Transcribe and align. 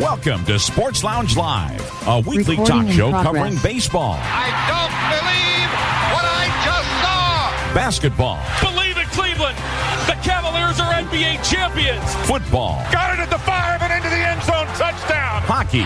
Welcome 0.00 0.46
to 0.46 0.58
Sports 0.58 1.04
Lounge 1.04 1.36
Live, 1.36 1.78
a 2.06 2.20
weekly 2.20 2.56
Recording 2.56 2.86
talk 2.86 2.94
show 2.96 3.10
progress. 3.10 3.22
covering 3.34 3.56
baseball, 3.62 4.16
I 4.16 4.48
don't 4.64 4.96
believe 5.12 5.68
what 6.16 6.24
I 6.24 6.44
just 6.64 6.88
saw. 7.04 7.74
basketball, 7.74 8.40
Believe 8.64 8.96
it, 8.96 9.06
Cleveland. 9.12 9.58
The 10.06 10.16
Cavaliers 10.22 10.80
are 10.80 10.92
NBA 10.92 11.42
champions. 11.48 12.14
football, 12.26 12.82
Got 12.92 13.14
it 13.18 13.22
at 13.22 13.30
the 13.30 13.38
five 13.38 13.80
and 13.82 13.92
into 13.92 14.08
the 14.08 14.16
end 14.16 14.42
zone. 14.42 14.66
Touchdown. 14.76 15.42
hockey, 15.42 15.82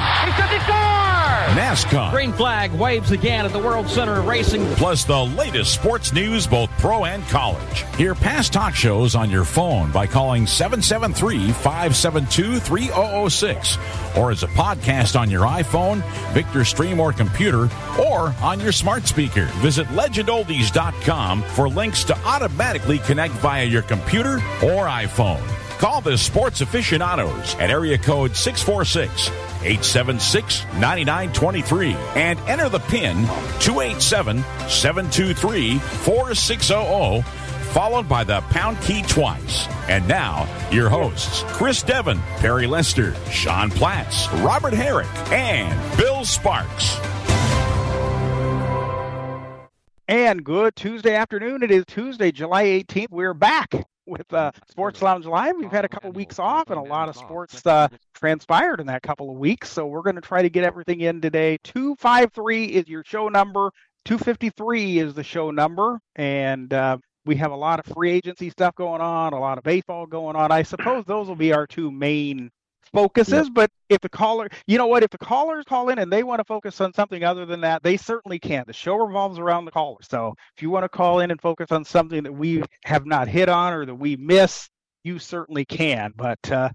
NASCAR, 1.55 2.11
Green 2.11 2.33
flag 2.33 2.73
waves 2.73 3.11
again 3.11 3.45
at 3.45 3.53
the 3.53 3.59
World 3.59 3.89
Center 3.89 4.19
of 4.19 4.27
Racing. 4.27 4.65
plus 4.75 5.05
the 5.05 5.25
latest 5.25 5.73
sports 5.75 6.13
news, 6.13 6.47
both 6.47 6.71
pro 6.79 7.05
and 7.05 7.23
college. 7.29 7.85
Hear 7.97 8.15
past 8.15 8.53
talk 8.53 8.75
shows 8.75 9.15
on 9.15 9.31
your 9.31 9.45
phone 9.45 9.91
by 9.93 10.07
calling 10.07 10.47
773 10.47 11.53
572 11.53 12.59
3006 12.61 13.79
or 14.17 14.31
as 14.31 14.43
a 14.43 14.49
podcast 14.49 15.19
on 15.19 15.31
your 15.31 15.43
iPhone, 15.43 16.03
Victor 16.33 16.65
Stream 16.65 17.01
or 17.01 17.13
computer, 17.13 17.69
or 18.01 18.35
on 18.43 18.61
your 18.61 18.73
smart 18.73 19.07
speaker. 19.07 19.47
Visit 19.57 19.87
legendoldies.com 19.89 21.43
for 21.43 21.69
links 21.69 22.05
to 22.05 22.17
automatically 22.25 22.99
connect 23.01 23.35
via 23.35 23.65
your 23.65 23.83
computer 23.83 24.04
or 24.63 24.87
iPhone. 24.87 25.43
Call 25.79 26.01
the 26.01 26.17
sports 26.17 26.61
aficionados 26.61 27.55
at 27.57 27.71
area 27.71 27.99
code 27.99 28.37
646 28.37 29.29
876 29.29 30.65
9923 30.79 31.95
and 32.15 32.39
enter 32.41 32.69
the 32.69 32.79
PIN 32.79 33.25
287 33.61 34.39
723 34.69 35.79
4600, 35.79 37.25
followed 37.73 38.09
by 38.09 38.25
the 38.25 38.41
pound 38.51 38.81
key 38.83 39.03
twice. 39.03 39.67
And 39.89 40.07
now, 40.07 40.49
your 40.71 40.89
hosts 40.89 41.43
Chris 41.49 41.83
Devon, 41.83 42.21
Perry 42.39 42.67
Lester, 42.67 43.15
Sean 43.31 43.71
Platts, 43.71 44.31
Robert 44.35 44.75
Herrick, 44.75 45.09
and 45.33 45.97
Bill 45.97 46.25
Sparks. 46.25 46.97
And 50.07 50.45
good 50.45 50.77
Tuesday 50.77 51.15
afternoon. 51.15 51.63
It 51.63 51.71
is 51.71 51.85
Tuesday, 51.87 52.31
July 52.31 52.65
18th. 52.65 53.11
We're 53.11 53.35
back 53.35 53.87
with 54.07 54.33
uh, 54.33 54.53
Sports 54.69 55.03
Lounge 55.03 55.27
Live. 55.27 55.57
We've 55.57 55.71
had 55.71 55.85
a 55.85 55.89
couple 55.89 56.13
weeks 56.13 56.39
off, 56.39 56.71
and 56.71 56.79
a 56.79 56.83
lot 56.83 57.09
of 57.09 57.17
sports 57.17 57.65
uh, 57.67 57.89
transpired 58.15 58.81
in 58.81 58.87
that 58.87 59.03
couple 59.03 59.31
of 59.31 59.37
weeks. 59.37 59.71
So 59.71 59.87
we're 59.87 60.03
going 60.03 60.17
to 60.17 60.21
try 60.21 60.43
to 60.43 60.51
get 60.51 60.65
everything 60.65 61.01
in 61.01 61.21
today. 61.21 61.59
253 61.65 62.67
is 62.67 62.89
your 62.89 63.05
show 63.05 63.29
number, 63.29 63.71
253 64.05 64.99
is 64.99 65.15
the 65.15 65.25
show 65.25 65.51
number. 65.51 65.99
And 66.17 66.73
uh, 66.73 66.99
we 67.25 67.37
have 67.37 67.53
a 67.53 67.57
lot 67.57 67.81
of 67.81 67.87
free 67.87 68.13
agency 68.13 68.51
stuff 68.51 68.75
going 68.75 69.01
on, 69.01 69.33
a 69.33 69.41
lot 69.41 69.59
of 69.59 69.65
baseball 69.65 70.07
going 70.07 70.37
on. 70.37 70.53
I 70.53 70.63
suppose 70.63 71.05
those 71.07 71.29
will 71.29 71.37
be 71.37 71.53
our 71.53 71.67
two 71.67 71.91
main 71.91 72.51
focuses 72.95 73.51
but 73.51 73.71
if 73.89 74.01
the 74.01 74.09
caller 74.09 74.49
you 74.67 74.79
know 74.79 74.87
what 74.87 75.03
if 75.03 75.11
the 75.11 75.19
callers 75.19 75.65
call 75.65 75.89
in 75.89 75.99
and 75.99 76.13
they 76.13 76.23
want 76.23 76.41
to 76.41 76.45
focus 76.45 76.81
on 76.81 76.93
something 76.93 77.25
other 77.25 77.45
than 77.45 77.61
that 77.61 77.83
they 77.83 77.97
certainly 77.97 78.39
can. 78.39 78.65
The 78.67 78.73
show 78.73 78.97
revolves 78.97 79.39
around 79.39 79.65
the 79.65 79.71
caller. 79.71 79.99
So 80.03 80.35
if 80.57 80.63
you 80.63 80.71
want 80.71 80.85
to 80.85 80.89
call 80.89 81.21
in 81.21 81.31
and 81.31 81.41
focus 81.41 81.71
on 81.73 81.85
something 81.85 82.23
that 82.23 82.33
we 82.33 82.63
have 82.85 83.07
not 83.07 83.29
hit 83.29 83.49
on 83.49 83.73
or 83.73 83.87
that 83.87 83.95
we 83.95 84.17
miss 84.17 84.69
you 85.03 85.19
certainly 85.19 85.65
can. 85.65 86.13
But 86.17 86.51
uh 86.51 86.71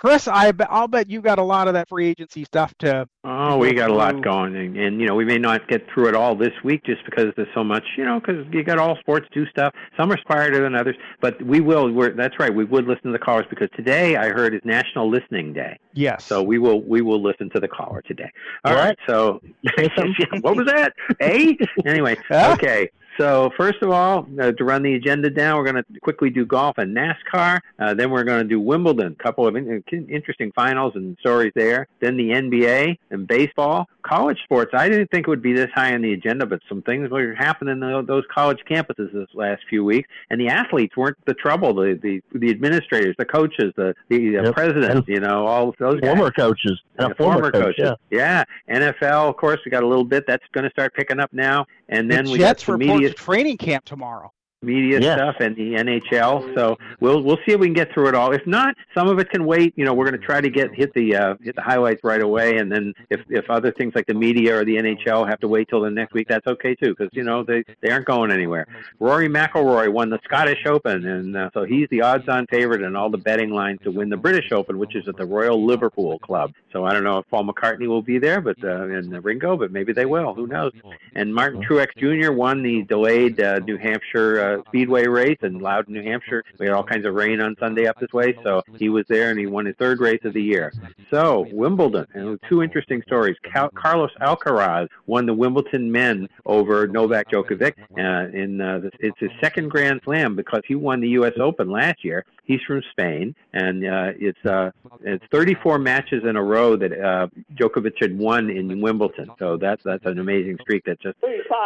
chris 0.00 0.26
i 0.26 0.50
bet 0.50 0.66
i'll 0.70 0.88
bet 0.88 1.08
you 1.10 1.20
got 1.20 1.38
a 1.38 1.42
lot 1.42 1.68
of 1.68 1.74
that 1.74 1.88
free 1.88 2.08
agency 2.08 2.44
stuff 2.44 2.74
to 2.78 3.06
Oh, 3.22 3.58
we 3.58 3.74
got 3.74 3.90
a 3.90 3.94
lot 3.94 4.22
going, 4.24 4.56
and, 4.56 4.74
and 4.78 4.98
you 4.98 5.06
know 5.06 5.14
we 5.14 5.26
may 5.26 5.36
not 5.36 5.68
get 5.68 5.86
through 5.92 6.08
it 6.08 6.14
all 6.14 6.34
this 6.34 6.54
week 6.64 6.82
just 6.84 7.04
because 7.04 7.26
there's 7.36 7.48
so 7.54 7.62
much, 7.62 7.84
you 7.98 8.04
know, 8.04 8.18
because 8.18 8.46
you 8.50 8.64
got 8.64 8.78
all 8.78 8.96
sports 8.96 9.26
do 9.34 9.44
stuff. 9.46 9.74
Some 9.98 10.10
are 10.10 10.16
quieter 10.24 10.62
than 10.62 10.74
others, 10.74 10.96
but 11.20 11.40
we 11.42 11.60
will. 11.60 11.92
We're, 11.92 12.12
that's 12.14 12.38
right. 12.38 12.54
We 12.54 12.64
would 12.64 12.86
listen 12.86 13.04
to 13.04 13.12
the 13.12 13.18
callers 13.18 13.44
because 13.50 13.68
today 13.76 14.16
I 14.16 14.30
heard 14.30 14.54
is 14.54 14.62
National 14.64 15.10
Listening 15.10 15.52
Day, 15.52 15.78
yes 15.92 16.24
so 16.24 16.42
we 16.42 16.58
will 16.58 16.80
we 16.80 17.02
will 17.02 17.22
listen 17.22 17.50
to 17.50 17.60
the 17.60 17.68
caller 17.68 18.00
today. 18.00 18.30
All 18.64 18.74
What? 18.74 18.84
right. 18.84 18.98
So 19.06 19.42
what 20.40 20.56
was 20.56 20.66
that? 20.66 20.94
Eh? 21.20 21.52
Anyway, 21.84 22.16
okay. 22.32 22.88
So 23.20 23.50
first 23.58 23.82
of 23.82 23.90
all, 23.90 24.26
uh, 24.40 24.52
to 24.52 24.64
run 24.64 24.82
the 24.82 24.94
agenda 24.94 25.28
down, 25.28 25.58
we're 25.58 25.70
going 25.70 25.84
to 25.84 26.00
quickly 26.00 26.30
do 26.30 26.46
golf 26.46 26.78
and 26.78 26.96
NASCAR. 26.96 27.60
Uh, 27.78 27.92
then 27.92 28.10
we're 28.10 28.24
going 28.24 28.42
to 28.42 28.48
do 28.48 28.58
Wimbledon, 28.58 29.14
a 29.18 29.22
couple 29.22 29.46
of 29.46 29.56
in- 29.56 29.84
interesting 30.08 30.50
finals 30.54 30.92
and 30.94 31.18
stories 31.20 31.52
there. 31.54 31.86
Then 32.00 32.16
the 32.16 32.30
NBA 32.30 32.96
and 33.10 33.26
baseball, 33.26 33.88
college 34.02 34.38
sports. 34.44 34.70
I 34.72 34.88
didn't 34.88 35.10
think 35.10 35.26
it 35.26 35.30
would 35.30 35.42
be 35.42 35.52
this 35.52 35.68
high 35.74 35.92
on 35.92 36.00
the 36.00 36.14
agenda, 36.14 36.46
but 36.46 36.60
some 36.66 36.80
things 36.80 37.10
were 37.10 37.34
happening 37.34 37.82
in 37.82 38.06
those 38.06 38.24
college 38.32 38.60
campuses 38.68 39.12
this 39.12 39.28
last 39.34 39.62
few 39.68 39.84
weeks, 39.84 40.08
and 40.30 40.40
the 40.40 40.48
athletes 40.48 40.96
weren't 40.96 41.18
the 41.26 41.34
trouble. 41.34 41.74
The 41.74 41.98
the, 42.02 42.22
the 42.38 42.50
administrators, 42.50 43.14
the 43.18 43.26
coaches, 43.26 43.74
the 43.76 43.94
the 44.08 44.38
uh, 44.38 44.42
Yep. 44.44 44.54
presidents, 44.54 44.94
And 44.94 45.08
you 45.08 45.20
know, 45.20 45.46
all 45.46 45.74
those 45.78 46.00
guys. 46.00 46.08
former 46.08 46.30
coaches 46.30 46.80
and 46.96 47.08
Yeah, 47.08 47.12
a 47.12 47.14
former, 47.16 47.50
coach. 47.50 47.76
coaches. 47.76 47.90
Yeah. 48.10 48.44
Yeah. 48.68 48.78
NFL, 48.78 49.28
of 49.28 49.36
course, 49.36 49.58
we 49.66 49.70
got 49.70 49.82
a 49.82 49.86
little 49.86 50.04
bit. 50.04 50.24
That's 50.26 50.44
going 50.52 50.64
to 50.64 50.70
start 50.70 50.94
picking 50.94 51.20
up 51.20 51.30
now. 51.34 51.66
And 51.90 52.10
then 52.10 52.24
the 52.24 52.32
we 52.32 52.38
jets 52.38 52.62
got 52.64 52.72
some 52.72 52.78
media 52.78 53.09
training 53.14 53.56
camp 53.58 53.84
tomorrow 53.84 54.32
media 54.62 55.00
Yes. 55.00 55.16
stuff 55.16 55.36
and 55.40 55.56
the 55.56 55.74
NHL. 55.74 56.54
So 56.54 56.76
we'll 57.00 57.22
we'll 57.22 57.38
see 57.46 57.52
if 57.52 57.60
we 57.60 57.66
can 57.66 57.74
get 57.74 57.92
through 57.94 58.08
it 58.08 58.14
all. 58.14 58.32
If 58.32 58.46
not, 58.46 58.74
some 58.94 59.08
of 59.08 59.18
it 59.18 59.30
can 59.30 59.46
wait. 59.46 59.72
You 59.76 59.84
know, 59.86 59.94
we're 59.94 60.04
going 60.08 60.20
to 60.20 60.26
try 60.26 60.40
to 60.40 60.50
get 60.50 60.74
hit 60.74 60.92
the 60.94 61.16
uh, 61.16 61.34
hit 61.42 61.56
the 61.56 61.62
highlights 61.62 62.04
right 62.04 62.20
away, 62.20 62.58
and 62.58 62.70
then 62.70 62.92
if 63.08 63.20
if 63.30 63.48
other 63.48 63.72
things 63.72 63.94
like 63.94 64.06
the 64.06 64.14
media 64.14 64.58
or 64.58 64.64
the 64.64 64.76
NHL 64.76 65.26
have 65.28 65.40
to 65.40 65.48
wait 65.48 65.68
till 65.68 65.80
the 65.80 65.90
next 65.90 66.12
week, 66.12 66.28
that's 66.28 66.46
okay 66.46 66.74
too, 66.74 66.94
because 66.94 67.08
you 67.12 67.24
know 67.24 67.42
they 67.42 67.64
they 67.80 67.90
aren't 67.90 68.06
going 68.06 68.30
anywhere. 68.30 68.66
Rory 68.98 69.28
McIlroy 69.28 69.90
won 69.90 70.10
the 70.10 70.18
Scottish 70.24 70.66
Open, 70.66 71.06
and 71.06 71.36
uh, 71.36 71.50
so 71.54 71.64
he's 71.64 71.88
the 71.90 72.02
odds-on 72.02 72.46
favorite 72.48 72.82
in 72.82 72.94
all 72.96 73.08
the 73.08 73.18
betting 73.18 73.50
lines 73.50 73.78
to 73.84 73.90
win 73.90 74.10
the 74.10 74.16
British 74.16 74.52
Open, 74.52 74.78
which 74.78 74.94
is 74.94 75.08
at 75.08 75.16
the 75.16 75.24
Royal 75.24 75.64
Liverpool 75.64 76.18
Club. 76.18 76.52
So 76.72 76.84
I 76.84 76.92
don't 76.92 77.04
know 77.04 77.18
if 77.18 77.28
Paul 77.30 77.44
McCartney 77.44 77.86
will 77.86 78.02
be 78.02 78.18
there, 78.18 78.40
but 78.42 78.62
uh, 78.62 78.88
and 78.88 79.24
Ringo, 79.24 79.56
but 79.56 79.72
maybe 79.72 79.92
they 79.94 80.06
will. 80.06 80.34
Who 80.34 80.46
knows? 80.46 80.72
And 81.14 81.34
Martin 81.34 81.62
Truex 81.62 81.88
Jr. 81.96 82.32
won 82.32 82.62
the 82.62 82.82
delayed 82.82 83.40
uh, 83.40 83.60
New 83.60 83.76
Hampshire 83.78 84.40
uh, 84.40 84.49
Speedway 84.66 85.06
race 85.06 85.38
in 85.42 85.58
Loudon, 85.58 85.94
New 85.94 86.02
Hampshire. 86.02 86.44
We 86.58 86.66
had 86.66 86.74
all 86.74 86.84
kinds 86.84 87.06
of 87.06 87.14
rain 87.14 87.40
on 87.40 87.56
Sunday 87.58 87.86
up 87.86 87.98
this 88.00 88.12
way, 88.12 88.36
so 88.42 88.62
he 88.76 88.88
was 88.88 89.04
there 89.08 89.30
and 89.30 89.38
he 89.38 89.46
won 89.46 89.66
his 89.66 89.76
third 89.76 90.00
race 90.00 90.20
of 90.24 90.32
the 90.32 90.42
year. 90.42 90.72
So 91.10 91.46
Wimbledon, 91.52 92.06
and 92.14 92.38
two 92.48 92.62
interesting 92.62 93.02
stories. 93.06 93.36
Cal- 93.42 93.70
Carlos 93.70 94.10
Alcaraz 94.20 94.88
won 95.06 95.26
the 95.26 95.34
Wimbledon 95.34 95.90
men 95.90 96.28
over 96.46 96.86
Novak 96.86 97.30
Djokovic. 97.30 97.74
Uh, 97.98 98.36
in 98.36 98.60
uh, 98.60 98.78
this, 98.78 98.92
it's 99.00 99.18
his 99.18 99.30
second 99.40 99.68
Grand 99.68 100.00
Slam 100.04 100.36
because 100.36 100.62
he 100.66 100.74
won 100.74 101.00
the 101.00 101.08
U.S. 101.10 101.32
Open 101.40 101.70
last 101.70 102.04
year. 102.04 102.24
He's 102.44 102.60
from 102.66 102.82
Spain, 102.90 103.34
and 103.52 103.84
uh, 103.84 104.12
it's 104.18 104.44
uh, 104.44 104.70
it's 105.02 105.24
34 105.30 105.78
matches 105.78 106.24
in 106.24 106.36
a 106.36 106.42
row 106.42 106.76
that 106.76 106.92
uh, 106.92 107.28
Djokovic 107.54 108.00
had 108.00 108.16
won 108.16 108.50
in 108.50 108.80
Wimbledon. 108.80 109.30
So 109.38 109.56
that's 109.56 109.82
that's 109.84 110.04
an 110.06 110.18
amazing 110.18 110.58
streak. 110.60 110.84
That 110.84 111.00
just 111.00 111.16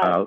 uh, 0.03 0.27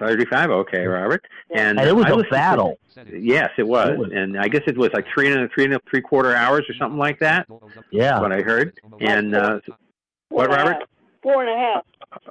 35. 0.00 0.50
Okay, 0.50 0.84
Robert. 0.86 1.24
And, 1.54 1.78
And 1.78 1.88
it 1.88 1.94
was 1.94 2.06
I 2.06 2.08
a 2.10 2.14
listened 2.16 2.24
to- 2.30 2.34
battle. 2.34 2.78
Yes, 3.12 3.50
it 3.58 3.62
was. 3.66 3.90
It 3.90 3.98
was. 3.98 4.10
and 4.12 4.38
I 4.38 4.48
guess 4.48 4.62
it 4.66 4.76
was 4.76 4.90
like 4.92 5.06
three 5.14 5.30
and 5.30 5.40
a, 5.42 5.48
three 5.48 5.64
and 5.64 5.74
a 5.74 5.80
three 5.88 6.00
quarter 6.00 6.34
hours 6.34 6.64
or 6.68 6.74
something 6.74 6.98
like 6.98 7.18
that. 7.20 7.46
Yeah. 7.92 8.20
What 8.20 8.32
I 8.32 8.40
heard. 8.42 8.78
And 9.00 9.34
uh, 9.36 9.60
what, 10.28 10.50
Robert? 10.50 10.84
Four 11.22 11.44
and 11.44 11.50
a 11.50 11.56
half. 11.58 11.84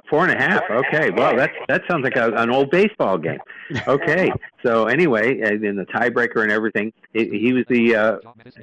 Four 0.08 0.28
and 0.28 0.32
a 0.32 0.42
half. 0.42 0.62
Okay. 0.70 1.10
Well, 1.10 1.36
that 1.36 1.50
that 1.68 1.82
sounds 1.88 2.04
like 2.04 2.16
a, 2.16 2.32
an 2.32 2.50
old 2.50 2.70
baseball 2.70 3.18
game. 3.18 3.38
Okay. 3.86 4.30
So 4.62 4.88
anyway, 4.88 5.40
in 5.40 5.76
the 5.76 5.86
tiebreaker 5.86 6.42
and 6.42 6.52
everything, 6.52 6.92
he, 7.14 7.30
he 7.30 7.52
was 7.54 7.64
the 7.70 7.96
uh, 7.96 8.18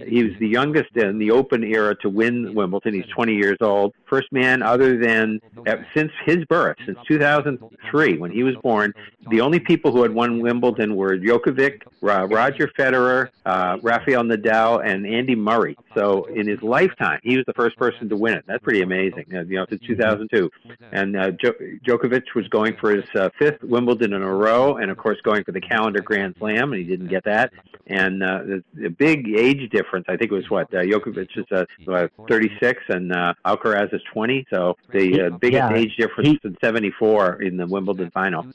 he 0.06 0.24
was 0.24 0.34
the 0.40 0.48
youngest 0.48 0.96
in 0.96 1.18
the 1.18 1.32
Open 1.32 1.64
era 1.64 1.96
to 2.02 2.10
win 2.10 2.54
Wimbledon. 2.54 2.94
He's 2.94 3.08
20 3.08 3.34
years 3.34 3.58
old. 3.62 3.96
First 4.08 4.32
man 4.32 4.62
other 4.62 5.00
than 5.00 5.40
uh, 5.66 5.78
since 5.96 6.12
his 6.26 6.46
birth, 6.46 6.78
since 6.86 7.00
2003 7.08 8.18
when 8.20 8.32
he 8.32 8.44
was 8.44 8.56
born. 8.62 8.94
The 9.30 9.42
only 9.42 9.60
people 9.60 9.92
who 9.92 10.04
had 10.04 10.14
won 10.14 10.40
Wimbledon 10.40 10.96
were 10.96 11.18
Djokovic, 11.18 11.82
Roger 12.02 12.70
Federer, 12.78 13.30
uh, 13.46 13.78
Rafael 13.82 14.24
Nadal, 14.24 14.86
and 14.86 15.06
Andy 15.06 15.36
Murray. 15.36 15.78
So 15.96 16.26
in 16.26 16.48
his 16.48 16.62
lifetime, 16.62 17.20
he 17.24 17.36
was 17.36 17.46
the 17.46 17.54
first 17.54 17.76
person 17.76 18.08
to 18.08 18.16
win 18.16 18.36
it. 18.36 18.46
That's 18.48 18.64
pretty 18.64 18.82
amazing. 18.82 19.26
Uh, 19.34 19.42
you 19.42 19.58
know, 19.58 19.66
since 19.70 19.82
2002, 19.82 20.50
and 20.92 21.07
uh, 21.16 21.32
jo- 21.32 21.54
Djokovic 21.86 22.24
was 22.36 22.48
going 22.50 22.76
for 22.78 22.96
his 22.96 23.06
uh, 23.16 23.30
fifth 23.40 23.64
Wimbledon 23.64 24.14
in 24.14 24.22
a 24.22 24.34
row, 24.34 24.78
and 24.78 24.90
of 24.92 24.98
course 24.98 25.18
going 25.24 25.44
for 25.44 25.52
the 25.52 25.62
calendar 25.62 26.02
Grand 26.02 26.36
Slam, 26.40 26.74
and 26.74 26.82
he 26.82 26.88
didn't 26.88 27.08
get 27.08 27.24
that. 27.26 27.52
And 27.88 28.22
uh, 28.22 28.40
the, 28.44 28.64
the 28.74 28.90
big 28.90 29.30
age 29.38 29.70
difference, 29.72 30.06
I 30.10 30.18
think, 30.18 30.32
it 30.32 30.36
was 30.36 30.50
what 30.50 30.74
uh, 30.74 30.78
Djokovic 30.80 31.30
is 31.38 31.46
uh, 31.52 31.66
uh, 31.90 32.08
36 32.28 32.82
and 32.90 33.14
uh, 33.14 33.34
Alcaraz 33.46 33.94
is 33.94 34.02
20. 34.14 34.46
So 34.50 34.76
the 34.92 35.22
uh, 35.22 35.30
biggest 35.38 35.72
Yeah, 35.72 35.74
age 35.78 35.96
difference 35.96 36.30
he- 36.30 36.40
in 36.44 36.58
74 36.62 37.42
in 37.44 37.56
the 37.56 37.66
Wimbledon 37.66 38.12
final. 38.12 38.46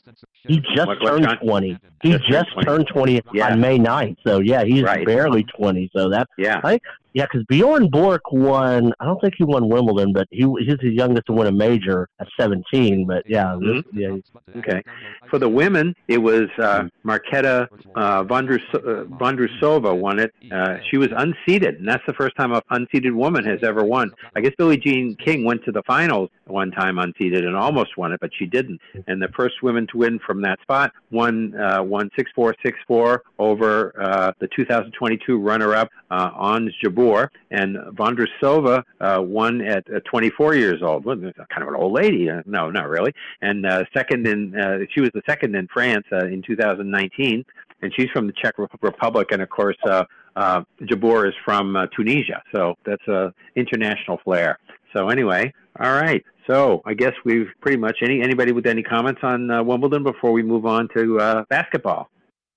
He 0.46 0.60
just 0.74 0.86
What- 0.86 1.00
what, 1.00 1.06
turned 1.06 1.24
John? 1.24 1.38
20. 1.38 1.78
He 2.02 2.10
Just 2.10 2.24
just, 2.28 2.50
turned 2.62 2.86
20. 2.88 3.20
20 3.22 3.22
Yeah. 3.32 3.52
on 3.52 3.60
May 3.60 3.78
9th. 3.78 4.16
So, 4.26 4.40
yeah, 4.40 4.64
he's 4.64 4.82
Right. 4.82 5.06
barely 5.06 5.44
20. 5.44 5.90
So, 5.96 6.10
that's, 6.10 6.30
Yeah. 6.36 6.60
I, 6.62 6.78
Yeah, 7.14 7.26
because 7.30 7.44
Bjorn 7.46 7.88
Borg 7.88 8.20
won. 8.30 8.92
I 9.00 9.04
don't 9.04 9.20
think 9.20 9.34
he 9.36 9.44
won 9.44 9.68
Wimbledon, 9.68 10.12
but 10.12 10.26
he 10.30 10.46
he's 10.60 10.78
the 10.78 10.90
youngest 10.90 11.26
to 11.26 11.32
win 11.32 11.46
a 11.46 11.52
major 11.52 12.08
at 12.20 12.28
17. 12.38 13.06
But 13.06 13.24
yeah, 13.28 13.56
this, 13.60 13.82
Mhm. 13.82 13.84
yeah, 13.92 14.58
Okay. 14.58 14.82
For 15.28 15.38
the 15.38 15.48
women, 15.48 15.94
it 16.08 16.18
was 16.18 16.48
uh, 16.58 16.88
Marketa 17.04 17.68
uh, 17.94 18.24
Vondrus- 18.24 18.74
uh, 18.74 19.94
won 19.94 20.18
it. 20.18 20.32
Uh, 20.50 20.78
she 20.90 20.96
was 20.96 21.08
unseeded, 21.08 21.78
and 21.78 21.88
that's 21.88 22.04
the 22.06 22.12
first 22.14 22.34
time 22.36 22.52
a 22.52 22.62
unseeded 22.70 23.12
woman 23.12 23.44
has 23.44 23.62
ever 23.62 23.84
won. 23.84 24.10
I 24.36 24.40
guess 24.40 24.52
Billie 24.56 24.76
Jean 24.78 25.14
King 25.16 25.44
went 25.44 25.64
to 25.64 25.72
the 25.72 25.82
finals 25.82 26.30
one 26.46 26.70
time 26.70 26.96
unseeded 26.96 27.46
and 27.46 27.56
almost 27.56 27.96
won 27.96 28.12
it, 28.12 28.20
but 28.20 28.30
she 28.38 28.46
didn't. 28.46 28.80
And 29.06 29.20
the 29.22 29.28
first 29.28 29.62
women 29.62 29.86
to 29.88 29.98
win 29.98 30.18
from 30.18 30.42
that 30.42 30.60
spot 30.62 30.92
won 31.10 31.54
uh, 31.54 31.82
won 31.82 32.10
six 32.16 32.30
four 32.34 32.54
six 32.64 32.78
four 32.86 33.22
over 33.38 33.92
uh, 34.00 34.32
the 34.40 34.48
2022 34.56 35.38
runner-up 35.38 35.88
uh, 36.10 36.30
Ons 36.34 36.72
Jabeur, 36.82 37.01
and 37.50 37.76
Vondrusova 37.96 38.82
uh, 39.00 39.20
won 39.20 39.60
at 39.60 39.84
uh, 39.94 40.00
24 40.10 40.54
years 40.54 40.82
old. 40.82 41.04
Well, 41.04 41.16
kind 41.16 41.62
of 41.62 41.68
an 41.68 41.74
old 41.74 41.92
lady. 41.92 42.30
Uh, 42.30 42.42
no, 42.46 42.70
not 42.70 42.88
really 42.88 43.12
and 43.42 43.66
uh, 43.66 43.84
second 43.94 44.26
in 44.26 44.58
uh, 44.58 44.78
she 44.92 45.00
was 45.00 45.10
the 45.14 45.22
second 45.28 45.54
in 45.54 45.68
France 45.68 46.06
uh, 46.12 46.26
in 46.26 46.42
2019, 46.42 47.44
and 47.82 47.92
she's 47.94 48.08
from 48.10 48.26
the 48.26 48.32
Czech 48.32 48.54
Republic, 48.80 49.28
and 49.32 49.42
of 49.42 49.50
course 49.50 49.76
uh, 49.84 50.04
uh, 50.36 50.62
is 50.80 51.34
from 51.44 51.76
uh, 51.76 51.86
Tunisia, 51.94 52.42
so 52.54 52.74
that's 52.86 53.06
a 53.08 53.32
international 53.56 54.18
flair. 54.24 54.58
So 54.96 55.08
anyway, 55.08 55.52
all 55.78 55.92
right. 55.92 56.24
So 56.46 56.82
I 56.84 56.94
guess 56.94 57.12
we've 57.24 57.48
pretty 57.60 57.76
much 57.78 57.98
any 58.02 58.22
anybody 58.22 58.52
with 58.52 58.66
any 58.66 58.82
comments 58.82 59.20
on 59.22 59.50
uh, 59.50 59.62
Wimbledon 59.62 60.02
before 60.02 60.32
we 60.32 60.42
move 60.42 60.66
on 60.66 60.88
to 60.96 61.18
uh, 61.20 61.44
basketball. 61.48 62.08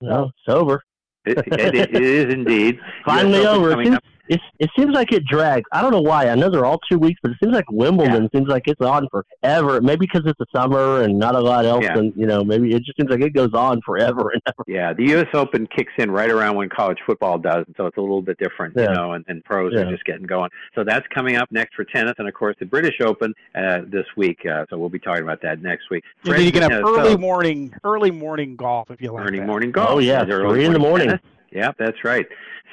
no, 0.02 0.26
it's 0.26 0.56
over. 0.56 0.84
It, 1.26 1.40
it, 1.40 1.76
it 1.76 2.04
is 2.04 2.32
indeed 2.32 2.80
Finally 3.06 3.48
over. 3.48 4.00
It 4.28 4.40
coming 4.40 4.40
seems, 4.40 4.42
up. 4.42 4.56
it's, 4.60 4.72
it 4.76 4.82
seems 4.82 4.94
like 4.96 5.12
it 5.12 5.26
drags. 5.26 5.66
I 5.72 5.82
don't 5.82 5.92
know 5.92 6.02
why. 6.02 6.30
I 6.30 6.36
know 6.36 6.50
they're 6.50 6.66
all 6.66 6.80
two 6.92 6.98
weeks, 6.98 7.20
but 7.22 7.32
it 7.32 7.38
seems 7.44 7.54
like 7.54 7.70
Wimbledon 7.72 8.30
seems 8.34 8.48
like 8.48 8.64
it's 8.68 8.82
on 8.82 9.08
forever. 9.10 9.82
Maybe 9.82 10.06
because 10.06 10.24
it's 10.26 10.38
the 10.40 10.46
summer 10.56 11.02
and 11.02 11.18
not 11.20 11.36
a 11.36 11.40
lot 11.40 11.66
else, 11.66 11.84
Yeah. 11.84 11.98
and 11.98 12.14
you 12.16 12.26
know, 12.26 12.44
maybe 12.44 12.74
it 12.74 12.84
just 12.84 12.98
seems 12.98 13.10
like 13.10 13.22
it 13.22 13.34
goes 13.34 13.54
on 13.54 13.82
forever 13.86 14.32
and 14.32 14.42
ever. 14.48 14.64
Yeah, 14.68 14.94
the 14.94 15.04
U.S. 15.12 15.28
Open 15.34 15.68
kicks 15.68 15.94
in 15.98 16.12
right 16.12 16.30
around 16.32 16.56
when 16.56 16.70
college 16.70 17.00
football 17.06 17.38
does, 17.38 17.66
and 17.68 17.76
so 17.78 17.86
it's 17.86 17.98
a 17.98 18.02
little 18.02 18.22
bit 18.22 18.38
different, 18.38 18.76
you 18.76 18.84
know, 18.84 19.14
and, 19.14 19.24
and 19.28 19.44
pros 19.44 19.74
Yeah. 19.74 19.82
are 19.82 19.92
just 19.92 20.06
getting 20.06 20.26
going. 20.26 20.50
So 20.76 20.84
that's 20.84 21.06
coming 21.14 21.36
up 21.36 21.52
next 21.52 21.76
for 21.76 21.84
tennis, 21.86 22.14
and 22.18 22.28
of 22.28 22.34
course 22.34 22.56
the 22.60 22.66
British 22.66 22.96
Open 23.02 23.34
uh, 23.56 23.82
this 23.88 24.06
week. 24.18 24.40
Uh, 24.46 24.66
so 24.70 24.78
we'll 24.78 24.90
be 24.90 25.00
talking 25.00 25.24
about 25.24 25.42
that 25.44 25.62
next 25.62 25.90
week. 25.90 26.04
And 26.24 26.34
then 26.34 26.42
you 26.46 26.52
can 26.52 26.64
have 26.64 26.72
early 26.84 27.12
so- 27.14 27.18
morning, 27.18 27.74
early 27.84 28.12
morning 28.12 28.56
golf 28.56 28.90
if 28.92 29.02
you 29.02 29.12
like. 29.12 29.28
Early 29.28 29.40
that. 29.40 29.48
morning 29.48 29.72
golf. 29.72 29.90
Oh, 29.92 30.00
yeah, 30.00 30.24
early 30.28 30.56
three 30.56 30.66
in 30.66 30.74
the 30.74 30.80
morning. 30.80 31.08
tennis. 31.08 31.22
Yeah, 31.52 31.72
that's 31.78 32.04
right. 32.04 32.26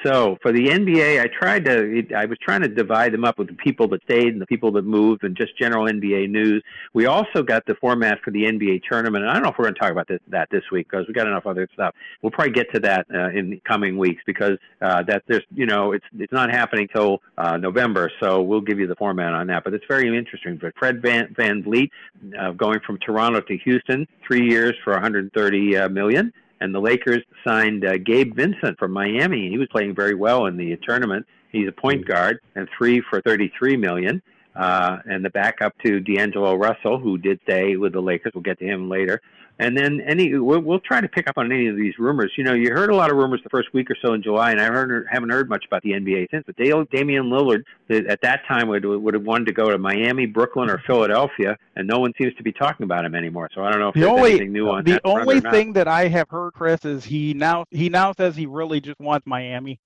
So 0.05 0.37
for 0.41 0.51
the 0.51 0.67
NBA, 0.67 1.21
I 1.21 1.27
tried 1.27 1.63
to, 1.65 2.05
I 2.13 2.25
was 2.25 2.37
trying 2.39 2.61
to 2.61 2.67
divide 2.67 3.13
them 3.13 3.23
up 3.23 3.37
with 3.37 3.47
the 3.47 3.53
people 3.53 3.87
that 3.89 4.03
stayed 4.03 4.27
and 4.27 4.41
the 4.41 4.45
people 4.45 4.71
that 4.73 4.83
moved 4.83 5.23
and 5.23 5.35
just 5.35 5.57
general 5.57 5.85
NBA 5.85 6.29
news. 6.29 6.61
We 6.93 7.05
also 7.05 7.41
got 7.41 7.65
the 7.65 7.75
format 7.75 8.19
for 8.21 8.31
the 8.31 8.43
NBA 8.43 8.81
tournament, 8.89 9.23
and 9.23 9.31
I 9.31 9.35
don't 9.35 9.43
know 9.43 9.49
if 9.49 9.55
we're 9.57 9.65
going 9.65 9.75
to 9.75 9.79
talk 9.79 9.91
about 9.91 10.07
this, 10.09 10.19
that 10.27 10.49
this 10.51 10.63
week 10.71 10.89
because 10.89 11.07
we 11.07 11.13
got 11.13 11.27
enough 11.27 11.45
other 11.45 11.69
stuff. 11.73 11.95
We'll 12.21 12.31
probably 12.31 12.51
get 12.51 12.73
to 12.73 12.79
that 12.81 13.05
uh, 13.13 13.29
in 13.29 13.61
coming 13.65 13.97
weeks 13.97 14.21
because 14.25 14.57
uh, 14.81 15.03
that 15.03 15.23
there's, 15.27 15.43
you 15.55 15.65
know, 15.65 15.93
it's 15.93 16.05
it's 16.19 16.33
not 16.33 16.49
happening 16.49 16.89
till 16.93 17.21
uh, 17.37 17.55
November, 17.55 18.11
so 18.21 18.41
we'll 18.41 18.61
give 18.61 18.79
you 18.79 18.87
the 18.87 18.95
format 18.95 19.33
on 19.33 19.47
that. 19.47 19.63
But 19.63 19.73
it's 19.73 19.85
very 19.87 20.17
interesting. 20.17 20.57
But 20.57 20.73
Fred 20.77 21.01
Van 21.01 21.33
VanVleet 21.39 21.89
uh, 22.37 22.51
going 22.51 22.79
from 22.85 22.97
Toronto 22.97 23.39
to 23.39 23.57
Houston, 23.57 24.05
three 24.27 24.49
years 24.49 24.73
for 24.83 24.91
130 24.93 25.77
uh, 25.77 25.89
million 25.89 26.33
and 26.61 26.73
the 26.73 26.79
Lakers 26.79 27.23
signed 27.45 27.85
uh, 27.85 27.97
Gabe 27.97 28.35
Vincent 28.35 28.77
from 28.79 28.91
Miami. 28.91 29.49
He 29.49 29.57
was 29.57 29.67
playing 29.71 29.95
very 29.95 30.15
well 30.15 30.45
in 30.45 30.57
the 30.57 30.77
tournament. 30.87 31.25
He's 31.51 31.67
a 31.67 31.71
point 31.71 32.05
guard 32.07 32.39
and 32.55 32.67
three 32.77 33.01
for 33.09 33.21
33 33.21 33.77
million. 33.77 34.21
Uh, 34.55 34.99
and 35.05 35.25
the 35.25 35.31
backup 35.31 35.73
to 35.83 35.99
D'Angelo 35.99 36.55
Russell, 36.55 36.99
who 36.99 37.17
did 37.17 37.39
stay 37.43 37.75
with 37.75 37.93
the 37.93 38.01
Lakers. 38.01 38.33
We'll 38.35 38.43
get 38.43 38.59
to 38.59 38.65
him 38.65 38.87
later. 38.87 39.19
And 39.59 39.77
then 39.77 40.01
any, 40.07 40.33
we'll, 40.37 40.59
we'll 40.61 40.79
try 40.79 40.99
to 40.99 41.07
pick 41.07 41.27
up 41.29 41.37
on 41.37 41.51
any 41.51 41.67
of 41.67 41.75
these 41.75 41.93
rumors. 41.99 42.31
You 42.37 42.43
know, 42.43 42.53
you 42.53 42.71
heard 42.71 42.89
a 42.89 42.95
lot 42.95 43.11
of 43.11 43.17
rumors 43.17 43.39
the 43.43 43.49
first 43.49 43.71
week 43.73 43.89
or 43.91 43.95
so 44.03 44.13
in 44.13 44.23
July, 44.23 44.51
and 44.51 44.59
I 44.59 44.65
heard, 44.65 45.05
haven't 45.11 45.29
heard 45.29 45.47
much 45.47 45.63
about 45.65 45.83
the 45.83 45.91
NBA 45.91 46.27
since. 46.31 46.43
But 46.47 46.55
Dale, 46.55 46.85
Damian 46.91 47.25
Lillard, 47.25 47.63
at 47.89 48.19
that 48.23 48.41
time 48.47 48.67
would 48.69 48.83
would 48.83 49.13
have 49.13 49.23
wanted 49.23 49.45
to 49.45 49.53
go 49.53 49.69
to 49.69 49.77
Miami, 49.77 50.25
Brooklyn, 50.25 50.69
or 50.71 50.81
Philadelphia, 50.87 51.55
and 51.75 51.87
no 51.87 51.99
one 51.99 52.13
seems 52.19 52.33
to 52.35 52.43
be 52.43 52.51
talking 52.51 52.83
about 52.83 53.05
him 53.05 53.13
anymore. 53.13 53.47
So 53.53 53.63
I 53.63 53.69
don't 53.71 53.79
know 53.79 53.89
if 53.89 53.93
The 53.93 53.99
there's 54.01 54.11
only 54.11 54.29
anything 54.31 54.53
new 54.53 54.69
on 54.69 54.83
the 54.83 54.93
that 54.93 55.01
front 55.03 55.21
only 55.21 55.37
or 55.37 55.41
not. 55.41 55.53
thing 55.53 55.73
that 55.73 55.87
I 55.87 56.07
have 56.07 56.29
heard, 56.29 56.53
Chris, 56.53 56.83
is 56.83 57.05
he 57.05 57.33
now 57.35 57.65
he 57.69 57.89
now 57.89 58.11
says 58.13 58.35
he 58.35 58.47
really 58.47 58.81
just 58.81 58.99
wants 58.99 59.27
Miami. 59.27 59.79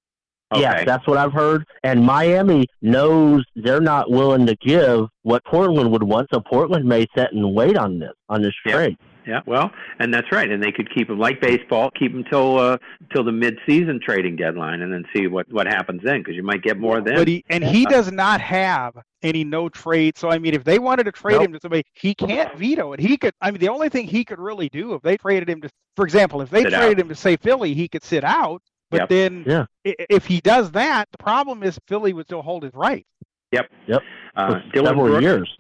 Yeah, 0.56 0.86
that's 0.86 1.06
what 1.06 1.18
I've 1.18 1.34
heard. 1.34 1.66
And 1.84 2.06
Miami 2.06 2.68
knows 2.82 3.44
they're 3.58 3.82
not 3.82 4.10
willing 4.10 4.46
to 4.46 4.56
give 4.56 5.08
what 5.24 5.44
Portland 5.44 5.92
would 5.92 6.04
want, 6.04 6.30
so 6.34 6.40
Portland 6.40 6.86
may 6.86 7.06
sit 7.18 7.34
and 7.34 7.54
wait 7.54 7.76
on 7.78 8.00
this 8.00 8.14
on 8.30 8.42
this 8.42 8.54
Yeah. 8.66 8.72
trade. 8.72 8.98
Yeah, 9.28 9.42
well, 9.46 9.72
and 10.00 10.14
that's 10.14 10.32
right, 10.32 10.50
and 10.50 10.64
they 10.64 10.72
could 10.72 10.94
keep 10.94 11.10
him 11.10 11.20
like 11.20 11.42
baseball, 11.42 11.92
keep 11.92 12.14
him 12.14 12.24
till 12.30 12.58
uh, 12.58 12.78
till 13.14 13.26
the 13.26 13.32
mid-season 13.32 14.00
trading 14.02 14.38
deadline, 14.38 14.82
and 14.82 14.94
then 14.94 15.04
see 15.14 15.28
what 15.28 15.52
what 15.52 15.68
happens 15.68 16.02
then, 16.04 16.20
because 16.20 16.36
you 16.36 16.44
might 16.44 16.64
get 16.64 16.80
more 16.80 17.02
then. 17.02 17.16
But 17.16 17.28
he 17.28 17.44
and 17.50 17.62
he 17.64 17.86
does 17.86 18.10
not 18.12 18.40
have 18.40 18.94
any 19.22 19.44
no 19.44 19.68
trade. 19.68 20.18
So 20.18 20.30
I 20.30 20.40
mean, 20.40 20.54
if 20.54 20.64
they 20.64 20.80
wanted 20.80 21.04
to 21.04 21.12
trade 21.12 21.34
Nope. 21.36 21.46
him 21.46 21.54
to 21.54 21.60
somebody, 21.62 21.84
he 21.94 22.16
can't 22.16 22.56
veto 22.58 22.94
it. 22.94 23.02
He 23.02 23.18
could. 23.18 23.34
I 23.42 23.52
mean, 23.52 23.60
the 23.60 23.70
only 23.70 23.90
thing 23.90 24.08
he 24.08 24.24
could 24.24 24.40
really 24.40 24.70
do 24.70 24.94
if 24.94 25.02
they 25.02 25.18
traded 25.18 25.50
him 25.50 25.60
to, 25.62 25.70
for 25.98 26.06
example, 26.06 26.42
if 26.42 26.50
they 26.50 26.64
Sit 26.64 26.72
traded 26.72 26.98
out. 26.98 27.02
him 27.02 27.10
to 27.10 27.16
say 27.16 27.36
Philly, 27.36 27.74
he 27.74 27.90
could 27.90 28.04
sit 28.06 28.24
out. 28.24 28.62
But 28.90 29.02
Yep. 29.02 29.10
then, 29.10 29.44
Yeah. 29.46 29.66
if 29.84 30.26
he 30.26 30.40
does 30.40 30.72
that, 30.72 31.10
the 31.12 31.18
problem 31.18 31.64
is 31.64 31.78
Philly 31.90 32.14
would 32.14 32.28
still 32.28 32.42
hold 32.42 32.64
his 32.64 32.74
rights. 32.74 33.10
Yep. 33.52 33.70
Yep. 33.88 34.02
Uh, 34.38 34.48
For 34.48 34.64
Dillon 34.72 34.86
several 34.88 35.08
Brooks, 35.08 35.22
years. 35.24 35.58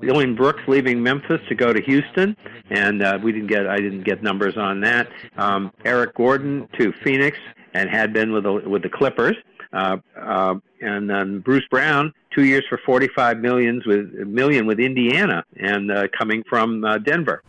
Dillon 0.00 0.34
Brooks 0.34 0.62
leaving 0.66 1.02
Memphis 1.02 1.40
to 1.48 1.54
go 1.54 1.72
to 1.72 1.80
Houston, 1.82 2.36
and 2.70 3.02
uh, 3.02 3.18
we 3.22 3.32
didn't 3.32 3.48
get 3.48 3.66
I 3.66 3.76
didn't 3.76 4.04
get 4.04 4.22
numbers 4.22 4.56
on 4.56 4.80
that. 4.80 5.08
Um, 5.36 5.72
Eric 5.84 6.14
Gordon 6.14 6.68
to 6.78 6.92
Phoenix, 7.04 7.38
and 7.74 7.88
had 7.88 8.12
been 8.12 8.32
with 8.32 8.44
the 8.44 8.52
with 8.52 8.82
the 8.82 8.90
Clippers. 8.90 9.36
Uh, 9.72 9.98
uh, 10.20 10.54
and 10.80 11.08
then 11.08 11.40
Bruce 11.40 11.66
Brown, 11.70 12.12
two 12.34 12.44
years 12.44 12.64
for 12.68 12.78
forty-five 12.84 13.38
millions 13.38 13.86
with 13.86 14.12
million 14.12 14.66
with 14.66 14.80
Indiana, 14.80 15.44
and 15.56 15.90
uh, 15.90 16.08
coming 16.16 16.42
from 16.48 16.84
uh, 16.84 16.98
Denver. 16.98 17.42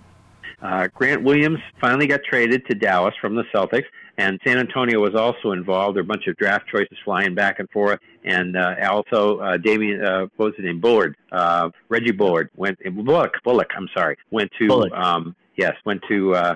Uh, 0.61 0.87
Grant 0.93 1.23
Williams 1.23 1.59
finally 1.79 2.05
got 2.05 2.21
traded 2.23 2.65
to 2.67 2.75
Dallas 2.75 3.15
from 3.19 3.35
the 3.35 3.43
Celtics, 3.53 3.85
and 4.21 4.39
San 4.45 4.59
Antonio 4.59 4.99
was 4.99 5.15
also 5.15 5.51
involved. 5.51 5.95
There 5.95 6.03
were 6.03 6.05
a 6.05 6.13
bunch 6.13 6.27
of 6.27 6.37
draft 6.37 6.67
choices 6.67 6.97
flying 7.03 7.33
back 7.33 7.59
and 7.59 7.69
forth, 7.71 7.99
and 8.23 8.55
uh, 8.55 8.75
also 8.89 9.39
uh, 9.39 9.57
Damian, 9.57 10.03
uh, 10.03 10.27
what 10.35 10.47
was 10.47 10.55
his 10.57 10.65
name, 10.65 10.79
Bullard, 10.79 11.15
uh, 11.31 11.69
Reggie 11.89 12.11
Bullard 12.11 12.49
went 12.55 12.77
Bullock, 12.93 13.33
Bullock, 13.43 13.69
I'm 13.75 13.89
sorry, 13.95 14.17
went 14.29 14.51
to 14.59 14.67
Bullock. 14.67 14.93
um, 14.93 15.35
yes, 15.57 15.73
went 15.85 16.01
to 16.07 16.35
uh, 16.35 16.55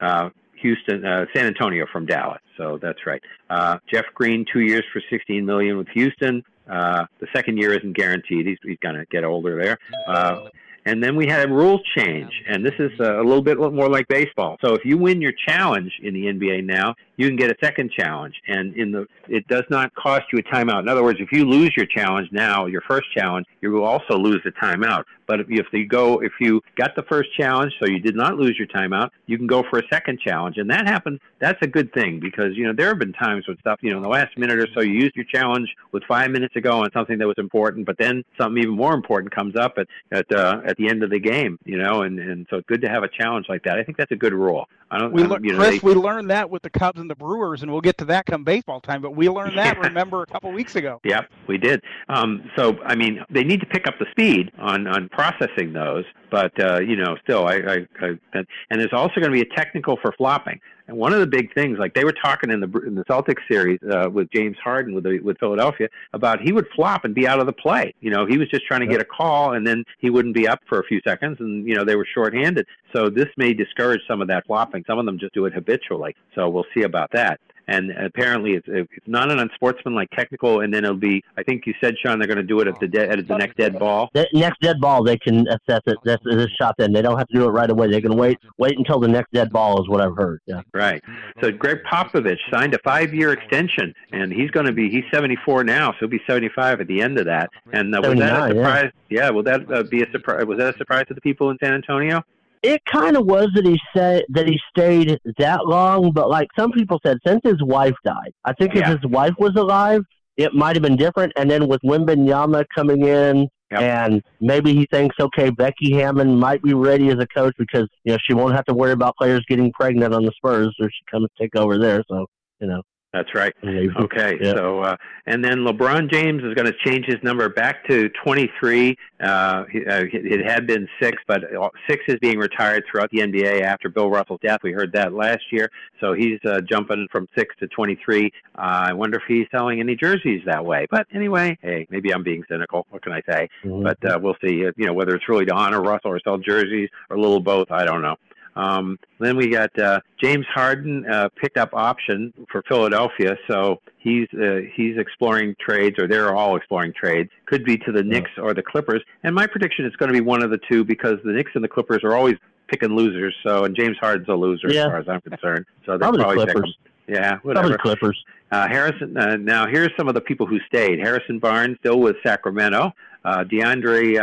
uh, 0.00 0.30
Houston, 0.62 1.04
uh, 1.04 1.26
San 1.34 1.46
Antonio 1.46 1.86
from 1.92 2.06
Dallas. 2.06 2.40
So 2.56 2.78
that's 2.80 3.04
right. 3.06 3.22
Uh, 3.50 3.78
Jeff 3.92 4.06
Green, 4.14 4.46
two 4.50 4.60
years 4.60 4.84
for 4.92 5.02
16 5.10 5.44
million 5.44 5.76
with 5.76 5.88
Houston. 5.88 6.42
Uh, 6.70 7.04
the 7.20 7.26
second 7.34 7.58
year 7.58 7.74
isn't 7.74 7.94
guaranteed. 7.94 8.46
He's, 8.46 8.58
he's 8.62 8.78
going 8.80 8.94
to 8.94 9.04
get 9.10 9.24
older 9.24 9.62
there. 9.62 9.78
Uh, 10.06 10.48
and 10.84 11.02
then 11.02 11.14
we 11.16 11.26
had 11.26 11.48
a 11.48 11.52
rules 11.52 11.80
change, 11.96 12.32
and 12.48 12.64
this 12.64 12.74
is 12.78 12.90
uh, 13.00 13.20
a 13.20 13.24
little 13.24 13.42
bit 13.42 13.58
more 13.58 13.88
like 13.88 14.08
baseball. 14.08 14.56
So 14.64 14.74
if 14.74 14.84
you 14.84 14.98
win 14.98 15.20
your 15.20 15.32
challenge 15.46 15.92
in 16.02 16.12
the 16.14 16.24
NBA 16.24 16.64
now, 16.64 16.94
you 17.16 17.28
can 17.28 17.36
get 17.36 17.50
a 17.50 17.56
second 17.62 17.92
challenge, 17.92 18.34
and 18.48 18.74
in 18.74 18.90
the 18.90 19.06
it 19.28 19.46
does 19.46 19.64
not 19.70 19.94
cost 19.94 20.24
you 20.32 20.40
a 20.40 20.42
timeout. 20.42 20.80
In 20.80 20.88
other 20.88 21.04
words, 21.04 21.18
if 21.20 21.30
you 21.30 21.44
lose 21.44 21.72
your 21.76 21.86
challenge 21.86 22.28
now, 22.32 22.66
your 22.66 22.82
first 22.82 23.06
challenge, 23.16 23.46
you 23.60 23.70
will 23.70 23.84
also 23.84 24.16
lose 24.16 24.40
the 24.44 24.50
timeout. 24.52 25.04
But 25.32 25.40
if 25.40 25.48
you, 25.72 25.86
go, 25.86 26.20
if 26.20 26.32
you 26.40 26.60
got 26.76 26.94
the 26.94 27.04
first 27.04 27.30
challenge, 27.34 27.72
so 27.80 27.88
you 27.88 27.98
did 27.98 28.14
not 28.14 28.36
lose 28.36 28.58
your 28.58 28.68
timeout, 28.68 29.08
you 29.24 29.38
can 29.38 29.46
go 29.46 29.62
for 29.70 29.78
a 29.78 29.82
second 29.90 30.20
challenge, 30.20 30.58
and 30.58 30.68
that 30.70 30.86
happens. 30.86 31.20
That's 31.38 31.58
a 31.62 31.66
good 31.66 31.90
thing 31.94 32.20
because 32.20 32.54
you 32.54 32.66
know 32.66 32.74
there 32.74 32.88
have 32.88 32.98
been 32.98 33.14
times 33.14 33.48
when 33.48 33.56
stuff, 33.60 33.78
you 33.80 33.90
know, 33.92 33.96
in 33.96 34.02
the 34.02 34.10
last 34.10 34.36
minute 34.36 34.58
or 34.58 34.66
so, 34.74 34.80
you 34.82 34.92
used 34.92 35.16
your 35.16 35.24
challenge 35.24 35.74
with 35.90 36.04
five 36.04 36.30
minutes 36.30 36.54
ago 36.54 36.82
on 36.82 36.90
something 36.92 37.16
that 37.16 37.26
was 37.26 37.38
important, 37.38 37.86
but 37.86 37.96
then 37.98 38.22
something 38.38 38.62
even 38.62 38.74
more 38.76 38.92
important 38.92 39.34
comes 39.34 39.56
up 39.56 39.78
at 39.78 39.86
at 40.12 40.30
uh, 40.30 40.60
at 40.66 40.76
the 40.76 40.86
end 40.90 41.02
of 41.02 41.08
the 41.08 41.18
game, 41.18 41.58
you 41.64 41.78
know, 41.78 42.02
and 42.02 42.18
and 42.18 42.46
so 42.50 42.58
it's 42.58 42.66
good 42.66 42.82
to 42.82 42.90
have 42.90 43.02
a 43.02 43.08
challenge 43.08 43.46
like 43.48 43.62
that. 43.64 43.78
I 43.78 43.84
think 43.84 43.96
that's 43.96 44.12
a 44.12 44.16
good 44.16 44.34
rule. 44.34 44.68
I 44.90 44.98
don't, 44.98 45.14
We 45.14 45.22
I 45.22 45.26
don't- 45.26 45.42
you 45.42 45.52
know, 45.52 45.58
Chris, 45.58 45.80
they- 45.80 45.88
we 45.88 45.94
learned 45.94 46.28
that 46.28 46.50
with 46.50 46.60
the 46.60 46.68
Cubs 46.68 47.00
and 47.00 47.08
the 47.08 47.14
Brewers, 47.14 47.62
and 47.62 47.72
we'll 47.72 47.80
get 47.80 47.96
to 47.98 48.04
that 48.04 48.26
come 48.26 48.44
baseball 48.44 48.78
time. 48.78 49.00
But 49.00 49.16
we 49.16 49.30
learned 49.30 49.56
that, 49.56 49.76
Yeah. 49.80 49.86
remember, 49.88 50.20
a 50.22 50.26
couple 50.26 50.52
weeks 50.52 50.76
ago. 50.76 51.00
Yep, 51.04 51.30
we 51.46 51.56
did. 51.56 51.80
Um, 52.10 52.50
so, 52.56 52.78
I 52.84 52.94
mean, 52.94 53.24
they 53.30 53.42
need 53.42 53.60
to 53.60 53.66
pick 53.66 53.86
up 53.88 53.94
the 53.98 54.04
speed 54.10 54.52
on, 54.58 54.86
on 54.86 55.08
processing 55.22 55.72
those, 55.72 56.04
but 56.30 56.52
uh, 56.60 56.80
you 56.80 56.96
know, 56.96 57.16
still, 57.22 57.46
I, 57.46 57.54
I, 57.54 57.76
I 58.00 58.16
and 58.32 58.46
there's 58.80 58.92
also 58.92 59.20
going 59.20 59.30
to 59.30 59.32
be 59.32 59.42
a 59.42 59.54
technical 59.56 59.96
for 60.02 60.12
flopping. 60.18 60.58
And 60.88 60.96
one 60.96 61.12
of 61.12 61.20
the 61.20 61.28
big 61.28 61.54
things, 61.54 61.78
like 61.78 61.94
they 61.94 62.04
were 62.04 62.14
talking 62.24 62.50
in 62.50 62.58
the 62.58 62.66
in 62.84 62.96
the 62.96 63.04
Celtics 63.04 63.42
series 63.48 63.78
uh, 63.88 64.10
with 64.10 64.28
James 64.32 64.56
Harden 64.62 64.94
with 64.94 65.04
the, 65.04 65.20
with 65.20 65.38
Philadelphia 65.38 65.88
about 66.12 66.40
he 66.40 66.50
would 66.50 66.66
flop 66.74 67.04
and 67.04 67.14
be 67.14 67.28
out 67.28 67.38
of 67.38 67.46
the 67.46 67.52
play. 67.52 67.94
You 68.00 68.10
know, 68.10 68.26
he 68.26 68.36
was 68.36 68.48
just 68.48 68.66
trying 68.66 68.80
to 68.80 68.86
get 68.86 69.00
a 69.00 69.04
call, 69.04 69.54
and 69.54 69.64
then 69.64 69.84
he 69.98 70.10
wouldn't 70.10 70.34
be 70.34 70.48
up 70.48 70.58
for 70.68 70.80
a 70.80 70.84
few 70.84 71.00
seconds, 71.06 71.36
and 71.38 71.68
you 71.68 71.76
know 71.76 71.84
they 71.84 71.94
were 71.94 72.06
shorthanded. 72.12 72.66
So 72.92 73.08
this 73.08 73.28
may 73.36 73.54
discourage 73.54 74.00
some 74.08 74.20
of 74.20 74.28
that 74.28 74.46
flopping. 74.46 74.82
Some 74.88 74.98
of 74.98 75.06
them 75.06 75.18
just 75.20 75.34
do 75.34 75.46
it 75.46 75.52
habitually. 75.52 76.16
So 76.34 76.48
we'll 76.48 76.66
see 76.74 76.82
about 76.82 77.10
that. 77.12 77.38
And 77.68 77.90
apparently 77.92 78.52
it's 78.52 78.66
it's 78.68 79.06
not 79.06 79.30
an 79.30 79.38
unsportsmanlike 79.38 80.10
technical, 80.10 80.60
and 80.60 80.72
then 80.72 80.84
it'll 80.84 80.96
be. 80.96 81.22
I 81.36 81.42
think 81.42 81.66
you 81.66 81.74
said 81.80 81.94
Sean 82.02 82.18
they're 82.18 82.28
going 82.28 82.36
to 82.36 82.42
do 82.42 82.60
it 82.60 82.68
at 82.68 82.78
the 82.80 82.88
de- 82.88 83.08
at 83.08 83.26
the 83.26 83.36
next 83.36 83.56
dead 83.56 83.78
ball. 83.78 84.10
The 84.14 84.26
next 84.32 84.60
dead 84.60 84.80
ball, 84.80 85.04
they 85.04 85.16
can 85.16 85.46
assess 85.48 85.80
it. 85.86 85.96
That's 86.04 86.22
this 86.24 86.48
shot. 86.60 86.74
Then 86.78 86.92
they 86.92 87.02
don't 87.02 87.18
have 87.18 87.28
to 87.28 87.34
do 87.34 87.44
it 87.44 87.50
right 87.50 87.70
away. 87.70 87.90
They 87.90 88.00
can 88.00 88.16
wait 88.16 88.38
wait 88.58 88.78
until 88.78 88.98
the 89.00 89.08
next 89.08 89.32
dead 89.32 89.52
ball 89.52 89.80
is 89.80 89.88
what 89.88 90.00
I've 90.00 90.16
heard. 90.16 90.40
Yeah. 90.46 90.62
Right. 90.74 91.02
So 91.40 91.50
Gregg 91.50 91.78
Popovich 91.90 92.38
signed 92.52 92.74
a 92.74 92.78
five-year 92.78 93.32
extension, 93.32 93.94
and 94.12 94.32
he's 94.32 94.50
going 94.50 94.66
to 94.66 94.72
be 94.72 94.90
he's 94.90 95.04
74 95.12 95.64
now, 95.64 95.92
so 95.92 95.96
he'll 96.00 96.08
be 96.08 96.22
75 96.26 96.80
at 96.80 96.86
the 96.86 97.00
end 97.00 97.18
of 97.18 97.26
that. 97.26 97.50
And 97.72 97.94
uh, 97.94 98.00
was 98.02 98.18
that 98.18 98.32
a 98.32 98.40
79, 98.40 98.56
yeah. 98.56 98.62
surprise? 98.62 98.92
Yeah. 99.08 99.30
Will 99.30 99.42
that 99.44 99.72
uh, 99.72 99.82
be 99.84 100.02
a 100.02 100.10
surprise? 100.10 100.44
Was 100.46 100.58
that 100.58 100.74
a 100.74 100.78
surprise 100.78 101.06
to 101.08 101.14
the 101.14 101.20
people 101.20 101.50
in 101.50 101.58
San 101.62 101.74
Antonio? 101.74 102.24
It 102.62 102.80
kind 102.84 103.16
of 103.16 103.26
was 103.26 103.48
that 103.54 103.66
he 103.66 103.78
said 103.94 104.24
that 104.28 104.46
he 104.46 104.58
stayed 104.70 105.18
that 105.38 105.66
long, 105.66 106.12
but 106.12 106.30
like 106.30 106.48
some 106.56 106.70
people 106.70 107.00
said, 107.04 107.18
since 107.26 107.40
his 107.42 107.60
wife 107.62 107.94
died, 108.04 108.32
I 108.44 108.52
think 108.52 108.74
Yeah. 108.74 108.82
if 108.92 109.00
his 109.00 109.10
wife 109.10 109.34
was 109.38 109.54
alive, 109.56 110.02
it 110.36 110.54
might 110.54 110.76
have 110.76 110.82
been 110.82 110.96
different. 110.96 111.32
And 111.36 111.50
then 111.50 111.66
with 111.66 111.80
Wembanyama 111.82 112.64
coming 112.74 113.04
in, 113.06 113.48
Yep. 113.72 113.80
and 113.80 114.22
maybe 114.40 114.74
he 114.74 114.86
thinks, 114.92 115.16
okay, 115.18 115.50
Becky 115.50 115.94
Hammon 115.94 116.36
might 116.38 116.62
be 116.62 116.74
ready 116.74 117.08
as 117.08 117.18
a 117.18 117.26
coach 117.26 117.54
because 117.58 117.88
you 118.04 118.12
know 118.12 118.18
she 118.22 118.34
won't 118.34 118.54
have 118.54 118.66
to 118.66 118.74
worry 118.74 118.92
about 118.92 119.16
players 119.16 119.42
getting 119.48 119.72
pregnant 119.72 120.14
on 120.14 120.24
the 120.24 120.32
Spurs, 120.36 120.74
or 120.78 120.90
she 120.90 121.04
comes 121.10 121.26
take 121.40 121.56
over 121.56 121.78
there. 121.78 122.04
So 122.08 122.26
you 122.60 122.66
know, 122.68 122.82
That's 123.12 123.34
right. 123.34 123.52
Okay, 123.62 124.38
Yeah. 124.40 124.54
so 124.54 124.80
uh, 124.80 124.96
and 125.26 125.44
then 125.44 125.58
LeBron 125.58 126.10
James 126.10 126.42
is 126.42 126.54
going 126.54 126.66
to 126.66 126.74
change 126.84 127.04
his 127.04 127.22
number 127.22 127.46
back 127.50 127.86
to 127.88 128.08
23. 128.24 128.96
Uh, 129.20 129.24
uh, 129.26 129.64
it 129.76 130.44
had 130.44 130.66
been 130.66 130.88
six, 131.00 131.22
but 131.28 131.44
uh, 131.54 131.68
six 131.88 132.02
is 132.08 132.18
being 132.20 132.38
retired 132.38 132.84
throughout 132.90 133.10
the 133.10 133.18
NBA 133.18 133.60
after 133.62 133.90
Bill 133.90 134.08
Russell's 134.08 134.40
death. 134.42 134.60
We 134.62 134.72
heard 134.72 134.92
that 134.94 135.12
last 135.12 135.42
year, 135.52 135.70
so 136.00 136.14
he's 136.14 136.38
uh, 136.46 136.62
jumping 136.62 137.06
from 137.12 137.28
six 137.36 137.54
to 137.60 137.68
23. 137.68 138.32
Uh, 138.56 138.58
I 138.58 138.92
wonder 138.94 139.18
if 139.18 139.24
he's 139.28 139.46
selling 139.50 139.78
any 139.80 139.94
jerseys 139.94 140.40
that 140.46 140.64
way. 140.64 140.86
But 140.90 141.06
anyway, 141.12 141.58
hey, 141.60 141.86
maybe 141.90 142.12
I'm 142.14 142.22
being 142.22 142.42
cynical. 142.50 142.86
What 142.88 143.02
can 143.02 143.12
I 143.12 143.20
say? 143.30 143.48
Mhm. 143.64 143.82
But 143.84 144.04
uh, 144.10 144.18
we'll 144.20 144.36
see. 144.42 144.66
Uh, 144.66 144.72
you 144.76 144.86
know, 144.86 144.94
whether 144.94 145.14
it's 145.14 145.28
really 145.28 145.44
to 145.46 145.54
honor 145.54 145.82
Russell 145.82 146.12
or 146.12 146.20
sell 146.20 146.38
jerseys 146.38 146.88
or 147.10 147.16
a 147.16 147.20
little 147.20 147.40
both, 147.40 147.70
I 147.70 147.84
don't 147.84 148.00
know. 148.00 148.16
Um, 148.54 148.98
then 149.18 149.36
we 149.36 149.48
got 149.48 149.76
uh, 149.78 150.00
James 150.22 150.44
Harden 150.52 151.06
uh, 151.10 151.28
picked 151.40 151.56
up 151.56 151.70
option 151.72 152.32
for 152.50 152.62
Philadelphia, 152.68 153.36
so 153.48 153.80
he's 153.98 154.28
uh, 154.34 154.60
he's 154.74 154.98
exploring 154.98 155.56
trades, 155.58 155.98
or 155.98 156.06
they're 156.06 156.34
all 156.34 156.56
exploring 156.56 156.92
trades. 156.92 157.30
Could 157.46 157.64
be 157.64 157.78
to 157.78 157.92
the 157.92 158.02
Knicks 158.02 158.30
or 158.36 158.52
the 158.54 158.62
Clippers. 158.62 159.02
And 159.24 159.34
my 159.34 159.46
prediction 159.46 159.86
is 159.86 159.96
going 159.96 160.08
to 160.08 160.12
be 160.14 160.20
one 160.20 160.42
of 160.42 160.50
the 160.50 160.58
two 160.70 160.84
because 160.84 161.18
the 161.24 161.32
Knicks 161.32 161.52
and 161.54 161.64
the 161.64 161.68
Clippers 161.68 162.04
are 162.04 162.14
always 162.14 162.36
picking 162.68 162.94
losers. 162.94 163.34
So, 163.46 163.64
and 163.64 163.74
James 163.76 163.96
Harden's 164.00 164.28
a 164.28 164.34
loser 164.34 164.68
Yeah. 164.70 164.82
as 164.82 164.86
far 164.86 164.98
as 164.98 165.08
I'm 165.08 165.20
concerned. 165.22 165.64
So 165.86 165.92
they're 165.92 165.98
Probably 165.98 166.18
the 166.18 166.24
probably 166.24 166.44
Clippers. 166.46 166.76
Yeah, 167.08 167.30
Probably 167.36 167.48
whatever. 167.48 167.68
the 167.70 167.78
Clippers. 167.78 168.24
Uh, 168.50 168.68
Harrison. 168.68 169.16
Uh, 169.16 169.36
now, 169.36 169.66
here's 169.66 169.90
some 169.96 170.08
of 170.08 170.14
the 170.14 170.20
people 170.20 170.46
who 170.46 170.58
stayed. 170.66 170.98
Harrison 170.98 171.38
Barnes 171.38 171.78
still 171.80 172.00
with 172.00 172.16
Sacramento. 172.24 172.92
Uh, 173.24 173.44
DeAndre 173.44 174.18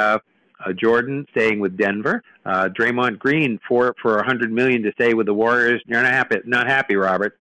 uh, 0.66 0.74
Jordan 0.74 1.26
staying 1.32 1.60
with 1.60 1.78
Denver. 1.78 2.24
Uh, 2.46 2.70
Draymond 2.70 3.20
Green 3.20 3.60
for 3.68 3.96
for 4.02 4.20
a 4.20 4.26
hundred 4.26 4.52
million 4.52 4.84
to 4.84 4.92
stay 4.94 5.14
with 5.14 5.28
the 5.28 5.34
Warriors. 5.34 5.82
You're 5.86 6.02
not 6.02 6.12
happy. 6.12 6.38
Not 6.46 6.68
happy, 6.68 6.96
Robert. 6.96 7.40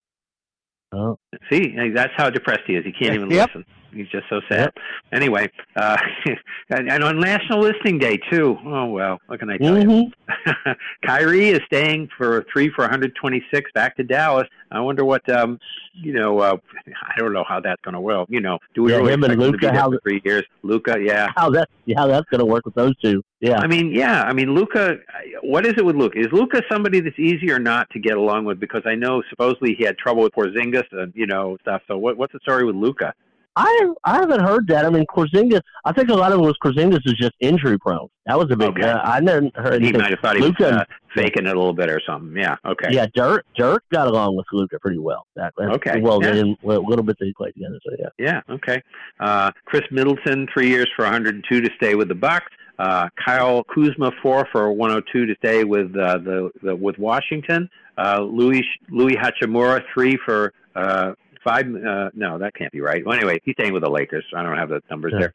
Oh. 0.92 1.18
See, 1.50 1.74
that's 1.94 2.12
how 2.16 2.30
depressed 2.30 2.62
he 2.66 2.74
is. 2.74 2.84
He 2.84 2.92
can't 2.92 3.14
even 3.14 3.30
Yep. 3.30 3.48
listen. 3.48 3.64
He's 3.98 4.08
just 4.08 4.26
so 4.30 4.40
sad. 4.48 4.70
Anyway, 5.12 5.50
uh, 5.76 5.96
and, 6.70 6.88
and 6.90 7.02
on 7.04 7.18
National 7.20 7.60
Listening 7.60 7.98
Day 7.98 8.16
too. 8.30 8.56
Oh 8.64 8.86
well, 8.86 9.18
what 9.26 9.38
can 9.40 9.50
I 9.50 9.56
tell 9.56 9.78
you? 9.78 9.86
Mhm. 9.86 10.74
Kyrie 11.04 11.48
is 11.50 11.60
staying 11.66 12.08
for 12.16 12.44
three 12.52 12.70
for 12.70 12.82
126 12.82 13.70
back 13.74 13.96
to 13.96 14.04
Dallas. 14.04 14.46
I 14.70 14.80
wonder 14.80 15.04
what 15.04 15.28
um 15.30 15.58
you 15.94 16.12
know 16.12 16.38
uh 16.38 16.56
I 16.86 17.18
don't 17.18 17.32
know 17.32 17.44
how 17.48 17.60
that's 17.60 17.80
going 17.82 17.94
to 17.94 18.00
work. 18.00 18.28
you 18.30 18.40
know 18.40 18.58
do 18.74 18.82
we 18.84 18.92
Yeah, 18.92 18.98
really 18.98 19.12
him 19.14 19.24
and 19.24 19.32
expect 19.32 19.40
to 19.40 19.50
Luka, 19.52 19.58
be 19.58 19.66
there 19.66 19.74
how- 19.80 19.98
three 20.02 20.22
years? 20.24 20.44
Luka, 20.62 20.96
yeah. 21.00 21.28
How 21.36 21.50
that 21.50 21.68
how 21.96 22.06
that's 22.06 22.28
going 22.30 22.40
to 22.40 22.44
work 22.46 22.64
with 22.66 22.74
those 22.74 22.96
two? 22.98 23.22
Yeah. 23.40 23.58
I 23.60 23.66
mean, 23.66 23.92
yeah. 23.92 24.22
I 24.24 24.32
mean, 24.32 24.54
Luka. 24.54 24.96
What 25.42 25.64
is 25.64 25.74
it 25.76 25.84
with 25.84 25.96
Luka? 25.96 26.18
Is 26.18 26.26
Luka 26.32 26.60
somebody 26.70 27.00
that's 27.00 27.18
easy 27.18 27.50
or 27.50 27.58
not 27.58 27.88
to 27.90 27.98
get 28.00 28.16
along 28.16 28.44
with? 28.44 28.58
Because 28.60 28.82
I 28.84 28.94
know 28.96 29.22
supposedly 29.30 29.74
he 29.78 29.84
had 29.84 29.96
trouble 29.96 30.22
with 30.22 30.32
Porzingis 30.32 30.84
and 30.92 31.12
you 31.14 31.26
know 31.26 31.56
stuff. 31.62 31.82
So 31.88 31.96
what, 31.96 32.16
what's 32.18 32.32
the 32.32 32.40
story 32.40 32.64
with 32.64 32.76
Luka? 32.76 33.14
I 33.60 33.92
I 34.04 34.14
haven't 34.16 34.40
heard 34.40 34.68
that. 34.68 34.84
I 34.86 34.90
mean, 34.90 35.04
Porzingis. 35.14 35.60
I 35.84 35.92
think 35.92 36.10
a 36.10 36.14
lot 36.14 36.32
of 36.32 36.38
it 36.38 36.42
was 36.42 36.56
Porzingis 36.64 37.00
is 37.04 37.14
just 37.14 37.32
injury 37.40 37.76
prone. 37.78 38.08
That 38.26 38.38
was 38.38 38.46
a 38.52 38.56
big. 38.56 38.68
Okay. 38.70 38.88
Uh, 38.88 39.00
I 39.02 39.18
never 39.20 39.48
heard 39.56 39.82
He 39.82 39.88
anything. 39.88 40.00
might 40.00 40.10
have 40.10 40.20
thought 40.20 40.36
he 40.36 40.42
Luka- 40.42 40.62
was 40.64 40.72
uh, 40.72 40.84
faking 41.16 41.46
it 41.46 41.56
a 41.56 41.58
little 41.58 41.72
bit 41.72 41.90
or 41.90 42.00
something. 42.06 42.36
Yeah. 42.40 42.56
Okay. 42.64 42.88
Yeah, 42.90 43.06
Dirk 43.14 43.44
Dirk 43.56 43.82
got 43.92 44.06
along 44.06 44.36
with 44.36 44.46
Luka 44.52 44.78
pretty 44.78 44.98
well. 44.98 45.26
That 45.34 45.52
Okay, 45.58 46.00
Well, 46.00 46.22
yeah. 46.22 46.28
they 46.30 46.36
didn't, 46.36 46.58
well, 46.62 46.78
a 46.78 46.88
little 46.88 47.04
bit 47.04 47.16
they 47.18 47.32
played 47.36 47.54
together. 47.54 47.78
So 47.84 47.96
yeah. 47.98 48.08
Yeah. 48.48 48.54
Okay. 48.54 48.80
Uh, 49.18 49.50
Khris 49.66 49.82
Middleton, 49.90 50.46
three 50.54 50.68
years 50.68 50.88
for 50.94 51.04
102 51.04 51.60
to 51.60 51.70
stay 51.76 51.94
with 51.96 52.08
the 52.08 52.14
Bucks. 52.14 52.46
Uh, 52.78 53.08
Kyle 53.24 53.64
Kuzma, 53.74 54.12
four 54.22 54.46
for 54.52 54.70
102 54.70 55.26
to 55.26 55.34
stay 55.44 55.64
with 55.64 55.86
uh, 55.96 56.18
the, 56.18 56.50
the 56.62 56.76
with 56.76 56.96
Washington. 56.98 57.68
Uh, 57.96 58.20
Louis 58.20 58.62
Louis 58.90 59.16
Hachimura, 59.16 59.82
three 59.92 60.16
for 60.24 60.52
uh, 60.76 61.14
five. 61.48 61.66
Uh, 61.66 62.10
no, 62.14 62.38
that 62.38 62.54
can't 62.54 62.72
be 62.72 62.80
right. 62.80 63.04
Well, 63.04 63.16
anyway, 63.16 63.40
he's 63.44 63.54
staying 63.54 63.72
with 63.72 63.82
the 63.82 63.90
Lakers. 63.90 64.24
I 64.36 64.42
don't 64.42 64.56
have 64.56 64.68
the 64.68 64.82
numbers 64.90 65.12
Yeah. 65.14 65.18
there. 65.20 65.32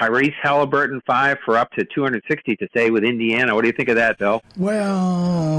Tyrese 0.00 0.34
Halliburton, 0.42 1.00
five 1.06 1.38
for 1.44 1.56
up 1.56 1.70
to 1.72 1.84
260 1.84 2.56
to 2.56 2.66
stay 2.70 2.90
with 2.90 3.04
Indiana. 3.04 3.54
What 3.54 3.60
do 3.62 3.68
you 3.68 3.72
think 3.72 3.88
of 3.88 3.94
that, 3.96 4.18
Bill? 4.18 4.42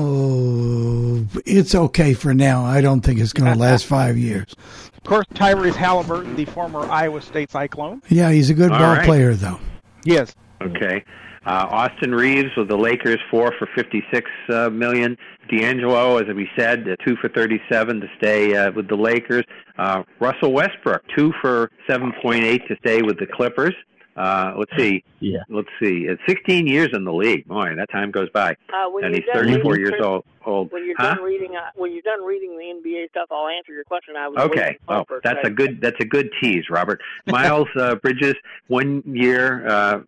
Well, 0.10 1.26
it's 1.46 1.74
okay 1.76 2.14
for 2.14 2.34
now. 2.34 2.66
I 2.66 2.82
don't 2.82 3.02
think 3.02 3.20
it's 3.20 3.34
going 3.34 3.52
to 3.54 3.58
last 3.58 3.86
five 3.98 4.18
years. 4.18 4.54
Of 4.98 5.04
course, 5.04 5.26
Tyrese 5.34 5.76
Halliburton, 5.76 6.36
the 6.36 6.46
former 6.46 6.82
Iowa 6.90 7.22
State 7.22 7.52
Cyclone. 7.52 8.02
Yeah, 8.10 8.32
he's 8.32 8.50
a 8.50 8.54
good 8.54 8.72
All 8.72 8.80
ball 8.80 8.96
right. 8.96 9.06
player, 9.06 9.34
though. 9.36 9.60
Yes. 10.04 10.36
Okay. 10.62 11.04
Uh, 11.50 11.66
Austin 11.72 12.14
Reaves 12.14 12.52
with 12.56 12.68
the 12.68 12.78
Lakers, 12.78 13.18
four 13.32 13.52
for 13.58 13.68
fifty-six 13.74 14.30
uh, 14.54 14.70
million. 14.70 15.18
D'Angelo, 15.50 16.18
as 16.18 16.28
we 16.36 16.48
said, 16.56 16.88
uh, 16.88 16.96
two 17.04 17.16
for 17.16 17.28
thirty-seven 17.28 18.00
to 18.02 18.08
stay 18.20 18.56
uh, 18.56 18.72
with 18.72 18.88
the 18.88 18.96
Lakers. 18.96 19.44
Uh, 19.80 20.04
Russell 20.20 20.54
Westbrook, 20.54 21.02
two 21.18 21.34
for 21.42 21.72
seven 21.90 22.14
point 22.22 22.44
eight 22.44 22.62
to 22.68 22.76
stay 22.86 23.02
with 23.02 23.18
the 23.18 23.26
Clippers. 23.26 23.74
Uh, 24.20 24.54
let's 24.58 24.72
see. 24.78 25.02
Yeah. 25.22 25.40
Let's 25.48 25.70
see. 25.82 26.06
It's 26.10 26.22
16 26.28 26.68
years 26.68 26.90
in 26.92 27.06
the 27.06 27.14
league. 27.14 27.48
Boy, 27.48 27.74
that 27.76 27.90
time 27.90 28.12
goes 28.12 28.30
by. 28.32 28.52
Uh, 28.52 28.90
when 28.92 29.06
and 29.06 29.16
you're 29.16 29.24
he's 29.24 29.34
done 29.34 29.46
34 29.46 29.72
reading, 29.72 29.80
years 29.80 29.90
Chris, 29.92 30.06
old. 30.06 30.26
old. 30.46 30.72
When 30.74 30.86
you're 30.86 30.96
huh? 30.98 31.16
done 31.16 31.24
reading, 31.24 31.56
uh, 31.56 31.70
when 31.76 31.94
you're 31.94 32.02
done 32.02 32.26
reading 32.26 32.58
the 32.58 32.90
NBA 32.90 33.12
stuff, 33.12 33.30
I'll 33.32 33.48
answer 33.48 33.72
your 33.72 33.86
question. 33.86 34.16
I 34.18 34.28
was 34.28 34.38
Okay. 34.40 34.78
Oh, 34.90 35.06
that's 35.24 35.40
a 35.46 35.50
good. 35.50 35.80
That's 35.80 36.00
a 36.02 36.06
good 36.06 36.30
tease, 36.42 36.66
Robert. 36.70 37.02
Miles 37.28 37.70
uh, 37.78 37.96
Bridges, 37.96 38.36
one 38.68 39.02
year, 39.06 39.66
uh, 39.66 40.02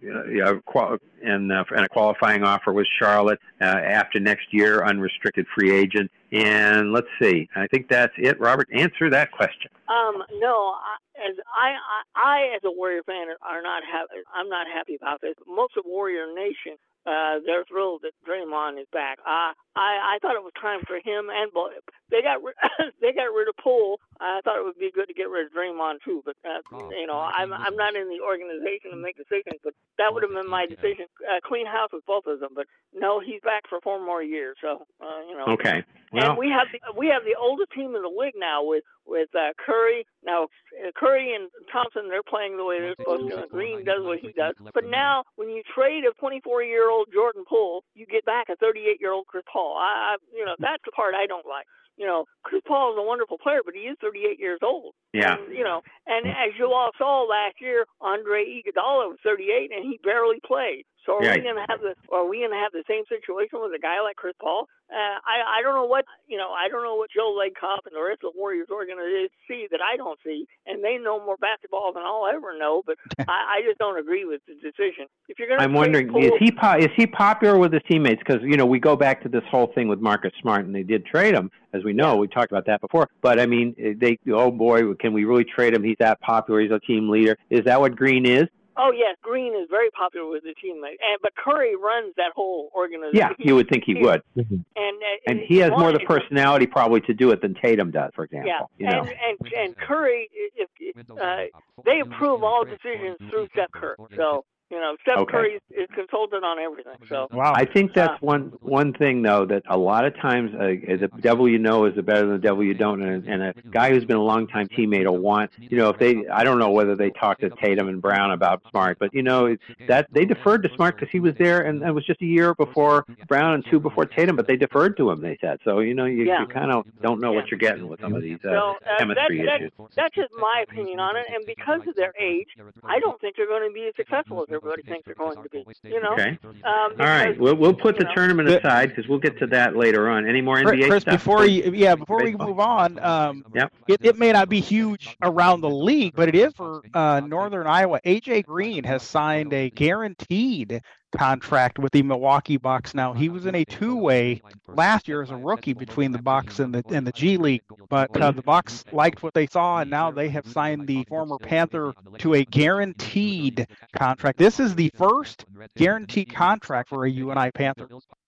uh, 0.44 0.56
qual- 0.65 0.98
and 1.24 1.50
uh, 1.50 1.63
and 1.74 1.86
a 1.86 1.89
qualifying 1.89 2.44
offer 2.44 2.74
with 2.74 2.88
Charlotte 3.00 3.39
uh, 3.62 3.63
after 3.63 4.20
next 4.20 4.48
year, 4.51 4.84
unrestricted 4.84 5.46
free 5.56 5.72
agent. 5.74 6.12
And 6.31 6.93
let's 6.93 7.07
see. 7.21 7.50
I 7.55 7.67
think 7.67 7.89
that's 7.89 8.13
it. 8.17 8.39
Robert, 8.39 8.69
answer 8.73 9.09
that 9.09 9.31
question. 9.31 9.69
Um, 9.89 10.23
no, 10.39 10.75
I, 10.79 10.95
as 11.27 11.35
I, 11.51 11.75
I, 11.75 12.00
I 12.15 12.55
as 12.55 12.61
a 12.63 12.71
Warrior 12.71 13.03
fan 13.03 13.27
are 13.41 13.61
not 13.61 13.83
happy. 13.83 14.23
I'm 14.33 14.47
not 14.47 14.67
happy 14.67 14.95
about 14.95 15.19
this. 15.19 15.35
Most 15.45 15.75
of 15.75 15.83
Warrior 15.85 16.33
Nation, 16.33 16.79
uh, 17.05 17.43
they're 17.45 17.65
thrilled 17.65 18.03
that 18.03 18.13
Draymond 18.23 18.79
is 18.79 18.88
back. 18.93 19.19
Uh, 19.27 19.51
I, 19.75 20.15
I 20.15 20.19
thought 20.21 20.35
it 20.35 20.43
was 20.43 20.53
time 20.59 20.79
for 20.88 20.95
him 20.95 21.27
and 21.27 21.51
Bo- 21.51 21.75
they 22.09 22.21
got 22.21 22.41
rid, 22.41 22.55
they 23.01 23.11
got 23.11 23.35
rid 23.35 23.50
of 23.50 23.55
Poole. 23.61 24.00
I 24.22 24.42
thought 24.46 24.58
it 24.60 24.63
would 24.63 24.78
be 24.78 24.92
good 24.94 25.08
to 25.08 25.13
get 25.13 25.30
rid 25.30 25.48
of 25.48 25.54
Draymond 25.54 26.06
too, 26.06 26.22
but 26.25 26.36
uh, 26.46 26.62
you 26.94 27.08
know, 27.08 27.18
I'm 27.20 27.51
I'm 27.54 27.75
not 27.75 27.96
in 27.96 28.08
the 28.08 28.22
organization 28.22 28.92
to 28.92 28.98
make 28.98 29.18
decisions, 29.18 29.60
but 29.63 29.74
that 29.98 30.13
would 30.13 30.24
have 30.24 30.32
been 30.32 30.50
my 30.50 30.66
decision. 30.66 31.06
Uh, 31.25 31.42
clean 31.44 31.66
house 31.66 31.90
with 31.92 32.06
both 32.06 32.25
of 32.28 32.40
them, 32.40 32.51
but 32.56 32.68
no, 32.94 33.20
he's 33.20 33.42
back 33.42 33.63
for 33.68 33.82
four 33.82 34.04
more 34.04 34.22
years. 34.24 34.58
So 34.62 34.86
uh, 35.01 35.22
you 35.28 35.36
know, 35.36 35.46
Okay. 35.58 35.84
Well, 36.13 36.32
and 36.32 36.38
we 36.38 36.50
have 36.50 36.68
the, 36.72 36.80
we 36.98 37.08
have 37.08 37.24
the 37.24 37.36
oldest 37.40 37.72
team 37.72 37.96
in 37.96 38.01
the 38.04 38.12
league 38.12 38.36
now 38.38 38.63
with 38.63 38.84
with 39.06 39.30
uh, 39.34 39.54
Curry. 39.58 40.06
Now 40.24 40.44
uh, 40.78 40.92
Curry 40.96 41.34
and 41.34 41.50
Thompson 41.72 42.10
they're 42.10 42.22
playing 42.24 42.58
the 42.58 42.66
way 42.66 42.80
they're 42.80 42.96
supposed 42.98 43.32
to. 43.32 43.48
Green 43.50 43.84
does 43.86 44.04
what 44.04 44.20
he 44.20 44.32
does. 44.34 44.56
But 44.74 44.86
now 44.86 45.24
when 45.36 45.50
you 45.50 45.63
trade 45.74 46.04
a 46.06 46.13
24 46.20 46.63
year 46.63 46.90
old 46.92 47.08
Jordan 47.13 47.44
Poole, 47.48 47.84
you 47.96 48.06
get 48.06 48.25
back 48.25 48.50
a 48.50 48.56
38 48.58 49.00
year 49.00 49.12
old 49.13 49.25
Chris 49.28 49.44
Paul. 49.51 49.78
I, 49.80 50.16
I 50.16 50.16
you 50.36 50.46
know 50.46 50.56
that's 50.60 50.84
the 50.86 50.92
part 50.92 51.16
I 51.16 51.25
don't 51.25 51.46
like. 51.48 51.66
You 52.01 52.08
know, 52.08 52.25
Chris 52.41 52.63
Paul 52.67 52.93
is 52.93 52.98
a 52.98 53.05
wonderful 53.05 53.38
player, 53.38 53.62
but 53.63 53.75
he 53.75 53.81
is 53.81 53.96
38 54.01 54.39
years 54.39 54.58
old. 54.65 54.96
yeah. 55.13 55.38
And, 55.38 55.53
you 55.53 55.63
know, 55.63 55.81
and 56.08 56.25
mm. 56.25 56.34
as 56.34 56.58
you 56.58 56.65
all 56.74 56.89
saw 56.98 57.29
last 57.29 57.62
year, 57.62 57.86
Andre 58.01 58.41
Iguodala 58.41 59.13
was 59.13 59.22
38 59.24 59.70
and 59.70 59.86
he 59.86 60.00
barely 60.03 60.41
played. 60.41 60.86
So 61.05 61.17
are 61.17 61.22
Right. 61.22 61.41
we 61.41 61.50
going 61.50 61.55
to 61.55 61.65
have 61.70 61.81
the 61.81 61.96
are 62.13 62.27
we 62.27 62.39
going 62.39 62.51
to 62.51 62.62
have 62.62 62.72
the 62.72 62.84
same 62.88 63.03
situation 63.10 63.58
with 63.62 63.74
a 63.74 63.79
guy 63.81 64.01
like 64.01 64.15
Chris 64.15 64.36
Paul? 64.39 64.67
Uh, 64.91 65.17
I 65.24 65.60
I 65.60 65.62
don't 65.63 65.74
know 65.74 65.86
what 65.86 66.05
you 66.27 66.38
know. 66.38 66.51
I 66.51 66.67
don't 66.67 66.84
know 66.84 66.96
what 66.96 67.10
Joe 67.10 67.31
Lacob 67.34 67.86
and 67.86 67.96
the 67.96 68.01
rest 68.01 68.22
of 68.24 68.34
the 68.34 68.39
Warriors 68.39 68.67
organization 68.70 69.29
see 69.48 69.67
that 69.72 69.79
I 69.81 69.98
don't 69.98 70.20
see, 70.24 70.46
and 70.67 70.84
they 70.84 70.98
know 70.98 71.24
more 71.24 71.38
basketball 71.38 71.93
than 71.93 72.03
I'll 72.03 72.27
ever 72.27 72.58
know. 72.58 72.84
But 72.86 72.98
I, 73.27 73.58
I 73.58 73.62
just 73.65 73.79
don't 73.79 73.98
agree 73.98 74.25
with 74.25 74.41
the 74.48 74.53
decision. 74.55 75.08
If 75.29 75.39
you're 75.39 75.48
going 75.48 75.60
to 75.60 75.63
I'm 75.63 75.74
wondering 75.74 76.12
is 76.22 76.34
he 76.39 76.51
po- 76.51 76.77
is 76.77 76.89
he 76.96 77.08
popular 77.08 77.58
with 77.58 77.74
his 77.74 77.81
teammates? 77.89 78.22
Because 78.25 78.41
you 78.43 78.58
know 78.58 78.65
we 78.65 78.79
go 78.79 78.96
back 78.96 79.24
to 79.24 79.29
this 79.29 79.43
whole 79.50 79.72
thing 79.74 79.88
with 79.88 80.00
Marcus 80.00 80.34
Smart, 80.41 80.65
and 80.65 80.75
they 80.75 80.84
did 80.84 81.05
trade 81.05 81.34
him, 81.34 81.50
as 81.74 81.84
we 81.84 81.93
know. 81.93 82.17
We 82.17 82.27
talked 82.27 82.51
about 82.51 82.65
that 82.67 82.81
before. 82.81 83.10
But 83.22 83.39
I 83.39 83.46
mean, 83.46 83.74
they 84.00 84.20
oh 84.31 84.51
boy, 84.51 84.93
can 84.96 85.13
we 85.13 85.25
really 85.25 85.46
trade 85.46 85.74
him? 85.74 85.84
He's 85.84 85.98
that 86.00 86.20
popular. 86.22 86.60
He's 86.62 86.72
a 86.72 86.79
team 86.79 87.10
leader. 87.10 87.38
Is 87.50 87.62
that 87.65 87.79
what 87.79 87.96
Green 87.96 88.25
is? 88.25 88.43
Oh 88.78 88.92
yes, 88.92 89.18
Green 89.22 89.54
is 89.54 89.68
very 89.70 89.90
popular 89.92 90.30
with 90.30 90.44
the 90.44 90.56
teammate, 90.63 90.98
and 91.01 91.20
but 91.22 91.34
Curry 91.36 91.75
runs 91.75 92.13
that 92.18 92.32
whole 92.36 92.72
organization. 92.75 93.18
Yeah, 93.18 93.30
you 93.38 93.56
would 93.56 93.70
think 93.70 93.84
he 93.86 93.96
would. 93.96 94.22
And 94.36 94.48
uh, 94.78 95.28
And 95.28 95.40
he 95.40 95.58
has 95.58 95.72
more 95.72 95.92
the 95.92 96.00
personality 96.00 96.68
probably 96.68 97.01
to 97.01 97.13
do 97.13 97.32
it 97.32 97.42
than 97.42 97.54
Tatum 97.56 97.92
does, 97.92 98.12
for 98.16 98.24
example. 98.24 98.50
Yeah, 98.50 98.62
You 98.78 98.86
know. 98.88 99.01
and 99.01 99.10
and 99.42 99.54
and 99.54 99.78
Curry, 99.78 100.30
if, 100.34 100.70
if 100.80 101.10
uh, 101.12 101.46
they 101.86 102.00
approve 102.00 102.44
all 102.44 102.63
decisions 102.63 103.18
through 103.30 103.48
Steph 103.54 103.72
Curry, 103.72 103.96
so 104.16 104.46
you 104.72 104.80
know 104.80 104.96
Steph 105.01 105.18
Okay. 105.18 105.32
Curry 105.32 105.54
is, 105.56 105.62
is 105.72 105.88
consulted 105.94 106.44
on 106.44 106.58
everything. 106.60 106.94
So 107.10 107.28
Wow. 107.32 107.54
I 107.56 107.66
think 107.66 107.94
that's 107.94 108.13
Uh, 108.13 108.18
one 108.34 108.54
one 108.62 108.94
thing 108.94 109.22
though 109.22 109.46
that 109.46 109.63
a 109.70 109.78
lot 109.78 110.06
of 110.06 110.16
times 110.18 110.54
uh, 110.56 110.60
the 111.04 111.10
devil 111.20 111.48
you 111.48 111.60
know 111.60 111.86
is 111.86 111.96
the 111.96 112.04
better 112.04 112.22
than 112.22 112.32
the 112.32 112.38
devil 112.40 112.63
you 112.63 112.74
don't, 112.74 113.01
and, 113.01 113.28
and 113.28 113.44
a 113.44 113.54
guy 113.70 113.92
who's 113.92 114.06
been 114.06 114.18
a 114.18 114.24
long 114.24 114.48
time 114.48 114.68
teammate 114.70 115.06
will 115.06 115.18
want 115.18 115.51
you 115.60 115.78
know 115.78 115.90
if 115.90 116.00
they 116.00 116.25
I 116.28 116.44
don't 116.44 116.60
know 116.60 116.72
whether 116.72 116.96
they 116.96 117.10
talked 117.12 117.42
to 117.42 117.50
Tatum 117.50 117.88
and 117.90 118.01
Brown 118.01 118.32
about 118.32 118.62
Smart, 118.72 118.98
but 119.00 119.13
you 119.13 119.24
know 119.24 119.56
that 119.88 120.08
they 120.12 120.25
deferred 120.25 120.63
to 120.63 120.70
Smart 120.75 120.96
because 120.98 121.12
he 121.12 121.20
was 121.20 121.36
there 121.38 121.62
and 121.62 121.84
it 121.84 121.92
was 121.92 122.06
just 122.06 122.22
a 122.22 122.25
year 122.25 122.54
before 122.56 123.06
Brown 123.28 123.54
and 123.56 123.66
two 123.70 123.80
before 123.80 124.06
Tatum, 124.06 124.36
but 124.36 124.48
they 124.48 124.56
deferred 124.56 124.98
to 124.98 125.12
him. 125.12 125.22
They 125.22 125.38
said 125.42 125.60
so. 125.66 125.80
You 125.80 125.94
know 125.94 126.06
you, 126.06 126.24
Yeah. 126.24 126.42
you 126.42 126.48
kind 126.48 126.72
of 126.72 126.86
don't 127.01 127.20
know 127.20 127.32
what 127.34 127.50
you're 127.51 127.60
getting 127.60 127.88
with 127.88 128.00
some 128.00 128.13
of 128.16 128.22
these 128.22 128.40
uh, 128.46 128.50
So 128.51 128.75
uh, 128.86 128.98
chemistry 129.00 129.46
that, 129.46 129.62
issues. 129.62 129.72
that's 129.96 130.16
just 130.16 130.32
my 130.40 130.63
opinion 130.68 131.00
on 131.00 131.16
it. 131.18 131.25
And 131.34 131.46
because 131.46 131.82
of 131.88 131.96
their 131.96 132.13
age, 132.20 132.48
I 132.84 133.00
don't 133.00 133.20
think 133.20 133.36
they're 133.36 133.48
going 133.48 133.68
to 133.68 133.74
be 133.74 133.88
as 133.88 133.96
successful 133.96 134.42
as 134.42 134.48
everybody 134.62 134.84
thinks 134.84 135.06
they're 135.06 135.15
going 135.15 135.41
to 135.41 135.50
be. 135.50 135.65
You 135.84 136.01
know. 136.01 136.13
Okay. 136.13 136.38
Um, 136.44 136.62
All 136.63 137.06
right, 137.06 137.38
we'll 137.39 137.56
we'll 137.56 137.74
put 137.74 137.98
the 137.98 138.03
know, 138.06 138.13
tournament 138.13 138.50
aside 138.50 138.89
because 138.89 139.08
we'll 139.08 139.20
get 139.20 139.38
to 139.39 139.48
that 139.48 139.75
later 139.75 140.10
on. 140.10 140.27
Any 140.27 140.41
more 140.41 140.62
Chris, 140.62 140.80
NBA 140.80 140.88
Chris, 140.89 141.01
stuff? 141.01 141.13
before 141.13 141.46
you, 141.46 141.72
yeah, 141.74 141.96
before 141.96 142.24
we 142.24 142.36
move 142.36 142.60
on, 142.60 143.00
um, 143.00 143.44
Yep. 143.53 143.74
it, 143.88 144.06
it 144.06 144.18
may 144.18 144.32
not 144.32 144.50
be 144.50 144.60
huge 144.60 145.15
around 145.22 145.62
the 145.62 145.70
league, 145.70 146.13
but 146.15 146.30
it 146.30 146.36
is 146.36 146.53
for 146.53 146.82
uh, 146.94 147.22
Northern 147.22 147.68
Iowa. 147.68 148.00
AJ 148.06 148.46
Green 148.46 148.84
has 148.84 149.03
signed 149.03 149.53
a 149.53 149.70
guaranteed 149.70 150.82
contract 151.12 151.80
with 151.80 151.91
the 151.91 152.01
Milwaukee 152.01 152.58
Bucks. 152.58 152.94
Now 152.94 153.13
he 153.13 153.30
was 153.30 153.46
in 153.46 153.56
a 153.56 153.65
two-way 153.65 154.41
last 154.68 155.08
year 155.08 155.22
as 155.22 155.30
a 155.30 155.36
rookie 155.36 155.74
between 155.74 156.12
the 156.12 156.22
Bucks 156.22 156.60
and 156.60 156.74
the 156.74 156.84
and 156.89 157.06
the 157.06 157.12
G 157.12 157.38
League, 157.38 157.63
but 157.89 158.15
uh, 158.20 158.32
the 158.32 158.41
Bucks 158.41 158.84
liked 158.91 159.24
what 159.24 159.34
they 159.34 159.48
saw, 159.48 159.80
and 159.80 159.89
now 159.89 160.12
they 160.12 160.30
have 160.30 160.48
signed 160.48 160.88
the 160.88 161.03
former 161.06 161.38
Panther 161.38 161.94
to 162.20 162.36
a 162.36 162.46
guaranteed 162.46 163.68
contract. 163.94 164.38
This 164.38 164.60
is 164.60 164.75
the 164.75 164.91
first 164.96 165.46
guaranteed 165.75 166.34
contract 166.34 166.89
for 166.89 167.06
a 167.06 167.10
UNI 167.12 167.51
Panther. 167.51 167.88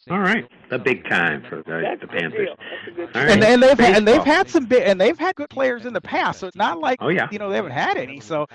All 0.10 0.20
right, 0.20 0.46
the 0.70 0.80
big 0.80 1.08
time 1.08 1.44
for 1.50 1.58
the, 1.58 1.82
that's 1.82 2.02
the 2.02 2.08
Panthers. 2.08 2.48
deal. 2.48 2.56
That's 2.58 2.88
a 2.88 2.92
good 2.92 3.08
All 3.08 3.14
deal. 3.14 3.24
right. 3.24 3.32
and, 3.32 3.44
and 3.44 3.64
they've 3.64 3.80
had, 3.80 3.98
and 3.98 4.08
they've 4.08 4.24
had 4.24 4.50
some 4.50 4.66
big, 4.66 4.84
and 4.84 5.00
they've 5.00 5.18
had 5.18 5.36
good 5.36 5.50
players 5.50 5.86
in 5.86 5.94
the 5.94 6.02
past. 6.02 6.40
So 6.40 6.48
it's 6.48 6.58
not 6.58 6.80
like 6.80 7.00
Oh 7.02 7.10
yeah, 7.10 7.28
you 7.32 7.40
know 7.40 7.50
they 7.50 7.56
haven't 7.56 7.72
had 7.72 7.98
any. 7.98 8.20
So, 8.20 8.48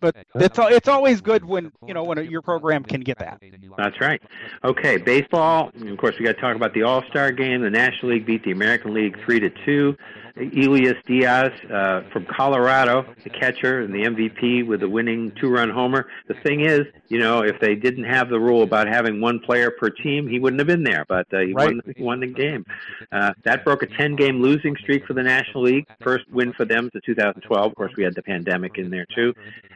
but 0.00 0.16
it's 0.34 0.58
it's 0.60 0.88
always 0.88 1.20
good 1.20 1.44
when 1.44 1.70
you 1.86 1.94
know 1.94 2.04
when 2.04 2.24
your 2.30 2.42
program 2.42 2.82
can 2.82 3.00
get 3.02 3.18
that. 3.18 3.40
that's 3.76 4.00
right. 4.00 4.20
Okay, 4.64 4.96
baseball. 4.96 5.70
Of 5.80 5.98
course, 5.98 6.18
we 6.18 6.24
got 6.24 6.34
to 6.34 6.40
talk 6.40 6.56
about 6.56 6.74
the 6.74 6.82
All 6.82 7.02
Star 7.08 7.30
game. 7.32 7.62
The 7.62 7.70
National 7.70 8.12
League 8.12 8.26
beat 8.26 8.44
the 8.44 8.52
American 8.52 8.92
League 8.94 9.16
three 9.24 9.40
to 9.40 9.50
two. 9.64 9.96
Elias 10.36 10.96
Diaz 11.06 11.50
uh, 11.72 12.02
from 12.12 12.26
Colorado, 12.26 13.06
the 13.24 13.30
catcher 13.30 13.80
and 13.80 13.94
the 13.94 14.02
MVP 14.04 14.66
with 14.66 14.80
the 14.80 14.88
winning 14.88 15.32
two-run 15.40 15.70
homer. 15.70 16.08
The 16.28 16.34
thing 16.42 16.60
is, 16.60 16.82
you 17.08 17.18
know, 17.18 17.40
if 17.40 17.58
they 17.60 17.74
didn't 17.74 18.04
have 18.04 18.28
the 18.28 18.38
rule 18.38 18.62
about 18.62 18.86
having 18.86 19.20
one 19.20 19.40
player 19.40 19.70
per 19.70 19.88
team, 19.88 20.28
he 20.28 20.38
wouldn't 20.38 20.60
have 20.60 20.66
been 20.66 20.82
there. 20.84 21.04
But 21.08 21.26
uh, 21.32 21.38
he 21.40 21.52
Right. 21.54 21.68
won, 21.68 21.80
he 21.96 22.02
won 22.02 22.20
the 22.20 22.26
game. 22.26 22.66
Uh, 23.10 23.32
that 23.44 23.64
broke 23.64 23.82
a 23.82 23.86
10-game 23.86 24.42
losing 24.42 24.76
streak 24.76 25.06
for 25.06 25.14
the 25.14 25.22
National 25.22 25.62
League. 25.64 25.86
First 26.02 26.24
win 26.30 26.52
for 26.52 26.64
them 26.66 26.90
since 26.92 27.04
2012. 27.06 27.66
Of 27.66 27.74
course, 27.74 27.92
we 27.96 28.04
had 28.04 28.14
the 28.14 28.22
pandemic 28.22 28.76
in 28.76 28.90
there 28.90 29.06
too. 29.14 29.32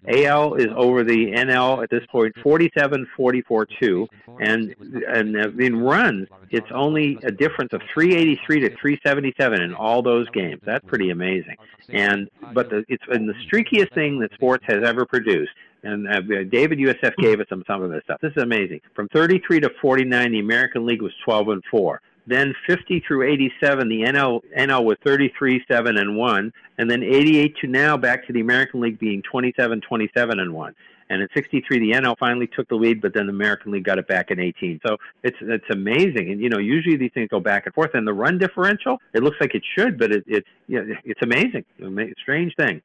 AL 0.08 0.54
is 0.54 0.68
over 0.76 1.04
the 1.04 1.32
NL 1.32 1.82
at 1.82 1.90
this 1.90 2.04
point, 2.10 2.34
47-44-2, 2.36 4.06
and 4.40 4.74
and 5.08 5.36
uh, 5.36 5.48
in 5.58 5.78
runs, 5.80 6.28
it's 6.50 6.66
only 6.74 7.18
a 7.22 7.30
difference 7.30 7.72
of 7.72 7.80
383 7.92 8.60
to 8.60 8.68
377 8.76 9.60
in 9.62 9.74
all 9.74 10.02
those 10.02 10.28
games. 10.30 10.49
That's 10.64 10.84
pretty 10.86 11.10
amazing. 11.10 11.56
And 11.88 12.28
but 12.52 12.70
the, 12.70 12.84
it's 12.88 13.04
been 13.06 13.26
the 13.26 13.34
streakiest 13.46 13.94
thing 13.94 14.18
that 14.20 14.32
sports 14.34 14.64
has 14.66 14.82
ever 14.84 15.04
produced. 15.06 15.52
And 15.82 16.06
uh, 16.08 16.20
David 16.50 16.78
USF 16.78 17.16
gave 17.16 17.40
us 17.40 17.46
some 17.48 17.64
some 17.66 17.82
of 17.82 17.90
this 17.90 18.02
stuff. 18.04 18.20
This 18.20 18.32
is 18.36 18.42
amazing. 18.42 18.80
From 18.94 19.08
33 19.08 19.60
to 19.60 19.70
49, 19.80 20.32
the 20.32 20.38
American 20.38 20.84
League 20.84 21.02
was 21.02 21.12
12 21.24 21.48
and 21.48 21.64
4. 21.70 22.00
Then 22.26 22.54
50 22.66 23.00
through 23.00 23.32
87, 23.32 23.88
the 23.88 24.02
NL 24.02 24.40
NL 24.56 24.84
was 24.84 24.98
33 25.04 25.64
7 25.66 25.96
and 25.96 26.16
1, 26.16 26.52
and 26.78 26.90
then 26.90 27.02
88 27.02 27.56
to 27.62 27.66
now 27.66 27.96
back 27.96 28.26
to 28.26 28.32
the 28.32 28.40
American 28.40 28.80
League 28.80 28.98
being 28.98 29.22
27 29.22 29.80
27 29.80 30.38
and 30.38 30.54
1. 30.54 30.74
And 31.10 31.20
in 31.20 31.28
63, 31.34 31.78
the 31.80 31.98
NL 31.98 32.16
finally 32.18 32.46
took 32.46 32.68
the 32.68 32.76
lead, 32.76 33.02
but 33.02 33.12
then 33.12 33.26
the 33.26 33.32
American 33.32 33.72
League 33.72 33.84
got 33.84 33.98
it 33.98 34.06
back 34.06 34.30
in 34.30 34.38
18. 34.38 34.80
So 34.86 34.96
it's 35.24 35.36
it's 35.42 35.64
amazing. 35.70 36.30
And 36.30 36.40
you 36.40 36.48
know, 36.48 36.58
usually 36.58 36.96
these 36.96 37.10
things 37.12 37.28
go 37.28 37.40
back 37.40 37.66
and 37.66 37.74
forth. 37.74 37.90
And 37.94 38.06
the 38.06 38.12
run 38.14 38.38
differential, 38.38 38.98
it 39.12 39.22
looks 39.22 39.36
like 39.40 39.54
it 39.54 39.62
should, 39.76 39.98
but 39.98 40.12
it 40.12 40.24
it 40.26 40.44
you 40.68 40.82
know, 40.82 40.94
it's 41.04 41.20
amazing. 41.22 41.64
Ama- 41.82 42.14
Strange 42.22 42.54
thing. 42.56 42.80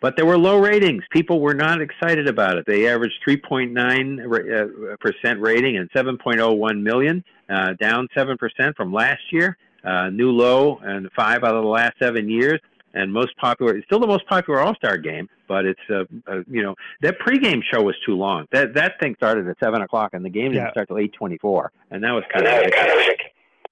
But 0.00 0.16
there 0.16 0.24
were 0.24 0.38
low 0.38 0.58
ratings. 0.58 1.04
People 1.10 1.40
were 1.40 1.54
not 1.54 1.80
excited 1.80 2.26
about 2.26 2.56
it. 2.56 2.64
They 2.66 2.88
averaged 2.88 3.16
3.9 3.26 4.22
ra- 4.26 4.92
uh, 4.92 4.96
percent 4.96 5.40
rating 5.40 5.76
and 5.76 5.90
7.01 5.90 6.82
million, 6.82 7.22
uh, 7.50 7.74
down 7.78 8.08
seven 8.14 8.38
percent 8.38 8.76
from 8.76 8.92
last 8.92 9.22
year. 9.30 9.56
Uh, 9.82 10.10
new 10.10 10.30
low 10.30 10.78
and 10.82 11.08
five 11.16 11.42
out 11.42 11.54
of 11.54 11.62
the 11.62 11.68
last 11.68 11.94
seven 11.98 12.28
years. 12.28 12.60
And 12.92 13.12
most 13.12 13.36
popular, 13.36 13.76
it's 13.76 13.86
still 13.86 14.00
the 14.00 14.06
most 14.08 14.26
popular 14.26 14.60
All 14.60 14.74
Star 14.74 14.96
game, 14.96 15.28
but 15.46 15.64
it's 15.64 15.80
uh, 15.88 16.04
uh, 16.26 16.40
you 16.50 16.62
know 16.62 16.74
that 17.02 17.20
pregame 17.20 17.60
show 17.72 17.82
was 17.82 17.94
too 18.04 18.16
long. 18.16 18.46
That 18.50 18.74
that 18.74 18.94
thing 19.00 19.14
started 19.14 19.46
at 19.46 19.56
seven 19.62 19.80
o'clock, 19.82 20.10
and 20.12 20.24
the 20.24 20.28
game 20.30 20.50
didn't 20.52 20.64
Yeah. 20.66 20.70
start 20.72 20.88
till 20.88 20.98
eight 20.98 21.12
twenty-four, 21.12 21.70
and 21.92 22.02
that 22.02 22.10
was 22.10 22.24
kind 22.32 22.46
of 22.48 22.52
ridiculous. 22.58 23.06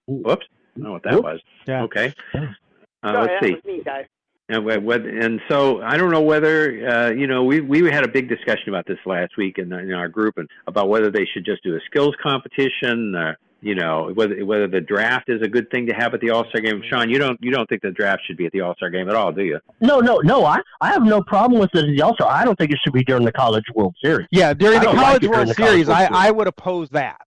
Whoops, 0.07 0.47
I 0.77 0.79
don't 0.79 0.85
know 0.85 0.93
what 0.93 1.03
that 1.03 1.15
Whoops. 1.15 1.25
was. 1.25 1.41
Yeah. 1.67 1.83
Okay, 1.83 2.15
uh, 2.35 2.39
Sorry, 2.39 3.19
let's 3.19 3.33
that 3.33 3.43
see. 3.43 3.55
was 3.55 3.65
me, 3.65 3.83
guys. 3.85 4.07
And, 4.51 4.65
wh- 4.65 4.83
wh- 4.83 5.25
and 5.25 5.41
so 5.49 5.83
I 5.83 5.97
don't 5.99 6.11
know 6.11 6.23
whether 6.23 6.89
uh, 6.89 7.11
you 7.11 7.27
know 7.27 7.43
we 7.43 7.61
we 7.61 7.91
had 7.91 8.05
a 8.05 8.09
big 8.09 8.29
discussion 8.29 8.69
about 8.69 8.87
this 8.87 8.99
last 9.05 9.37
week 9.37 9.59
in, 9.59 9.73
in 9.73 9.93
our 9.93 10.09
group 10.09 10.39
and 10.39 10.49
about 10.69 10.89
whether 10.89 11.11
they 11.11 11.27
should 11.35 11.45
just 11.45 11.63
do 11.65 11.75
a 11.75 11.81
skills 11.87 12.15
competition. 12.23 13.15
Uh, 13.17 13.35
you 13.61 13.75
know 13.75 14.11
whether 14.15 14.45
whether 14.45 14.67
the 14.69 14.81
draft 14.81 15.29
is 15.29 15.43
a 15.43 15.49
good 15.49 15.71
thing 15.71 15.87
to 15.87 15.93
have 15.93 16.15
at 16.15 16.21
the 16.21 16.31
All 16.31 16.45
Star 16.49 16.61
game. 16.61 16.83
Sean, 16.89 17.11
you 17.11 17.19
don't 17.19 17.39
you 17.43 17.51
don't 17.51 17.69
think 17.69 17.83
the 17.83 17.91
draft 17.91 18.23
should 18.27 18.37
be 18.37 18.47
at 18.47 18.53
the 18.53 18.61
All 18.61 18.75
Star 18.77 18.91
game 18.91 19.09
at 19.09 19.15
all, 19.15 19.33
do 19.33 19.43
you? 19.43 19.59
No, 19.81 20.01
no, 20.01 20.19
no. 20.19 20.45
I, 20.45 20.59
I 20.81 20.91
have 20.91 21.03
no 21.03 21.23
problem 21.23 21.61
with 21.61 21.71
it 21.75 21.79
as 21.91 21.97
the 21.97 22.03
All 22.03 22.15
Star. 22.15 22.31
I 22.31 22.45
don't 22.45 22.57
think 22.57 22.71
it 22.71 22.79
should 22.85 22.93
be 22.93 23.05
during 23.05 23.25
the 23.25 23.33
College 23.33 23.65
World 23.75 23.95
Series. 24.03 24.27
Yeah, 24.31 24.55
during 24.55 24.79
the 24.79 24.85
don't 24.87 24.97
like 24.97 25.05
College 25.07 25.27
World 25.29 25.49
the 25.49 25.55
Series, 25.55 25.89
World 25.89 25.97
I, 25.99 26.07
Series. 26.07 26.17
I 26.17 26.31
would 26.31 26.47
oppose 26.49 26.89
that. 26.91 27.19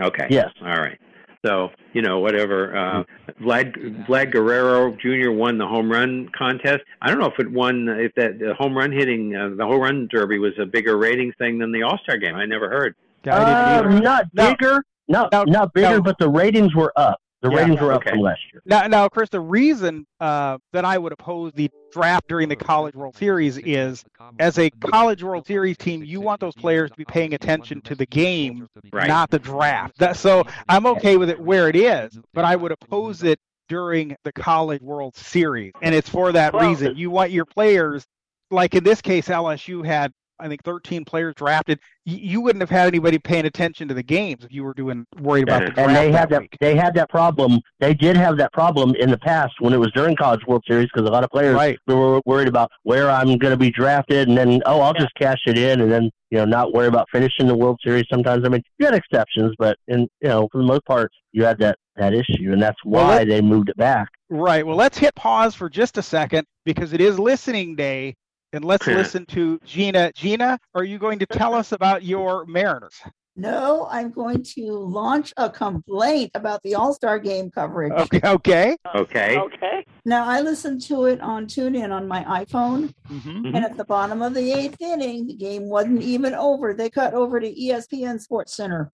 Okay. 0.00 0.26
Yes. 0.30 0.48
All 0.62 0.68
right. 0.68 0.98
So 1.44 1.70
you 1.94 2.02
know 2.02 2.20
whatever. 2.20 2.76
Uh, 2.76 3.04
Vlad 3.40 4.06
Vlad 4.06 4.30
Guerrero 4.30 4.94
Jr. 4.96 5.30
won 5.32 5.56
the 5.58 5.66
home 5.66 5.90
run 5.90 6.28
contest. 6.36 6.80
I 7.00 7.08
don't 7.10 7.18
know 7.18 7.26
if 7.26 7.38
it 7.38 7.50
won 7.50 7.88
if 7.88 8.14
that 8.16 8.38
the 8.38 8.54
home 8.54 8.76
run 8.76 8.92
hitting 8.92 9.34
uh, 9.34 9.48
the 9.56 9.64
home 9.64 9.80
run 9.80 10.08
derby 10.12 10.38
was 10.38 10.52
a 10.60 10.66
bigger 10.66 10.98
ratings 10.98 11.34
thing 11.38 11.58
than 11.58 11.72
the 11.72 11.82
All 11.82 11.98
Star 12.02 12.18
game. 12.18 12.34
I 12.34 12.44
never 12.44 12.68
heard. 12.68 12.94
Yeah, 13.24 13.36
I 13.36 13.82
didn't 13.82 14.06
Um, 14.06 14.20
No. 14.34 14.50
bigger, 14.50 14.84
not 15.10 15.32
No, 15.32 15.44
not 15.44 15.72
bigger, 15.74 15.96
no. 15.96 16.02
but 16.02 16.16
the 16.18 16.28
ratings 16.28 16.74
were 16.74 16.92
up. 16.96 17.18
The 17.42 17.50
Yeah, 17.50 17.56
ratings 17.58 17.80
were 17.80 17.92
up 17.92 18.02
okay. 18.02 18.10
from 18.10 18.20
last 18.20 18.40
year. 18.52 18.60
Now, 18.66 18.86
now, 18.86 19.08
Chris, 19.08 19.30
the 19.30 19.40
reason 19.40 20.06
uh, 20.20 20.58
that 20.74 20.84
I 20.84 20.98
would 20.98 21.12
oppose 21.12 21.52
the 21.54 21.70
draft 21.90 22.28
during 22.28 22.50
the 22.50 22.56
College 22.56 22.94
World 22.94 23.16
Series 23.16 23.56
is, 23.58 24.04
as 24.38 24.58
a 24.58 24.68
College 24.68 25.22
World 25.22 25.46
Series 25.46 25.78
team, 25.78 26.04
you 26.04 26.20
want 26.20 26.40
those 26.40 26.54
players 26.54 26.90
to 26.90 26.96
be 26.98 27.04
paying 27.06 27.32
attention 27.32 27.80
to 27.82 27.94
the 27.94 28.04
game, 28.06 28.66
Right. 28.92 29.08
not 29.08 29.30
the 29.30 29.38
draft. 29.38 29.96
That, 29.98 30.16
so 30.18 30.44
I'm 30.68 30.84
okay 30.86 31.16
with 31.16 31.30
it 31.30 31.40
where 31.40 31.68
it 31.68 31.76
is, 31.76 32.18
but 32.34 32.44
I 32.44 32.56
would 32.56 32.72
oppose 32.72 33.22
it 33.22 33.38
during 33.70 34.14
the 34.24 34.32
College 34.32 34.82
World 34.82 35.16
Series, 35.16 35.72
and 35.80 35.94
it's 35.94 36.10
for 36.10 36.32
that 36.32 36.52
Well- 36.52 36.68
reason. 36.68 36.94
You 36.96 37.10
want 37.10 37.30
your 37.30 37.46
players, 37.46 38.04
like 38.50 38.74
in 38.74 38.84
this 38.84 39.00
case, 39.00 39.28
LSU 39.30 39.82
had. 39.82 40.12
I 40.40 40.48
think 40.48 40.62
13 40.64 41.04
players 41.04 41.34
drafted. 41.34 41.78
You, 42.04 42.16
you 42.16 42.40
wouldn't 42.40 42.60
have 42.62 42.70
had 42.70 42.88
anybody 42.88 43.18
paying 43.18 43.44
attention 43.46 43.86
to 43.88 43.94
the 43.94 44.02
games 44.02 44.44
if 44.44 44.52
you 44.52 44.64
were 44.64 44.74
doing 44.74 45.06
worried 45.20 45.42
about 45.44 45.60
the 45.66 45.70
draft. 45.72 45.78
And 45.88 45.96
they 45.96 46.10
that 46.10 46.18
had 46.18 46.30
that 46.30 46.40
week. 46.40 46.56
they 46.60 46.74
had 46.76 46.94
that 46.94 47.08
problem. 47.10 47.60
They 47.78 47.94
did 47.94 48.16
have 48.16 48.36
that 48.38 48.52
problem 48.52 48.94
in 48.96 49.10
the 49.10 49.18
past 49.18 49.54
when 49.60 49.72
it 49.72 49.78
was 49.78 49.90
during 49.92 50.16
College 50.16 50.40
World 50.46 50.64
Series 50.66 50.88
because 50.92 51.08
a 51.08 51.12
lot 51.12 51.24
of 51.24 51.30
players 51.30 51.54
Right. 51.54 51.78
were 51.86 52.20
worried 52.26 52.48
about 52.48 52.70
where 52.82 53.10
I'm 53.10 53.36
going 53.38 53.52
to 53.52 53.56
be 53.56 53.70
drafted, 53.70 54.28
and 54.28 54.36
then 54.36 54.62
oh, 54.66 54.80
I'll 54.80 54.94
just 54.94 55.14
cash 55.14 55.38
it 55.46 55.58
in, 55.58 55.80
and 55.82 55.90
then 55.92 56.10
you 56.30 56.38
know 56.38 56.44
not 56.44 56.72
worry 56.72 56.86
about 56.88 57.06
finishing 57.12 57.46
the 57.46 57.54
World 57.56 57.78
Series. 57.84 58.04
Sometimes 58.10 58.44
I 58.44 58.48
mean 58.48 58.62
you 58.78 58.86
had 58.86 58.94
exceptions, 58.94 59.54
but 59.58 59.76
in 59.88 60.00
you 60.20 60.28
know 60.28 60.48
for 60.50 60.58
the 60.58 60.66
most 60.66 60.84
part 60.86 61.10
you 61.32 61.44
had 61.44 61.58
that 61.58 61.76
that 61.96 62.14
issue, 62.14 62.52
and 62.52 62.62
that's 62.62 62.78
why 62.84 63.16
let- 63.18 63.28
they 63.28 63.40
moved 63.42 63.68
it 63.68 63.76
back. 63.76 64.08
Right. 64.32 64.64
Well, 64.64 64.76
let's 64.76 64.96
hit 64.96 65.14
pause 65.16 65.54
for 65.56 65.68
just 65.68 65.98
a 65.98 66.02
second 66.02 66.46
because 66.64 66.92
it 66.92 67.00
is 67.00 67.18
listening 67.18 67.74
day, 67.74 68.14
and 68.52 68.64
let's 68.64 68.86
listen 68.86 69.26
to 69.26 69.58
Gina. 69.64 70.12
Gina, 70.14 70.58
are 70.74 70.84
you 70.84 70.98
going 70.98 71.18
to 71.18 71.26
tell 71.26 71.54
us 71.54 71.72
about 71.72 72.02
your 72.02 72.44
Mariners? 72.46 72.94
No, 73.36 73.86
I'm 73.90 74.10
going 74.10 74.42
to 74.42 74.72
launch 74.72 75.32
a 75.36 75.48
complaint 75.48 76.32
about 76.34 76.62
the 76.62 76.74
All 76.74 76.92
Star 76.92 77.18
game 77.18 77.50
coverage. 77.50 77.92
Okay. 77.92 78.20
Okay. 78.24 78.76
Okay. 78.94 79.38
Okay. 79.38 79.86
Now, 80.04 80.24
I 80.26 80.40
listened 80.40 80.82
to 80.82 81.04
it 81.06 81.20
on 81.20 81.46
TuneIn 81.46 81.90
on 81.92 82.08
my 82.08 82.24
iPhone, 82.24 82.92
hmm 83.06 83.46
and 83.46 83.56
at 83.64 83.76
the 83.76 83.84
bottom 83.84 84.20
of 84.22 84.34
the 84.34 84.52
eighth 84.52 84.80
inning, 84.80 85.26
the 85.26 85.34
game 85.36 85.68
wasn't 85.68 86.02
even 86.02 86.34
over. 86.34 86.74
They 86.74 86.90
cut 86.90 87.14
over 87.14 87.38
to 87.40 87.50
ESPN 87.54 88.20
Sports 88.20 88.54
Center. 88.56 88.90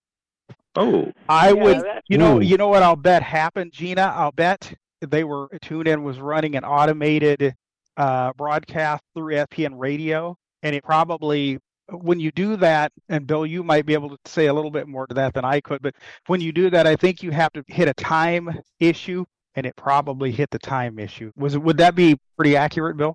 Oh. 0.77 1.11
I 1.29 1.49
Yeah, 1.53 1.62
would. 1.64 1.77
that- 1.79 2.03
You 2.09 2.19
know. 2.19 2.38
Ooh. 2.38 2.40
You 2.42 2.57
know 2.59 2.69
what 2.69 2.83
I'll 2.83 2.95
bet 2.97 3.23
happened, 3.23 3.73
Gina. 3.73 4.12
I'll 4.14 4.33
bet 4.33 4.73
they 5.01 5.25
were 5.25 5.49
TuneIn 5.64 6.03
was 6.03 6.19
running 6.21 6.55
an 6.57 6.64
automated 6.64 7.55
uh, 7.96 8.32
broadcast 8.35 9.02
through 9.14 9.35
ESPN 9.35 9.72
Radio, 9.74 10.37
and 10.62 10.74
it 10.74 10.85
probably 10.85 11.59
when 11.90 12.18
you 12.18 12.32
do 12.32 12.56
that, 12.56 12.92
and 13.09 13.26
Bill, 13.26 13.46
you 13.46 13.62
might 13.62 13.87
be 13.87 13.94
able 13.94 14.11
to 14.11 14.18
say 14.26 14.46
a 14.46 14.54
little 14.54 14.70
bit 14.70 14.88
more 14.88 15.06
to 15.06 15.14
that 15.14 15.35
than 15.35 15.44
I 15.44 15.61
could, 15.61 15.82
but 15.82 15.94
when 16.26 16.40
you 16.40 16.52
do 16.52 16.68
that, 16.70 16.87
I 16.87 16.96
think 16.96 17.22
you 17.22 17.30
have 17.30 17.52
to 17.52 17.64
hit 17.68 17.88
a 17.88 17.94
time 17.94 18.50
issue, 18.80 19.24
and 19.54 19.64
it 19.66 19.76
probably 19.76 20.32
hit 20.32 20.50
the 20.50 20.59
time 20.59 20.98
issue. 20.98 21.30
Was? 21.37 21.56
Would 21.56 21.76
that 21.78 21.94
be 21.94 22.18
pretty 22.37 22.56
accurate, 22.56 22.96
Bill? 22.96 23.14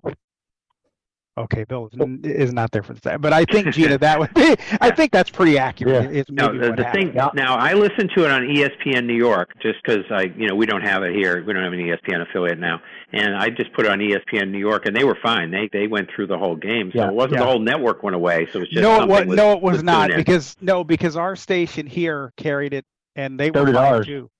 Okay, 1.38 1.64
Bill 1.64 1.88
oh. 1.98 2.04
is, 2.24 2.48
is 2.48 2.52
not 2.52 2.70
there 2.72 2.82
for 2.82 2.92
that, 2.92 3.22
but 3.22 3.32
I 3.32 3.46
think 3.46 3.72
Gina, 3.72 3.96
that 3.96 4.18
would 4.20 4.34
be. 4.34 4.54
I 4.82 4.90
think 4.90 5.12
that's 5.12 5.30
pretty 5.30 5.56
accurate. 5.56 6.12
Yeah. 6.12 6.18
It's 6.20 6.30
No, 6.30 6.52
the, 6.52 6.72
the 6.72 6.84
thing 6.92 7.14
now 7.14 7.54
I 7.56 7.72
listen 7.72 8.08
to 8.14 8.24
it 8.26 8.30
on 8.30 8.42
ESPN 8.42 9.06
New 9.06 9.14
York 9.16 9.50
just 9.62 9.78
because 9.82 10.04
I 10.10 10.24
you 10.36 10.46
know 10.46 10.54
we 10.54 10.66
don't 10.66 10.82
have 10.82 11.02
it 11.04 11.14
here 11.14 11.42
we 11.42 11.54
don't 11.54 11.62
have 11.64 11.72
an 11.72 11.78
ESPN 11.78 12.20
affiliate 12.28 12.58
now 12.58 12.82
and 13.14 13.34
I 13.34 13.48
just 13.48 13.72
put 13.72 13.86
it 13.86 13.90
on 13.90 13.98
ESPN 13.98 14.50
New 14.50 14.58
York 14.58 14.84
and 14.84 14.94
they 14.94 15.04
were 15.04 15.16
fine 15.22 15.50
they 15.50 15.70
they 15.72 15.86
went 15.86 16.10
through 16.14 16.26
the 16.26 16.36
whole 16.36 16.54
game 16.56 16.90
so 16.92 16.98
Yeah. 16.98 17.08
it 17.08 17.14
wasn't 17.14 17.34
Yeah. 17.34 17.40
the 17.40 17.46
whole 17.46 17.60
network 17.60 18.02
went 18.02 18.14
away 18.14 18.46
so 18.52 18.58
it 18.58 18.60
was 18.62 18.68
just 18.68 18.82
no, 18.82 19.02
it 19.02 19.08
was 19.08 19.26
with- 19.26 19.36
no, 19.38 19.52
it 19.54 19.62
was 19.62 19.76
with 19.78 19.84
not 19.84 20.10
because 20.14 20.54
no, 20.60 20.84
because 20.84 21.16
our 21.16 21.34
station 21.34 21.86
here 21.86 22.34
carried 22.36 22.74
it, 22.74 22.84
and 23.16 23.40
they 23.40 23.50
So 23.54 23.60
were 23.60 23.66
did 23.66 23.74
fine 23.76 23.94
ours. 23.94 24.06
too. 24.06 24.30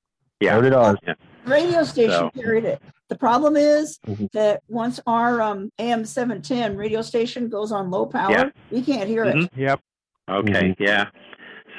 yeah 0.40 0.56
So 0.56 0.60
did 0.60 0.74
ours. 0.74 0.98
Radio 1.46 1.82
station 1.84 2.10
So- 2.12 2.30
carried 2.30 2.64
it. 2.64 2.80
The 3.08 3.18
problem 3.18 3.56
is 3.56 3.98
Mhm. 4.06 4.30
that 4.32 4.62
once 4.68 5.00
our 5.06 5.42
um, 5.42 5.70
AM 5.78 6.04
710 6.04 6.76
radio 6.76 7.02
station 7.02 7.48
goes 7.48 7.70
on 7.72 7.90
low 7.90 8.06
power, 8.06 8.30
Yeah. 8.32 8.50
we 8.70 8.82
can't 8.82 9.08
hear 9.08 9.24
it. 9.24 9.34
Mhm. 9.34 9.48
Yep. 9.56 9.80
Okay, 10.30 10.74
yeah. 10.78 11.08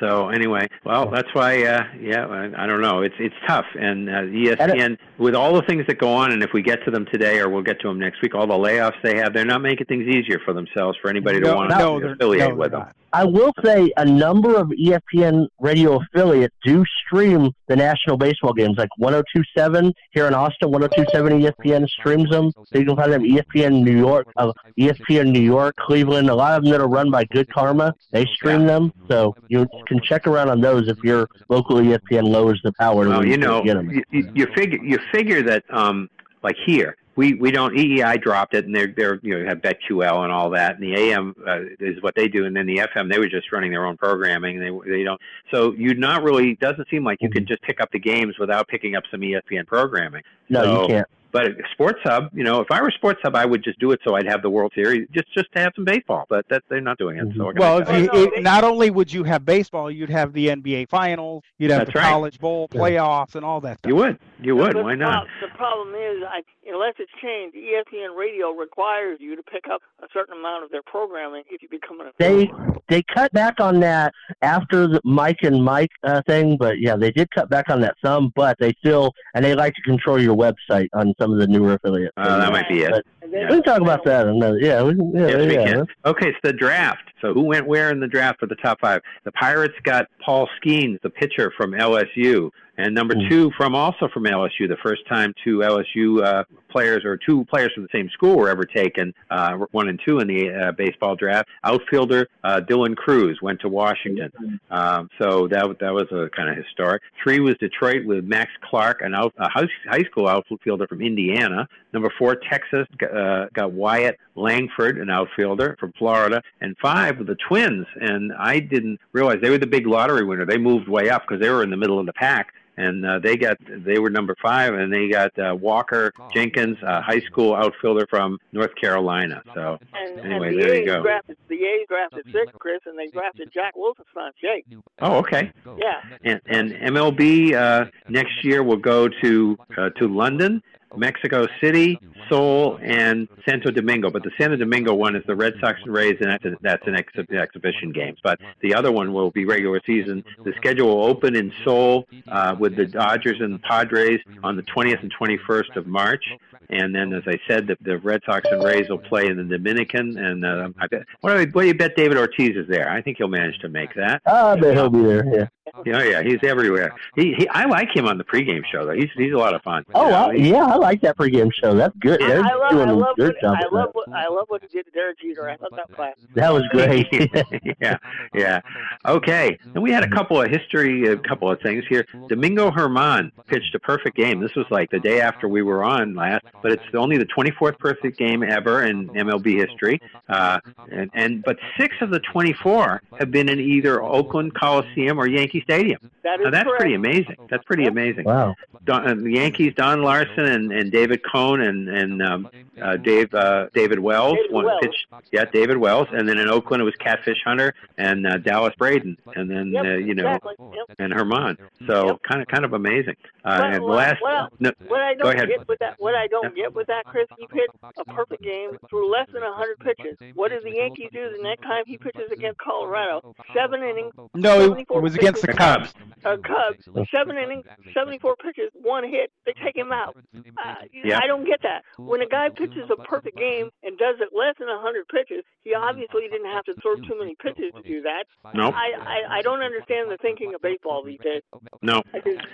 So 0.03 0.29
anyway, 0.29 0.67
well, 0.83 1.09
that's 1.09 1.29
why. 1.33 1.63
Uh, 1.63 1.83
yeah, 1.99 2.25
I, 2.25 2.63
I 2.63 2.67
don't 2.67 2.81
know. 2.81 3.01
It's 3.01 3.15
it's 3.19 3.35
tough, 3.47 3.65
and 3.79 4.09
uh, 4.09 4.23
ESPN 4.23 4.97
with 5.17 5.33
all 5.33 5.53
the 5.53 5.61
things 5.61 5.85
that 5.87 5.97
go 5.97 6.13
on, 6.13 6.33
and 6.33 6.43
if 6.43 6.49
we 6.53 6.61
get 6.61 6.83
to 6.83 6.91
them 6.91 7.05
today, 7.11 7.39
or 7.39 7.49
we'll 7.49 7.63
get 7.63 7.79
to 7.81 7.87
them 7.87 7.99
next 7.99 8.21
week, 8.21 8.35
all 8.35 8.45
the 8.45 8.53
layoffs 8.53 9.01
they 9.01 9.17
have, 9.17 9.33
they're 9.33 9.45
not 9.45 9.61
making 9.61 9.85
things 9.85 10.05
easier 10.05 10.39
for 10.43 10.53
themselves 10.53 10.97
for 11.01 11.09
anybody 11.09 11.39
to 11.39 11.45
no, 11.45 11.55
want 11.55 11.69
no, 11.69 11.99
to 11.99 12.07
affiliate 12.11 12.49
no, 12.49 12.55
with 12.55 12.71
them. 12.71 12.85
I 13.13 13.25
will 13.25 13.51
say 13.63 13.91
a 13.95 14.03
number 14.03 14.55
of 14.55 14.69
ESPN 14.69 15.47
radio 15.59 15.99
affiliates 16.01 16.55
do 16.65 16.83
stream 17.05 17.51
the 17.67 17.75
national 17.75 18.17
baseball 18.17 18.53
games, 18.53 18.75
like 18.75 18.89
1027 18.97 19.93
here 20.11 20.25
in 20.25 20.33
Austin, 20.33 20.71
1027 20.71 21.41
ESPN 21.41 21.87
streams 21.87 22.31
them. 22.31 22.51
So 22.55 22.79
you 22.79 22.85
can 22.85 22.95
find 22.95 23.13
them 23.13 23.21
ESPN 23.21 23.83
New 23.83 23.95
York, 23.95 24.27
uh, 24.35 24.51
ESPN 24.79 25.31
New 25.31 25.41
York, 25.41 25.75
Cleveland. 25.75 26.31
A 26.31 26.35
lot 26.35 26.57
of 26.57 26.63
them 26.63 26.71
that 26.71 26.81
are 26.81 26.87
run 26.87 27.11
by 27.11 27.23
Good 27.25 27.53
Karma, 27.53 27.93
they 28.09 28.25
stream 28.25 28.65
them. 28.65 28.91
So 29.07 29.35
you 29.47 29.67
can 29.93 30.03
check 30.03 30.27
around 30.27 30.49
on 30.49 30.61
those 30.61 30.87
if 30.87 30.97
your 31.03 31.27
local 31.49 31.77
ESPN 31.77 32.23
lowers 32.27 32.59
the 32.63 32.71
power. 32.73 33.07
Well, 33.07 33.25
you 33.25 33.37
know, 33.37 33.63
you, 33.63 34.03
you 34.11 34.47
figure 34.55 34.79
you 34.83 34.97
figure 35.11 35.41
that 35.43 35.63
um 35.69 36.09
like 36.41 36.55
here 36.65 36.95
we 37.15 37.35
we 37.35 37.51
don't 37.51 37.73
EEI 37.75 38.21
dropped 38.21 38.53
it 38.55 38.65
and 38.65 38.75
they're 38.75 38.93
they're 38.97 39.19
you 39.21 39.37
know 39.37 39.45
have 39.47 39.59
BetQL 39.59 40.23
and 40.23 40.31
all 40.31 40.49
that 40.49 40.75
and 40.75 40.83
the 40.83 40.95
AM 40.95 41.35
uh, 41.47 41.59
is 41.79 42.01
what 42.01 42.15
they 42.15 42.27
do 42.27 42.45
and 42.45 42.55
then 42.55 42.65
the 42.65 42.77
FM 42.77 43.11
they 43.11 43.19
were 43.19 43.29
just 43.29 43.51
running 43.51 43.71
their 43.71 43.85
own 43.85 43.97
programming 43.97 44.57
and 44.57 44.65
they 44.85 44.89
they 44.89 45.03
don't 45.03 45.21
so 45.53 45.73
you 45.73 45.93
not 45.93 46.23
really 46.23 46.51
it 46.51 46.59
doesn't 46.59 46.87
seem 46.89 47.03
like 47.03 47.19
you 47.21 47.29
Mm-hmm. 47.29 47.33
can 47.37 47.45
just 47.47 47.61
pick 47.61 47.79
up 47.79 47.91
the 47.91 47.99
games 47.99 48.37
without 48.39 48.67
picking 48.67 48.95
up 48.95 49.03
some 49.11 49.21
ESPN 49.21 49.65
programming. 49.67 50.23
No, 50.49 50.63
So- 50.63 50.81
you 50.81 50.87
can't. 50.87 51.07
But 51.33 51.47
Sports 51.73 51.99
Hub, 52.03 52.29
you 52.33 52.43
know, 52.43 52.61
if 52.61 52.67
I 52.71 52.81
were 52.81 52.91
Sports 52.91 53.19
Hub, 53.23 53.35
I 53.35 53.45
would 53.45 53.63
just 53.63 53.79
do 53.79 53.91
it 53.91 53.99
so 54.05 54.15
I'd 54.15 54.27
have 54.27 54.41
the 54.43 54.49
World 54.51 54.71
Series 54.75 55.07
just 55.11 55.33
just 55.33 55.51
to 55.55 55.59
have 55.61 55.73
some 55.75 55.83
baseball. 55.83 56.25
But 56.29 56.45
that 56.49 56.61
they're 56.69 56.79
not 56.79 56.97
doing 56.99 57.17
it. 57.17 57.25
So 57.35 57.45
what 57.45 57.55
can 57.55 57.59
Well, 57.59 57.79
if 57.79 57.89
you, 57.89 58.09
it, 58.35 58.43
not 58.43 58.63
only 58.63 58.91
would 58.91 59.11
you 59.11 59.23
have 59.23 59.43
baseball, 59.43 59.89
you'd 59.91 60.09
have 60.11 60.31
the 60.33 60.47
NBA 60.47 60.89
finals, 60.89 61.43
you'd 61.57 61.71
have 61.71 61.81
That's 61.81 61.93
the 61.93 61.99
right. 61.99 62.09
college 62.11 62.39
bowl 62.39 62.67
playoffs, 62.69 63.35
and 63.35 63.43
all 63.43 63.59
that 63.61 63.79
stuff. 63.79 63.89
you 63.89 63.95
would 63.95 64.19
you 64.41 64.55
would 64.55 64.73
But 64.73 64.83
why 64.83 64.95
not? 64.95 65.27
The 65.41 65.47
problem 65.57 65.89
is, 65.95 66.23
I, 66.27 66.41
unless 66.71 66.93
it's 66.99 67.11
changed, 67.21 67.55
ESPN 67.57 68.15
Radio 68.17 68.51
requires 68.51 69.17
you 69.19 69.35
to 69.35 69.43
pick 69.43 69.65
up 69.71 69.81
a 70.03 70.07
certain 70.13 70.37
amount 70.37 70.63
of 70.65 70.69
their 70.71 70.83
programming 70.83 71.43
if 71.49 71.61
you 71.63 71.67
become 71.69 71.99
an 71.99 72.07
They 72.19 72.43
affiliate. 72.43 72.83
they 72.89 73.03
cut 73.03 73.31
back 73.33 73.59
on 73.59 73.79
that 73.79 74.13
after 74.41 74.87
the 74.87 75.01
Mike 75.03 75.39
and 75.43 75.63
Mike 75.63 75.91
uh, 76.03 76.21
thing, 76.27 76.57
but 76.57 76.79
yeah, 76.79 76.95
they 76.95 77.09
did 77.11 77.29
cut 77.31 77.49
back 77.49 77.69
on 77.69 77.81
that 77.81 77.95
some. 78.05 78.31
But 78.35 78.57
they 78.59 78.73
still 78.79 79.13
and 79.33 79.43
they 79.43 79.55
like 79.55 79.73
to 79.75 79.81
control 79.81 80.21
your 80.21 80.35
website 80.35 80.89
on 80.93 81.13
some 81.23 81.31
of 81.33 81.39
the 81.39 81.47
newer 81.47 81.73
affiliates. 81.73 82.13
Uh, 82.17 82.37
that 82.39 82.51
might 82.51 82.67
be 82.67 82.81
it. 82.81 82.91
But 82.91 83.05
And 83.21 83.31
we 83.31 83.39
can 83.47 83.63
talk 83.63 83.81
about 83.81 84.03
that 84.05 84.27
another. 84.27 84.59
Yeah, 84.59 84.83
we 84.83 84.95
can, 84.95 85.11
yeah, 85.15 85.27
Yes, 85.27 85.37
we 85.47 85.53
yeah. 85.53 85.65
can. 85.65 85.87
Okay, 86.05 86.31
so 86.33 86.37
the 86.43 86.53
draft. 86.53 87.12
So 87.23 87.33
who 87.33 87.41
went 87.41 87.65
where 87.65 87.89
in 87.89 87.99
the 87.99 88.07
draft 88.07 88.39
for 88.39 88.45
the 88.47 88.55
top 88.55 88.79
five? 88.81 89.01
The 89.23 89.31
Pirates 89.31 89.73
got 89.83 90.07
Paul 90.23 90.47
Skenes, 90.61 91.01
the 91.01 91.09
pitcher 91.09 91.51
from 91.57 91.71
LSU, 91.71 92.51
and 92.77 92.93
number 92.93 93.13
Mm. 93.13 93.29
two 93.29 93.51
from 93.55 93.75
also 93.75 94.07
from 94.09 94.25
LSU. 94.25 94.67
The 94.67 94.77
first 94.83 95.07
time 95.07 95.33
two 95.43 95.63
LSU 95.63 96.21
uh, 96.23 96.43
players 96.69 97.05
or 97.05 97.17
two 97.17 97.45
players 97.45 97.71
from 97.73 97.83
the 97.83 97.89
same 97.91 98.09
school 98.09 98.35
were 98.35 98.49
ever 98.49 98.65
taken, 98.65 99.13
uh, 99.29 99.53
one 99.71 99.89
and 99.89 99.99
two 100.03 100.19
in 100.19 100.27
the 100.27 100.49
uh, 100.51 100.71
baseball 100.71 101.15
draft. 101.15 101.47
Outfielder 101.63 102.27
uh, 102.43 102.61
Dylan 102.67 102.95
Crews 102.95 103.39
went 103.43 103.61
to 103.61 103.69
Washington. 103.69 104.59
Um, 104.71 105.07
so 105.21 105.47
that 105.49 105.77
that 105.79 105.93
was 105.93 106.11
a 106.11 106.29
kind 106.35 106.49
of 106.49 106.57
historic. 106.57 107.03
Three 107.23 107.39
was 107.39 107.55
Detroit 107.59 108.05
with 108.05 108.25
Max 108.25 108.51
Clark, 108.67 109.01
an 109.01 109.13
out, 109.13 109.33
a 109.37 109.47
high 109.49 109.67
high 109.87 110.03
school 110.03 110.27
outfielder 110.27 110.87
from 110.87 111.01
Indiana. 111.01 111.67
Number 111.93 112.11
four, 112.17 112.35
Texas 112.35 112.87
uh, 113.15 113.45
got 113.53 113.71
Wyatt 113.71 114.17
Langford, 114.35 114.97
an 114.97 115.11
outfielder 115.11 115.77
from 115.79 115.93
Florida, 115.99 116.41
and 116.59 116.75
five 116.81 117.12
were 117.17 117.23
the 117.25 117.35
Twins. 117.47 117.85
And 117.99 118.31
I 118.33 118.59
didn't 118.59 118.99
realize 119.11 119.39
they 119.41 119.49
were 119.49 119.57
the 119.57 119.67
big 119.67 119.87
lottery 119.87 120.23
winner. 120.23 120.45
They 120.45 120.57
moved 120.57 120.87
way 120.87 121.09
up 121.09 121.23
because 121.27 121.41
they 121.41 121.49
were 121.49 121.63
in 121.63 121.69
the 121.69 121.77
middle 121.77 121.99
of 121.99 122.05
the 122.05 122.13
pack. 122.13 122.53
And 122.75 123.05
uh, 123.05 123.19
they 123.19 123.37
got 123.37 123.57
they 123.67 123.99
were 123.99 124.09
number 124.09 124.35
five, 124.41 124.73
and 124.73 124.91
they 124.91 125.07
got 125.07 125.37
uh, 125.37 125.53
Walker 125.53 126.11
Jenkins, 126.33 126.75
a 126.81 127.03
high 127.03 127.19
school 127.19 127.53
outfielder 127.53 128.07
from 128.09 128.39
North 128.51 128.73
Carolina. 128.73 129.43
So 129.53 129.77
And, 129.93 130.19
Anyway, 130.21 130.47
and 130.47 130.57
the 130.57 130.61
there 130.63 130.73
you 130.77 130.81
A's 130.81 130.85
go. 130.87 131.03
drafted 131.03 131.37
the 131.49 131.63
A's 131.63 131.85
drafted 131.87 132.25
six, 132.31 132.51
Chris, 132.57 132.79
and 132.87 132.97
they 132.97 133.09
drafted 133.09 133.51
Jack 133.53 133.75
Wilson's 133.75 134.07
son, 134.11 134.31
Jake. 134.41 134.65
Oh, 135.01 135.17
okay. 135.17 135.51
Yeah. 135.77 136.01
And, 136.23 136.41
and 136.47 136.71
MLB 136.71 137.53
uh, 137.53 137.85
next 138.09 138.43
year 138.43 138.63
will 138.63 138.77
go 138.77 139.07
to 139.21 139.55
uh, 139.77 139.89
to 139.91 140.07
London, 140.07 140.63
Mexico 140.95 141.47
City, 141.61 141.99
Seoul, 142.29 142.79
and 142.81 143.27
Santo 143.47 143.71
Domingo. 143.71 144.09
But 144.09 144.23
the 144.23 144.31
Santo 144.39 144.55
Domingo 144.55 144.93
one 144.93 145.15
is 145.15 145.23
the 145.27 145.35
Red 145.35 145.53
Sox 145.59 145.79
and 145.83 145.93
Rays, 145.93 146.17
and 146.21 146.29
that's, 146.29 146.45
a, 146.45 146.51
that's 146.61 146.87
an 146.87 146.95
ex- 146.95 147.13
exhibition 147.31 147.91
games. 147.91 148.19
But 148.23 148.39
the 148.61 148.73
other 148.73 148.91
one 148.91 149.13
will 149.13 149.31
be 149.31 149.45
regular 149.45 149.81
season. 149.85 150.23
The 150.43 150.53
schedule 150.57 150.87
will 150.87 151.05
open 151.05 151.35
in 151.35 151.51
Seoul 151.63 152.07
uh, 152.27 152.55
with 152.59 152.75
the 152.75 152.85
Dodgers 152.85 153.39
and 153.39 153.53
the 153.53 153.59
Padres 153.59 154.19
on 154.43 154.55
the 154.55 154.63
20th 154.63 155.01
and 155.01 155.13
21st 155.13 155.75
of 155.75 155.87
March. 155.87 156.23
And 156.69 156.93
then, 156.93 157.13
as 157.13 157.23
I 157.27 157.37
said, 157.47 157.67
the, 157.67 157.77
the 157.81 157.97
Red 157.99 158.21
Sox 158.25 158.47
and 158.49 158.63
Rays 158.63 158.89
will 158.89 158.99
play 158.99 159.27
in 159.27 159.37
the 159.37 159.43
Dominican. 159.43 160.17
And 160.17 160.45
uh, 160.45 160.69
I 160.79 160.87
bet, 160.87 161.03
what, 161.21 161.33
do 161.33 161.41
you, 161.41 161.47
what 161.51 161.61
do 161.61 161.67
you 161.67 161.73
bet 161.73 161.95
David 161.95 162.17
Ortiz 162.17 162.55
is 162.55 162.67
there? 162.67 162.89
I 162.89 163.01
think 163.01 163.17
he'll 163.17 163.27
manage 163.27 163.59
to 163.59 163.69
make 163.69 163.93
that. 163.95 164.21
Ah, 164.25 164.51
I 164.51 164.55
bet 164.59 164.73
he'll 164.75 164.89
be 164.89 165.03
there. 165.03 165.25
Yeah. 165.33 165.47
Yeah, 165.85 166.03
yeah, 166.03 166.21
he's 166.21 166.37
everywhere. 166.43 166.93
He, 167.15 167.33
he, 167.33 167.47
I 167.49 167.65
like 167.65 167.95
him 167.95 168.05
on 168.05 168.17
the 168.17 168.23
pregame 168.23 168.61
show 168.71 168.85
though. 168.85 168.93
He's 168.93 169.09
he's 169.15 169.33
a 169.33 169.37
lot 169.37 169.55
of 169.55 169.61
fun. 169.63 169.83
Oh, 169.95 170.05
You 170.05 170.11
know, 170.11 170.17
I, 170.17 170.33
yeah, 170.33 170.73
I 170.73 170.75
like 170.75 171.01
that 171.01 171.17
pregame 171.17 171.51
show. 171.51 171.73
That's 171.73 171.95
good. 171.99 172.21
I, 172.21 172.27
They're 172.27 172.45
I 172.45 172.53
love, 172.53 172.71
doing 172.71 172.89
I 172.89 172.91
a 172.91 172.95
love, 172.95 173.15
good 173.15 173.33
what, 173.33 173.41
job. 173.41 173.57
I 173.57 173.75
love 173.75 173.89
what 173.93 174.09
I 174.09 174.27
love 174.27 174.45
what 174.49 174.61
he 174.61 174.67
did 174.67 174.85
to 174.85 174.91
Derek 174.91 175.19
Jeter. 175.19 175.49
I 175.49 175.57
thought 175.57 175.71
that 175.71 175.89
was 175.89 175.95
class. 175.95 176.15
That 176.35 176.53
was 176.53 176.63
great. 176.69 177.07
yeah, 177.81 177.97
yeah. 178.35 178.61
Okay, 179.05 179.57
and 179.73 179.81
we 179.81 179.91
had 179.91 180.03
a 180.03 180.09
couple 180.09 180.39
of 180.39 180.49
history, 180.49 181.07
a 181.07 181.17
couple 181.17 181.49
of 181.49 181.59
things 181.61 181.83
here. 181.89 182.05
Domingo 182.27 182.69
Germán 182.69 183.31
pitched 183.47 183.73
a 183.73 183.79
perfect 183.79 184.15
game. 184.15 184.41
This 184.41 184.55
was 184.55 184.67
like 184.69 184.91
the 184.91 184.99
day 184.99 185.21
after 185.21 185.47
we 185.47 185.63
were 185.63 185.83
on 185.83 186.13
last, 186.13 186.45
but 186.61 186.71
it's 186.71 186.83
only 186.93 187.17
the 187.17 187.25
24th 187.25 187.77
perfect 187.79 188.17
game 188.17 188.43
ever 188.43 188.83
in 188.83 189.09
MLB 189.09 189.65
history. 189.67 190.01
Uh, 190.29 190.59
and, 190.91 191.09
and 191.13 191.43
but 191.43 191.57
six 191.77 191.95
of 192.01 192.09
the 192.09 192.19
24 192.19 193.01
have 193.19 193.31
been 193.31 193.49
in 193.49 193.59
either 193.59 194.01
Oakland 194.03 194.53
Coliseum 194.53 195.19
or 195.19 195.27
Yankee 195.27 195.61
Stadium. 195.61 195.99
That 196.23 196.39
is 196.39 196.45
Now, 196.45 196.51
that's 196.51 196.63
correct. 196.63 196.79
pretty 196.79 196.95
amazing. 196.95 197.35
That's 197.49 197.63
pretty 197.65 197.85
amazing. 197.85 198.23
Wow. 198.23 198.55
Don, 198.85 199.07
uh, 199.07 199.13
the 199.15 199.31
Yankees, 199.33 199.73
Don 199.75 200.01
Larsen 200.03 200.45
and, 200.45 200.71
and 200.71 200.91
David 200.91 201.21
Cone 201.29 201.61
and 201.61 201.87
and 201.89 202.21
um, 202.21 202.49
uh, 202.81 202.97
Dave 202.97 203.33
uh, 203.33 203.67
David 203.73 203.99
Wells. 203.99 204.35
David 204.35 204.51
one 204.51 204.65
Wells. 204.65 204.79
pitch, 204.81 205.05
yeah, 205.31 205.45
David 205.45 205.77
Wells, 205.77 206.07
and 206.11 206.27
then 206.27 206.37
in 206.37 206.49
Oakland 206.49 206.81
it 206.81 206.85
was 206.85 206.95
Catfish 206.95 207.37
Hunter 207.45 207.73
and 207.97 208.25
uh, 208.27 208.37
Dallas 208.37 208.73
Braden, 208.77 209.17
and 209.35 209.49
then 209.49 209.67
Yep, 209.71 209.85
uh, 209.85 209.87
you 209.89 210.15
know 210.15 210.27
exactly. 210.35 210.53
Yep. 210.59 210.95
and 210.99 211.13
Germán. 211.13 211.57
So 211.87 212.07
Yep. 212.07 212.23
kind 212.23 212.41
of 212.41 212.47
kind 212.47 212.65
of 212.65 212.73
amazing. 212.73 213.15
Uh, 213.45 213.57
But 213.59 213.73
and 213.75 213.83
last, 213.85 214.21
what- 214.21 214.51
no, 214.59 214.71
What 214.87 215.01
I 215.01 215.13
go 215.15 215.23
don't 215.23 215.35
ahead. 215.35 215.49
get 215.49 215.67
with 215.67 215.79
that, 215.79 215.95
what 215.99 216.15
I 216.15 216.27
don't 216.27 216.42
get 216.49 216.73
with 216.73 216.87
that, 216.87 217.05
Chris, 217.05 217.27
he 217.37 217.47
pitched 217.47 217.77
a 217.97 218.05
perfect 218.05 218.41
game 218.43 218.71
through 218.89 219.11
less 219.11 219.27
than 219.33 219.41
hundred 219.43 219.79
pitches. 219.79 220.17
What 220.35 220.49
did 220.49 220.63
the 220.63 220.71
Yankees 220.75 221.09
do 221.13 221.31
the 221.35 221.41
next 221.43 221.63
time 221.63 221.83
he 221.85 221.97
pitches 221.97 222.31
against 222.31 222.59
Colorado? 222.59 223.33
Seven 223.55 223.81
innings. 223.83 224.13
No, 224.33 224.75
it, 224.75 224.87
was 224.89 225.15
against 225.15 225.41
the 225.41 225.47
pitches. 225.47 225.59
Cubs. 225.59 225.93
Uh, 226.25 226.37
Cubs, 226.37 226.87
seven 227.13 227.37
innings, 227.37 227.65
seventy-four 227.93 228.35
pitches, 228.37 228.69
one 228.73 229.03
hit. 229.03 229.31
They 229.45 229.53
take 229.63 229.75
him 229.75 229.91
out. 229.91 230.15
Uh, 230.35 230.75
Yeah. 231.03 231.19
I 231.21 231.27
don't 231.27 231.45
get 231.45 231.61
that. 231.63 231.83
When 231.97 232.21
a 232.21 232.27
guy 232.27 232.49
pitches 232.49 232.89
a 232.91 233.01
perfect 233.03 233.37
game 233.37 233.69
and 233.83 233.97
does 233.97 234.15
it 234.19 234.29
less 234.35 234.55
than 234.59 234.67
hundred 234.69 235.07
pitches, 235.07 235.43
he 235.63 235.73
obviously 235.75 236.27
didn't 236.31 236.51
have 236.51 236.63
to 236.65 236.73
throw 236.81 236.95
too 236.95 237.17
many 237.19 237.35
pitches 237.41 237.71
to 237.75 237.81
do 237.81 238.01
that. 238.03 238.25
Nope. 238.53 238.73
I, 238.75 238.91
I 238.99 239.37
I 239.37 239.41
don't 239.41 239.61
understand 239.61 240.09
the 240.11 240.17
thinking 240.17 240.53
of 240.53 240.61
baseball 240.61 241.03
these 241.03 241.19
days. 241.23 241.41
no, 241.81 242.01
just, 242.25 242.45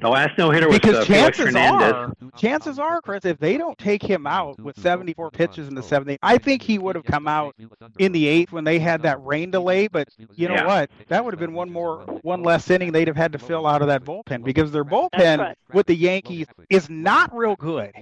the 0.00 0.08
last 0.08 0.36
no 0.38 0.50
hitter 0.50 0.68
was 0.68 0.78
Because 0.78 0.96
uh, 0.96 1.04
Felix 1.04 1.38
chances 1.38 1.44
Hernandez. 1.54 1.92
are, 1.92 2.12
chances 2.36 2.78
are, 2.78 3.00
Chris, 3.00 3.24
if 3.24 3.37
they 3.38 3.56
don't 3.56 3.78
take 3.78 4.02
him 4.02 4.26
out 4.26 4.58
with 4.60 4.78
74 4.80 5.30
pitches 5.30 5.68
in 5.68 5.74
the 5.74 5.82
seventh 5.82 6.18
I 6.22 6.38
think 6.38 6.62
he 6.62 6.78
would 6.78 6.96
have 6.96 7.04
come 7.04 7.28
out 7.28 7.54
in 7.98 8.12
the 8.12 8.26
eighth 8.26 8.52
when 8.52 8.64
they 8.64 8.78
had 8.78 9.02
that 9.02 9.24
rain 9.24 9.50
delay. 9.50 9.88
But 9.88 10.08
you 10.34 10.48
know 10.48 10.54
Yeah. 10.54 10.66
what? 10.66 10.90
That 11.08 11.24
would 11.24 11.34
have 11.34 11.40
been 11.40 11.52
one 11.54 11.70
more, 11.70 11.98
one 12.22 12.42
less 12.42 12.70
inning 12.70 12.92
they'd 12.92 13.08
have 13.08 13.16
had 13.16 13.32
to 13.32 13.38
fill 13.38 13.66
out 13.66 13.82
of 13.82 13.88
that 13.88 14.04
bullpen 14.04 14.44
because 14.44 14.72
their 14.72 14.84
bullpen 14.84 15.38
right. 15.38 15.56
with 15.72 15.86
the 15.86 15.94
Yankees 15.94 16.46
is 16.70 16.88
not 16.88 17.34
real 17.36 17.56
good. 17.56 17.92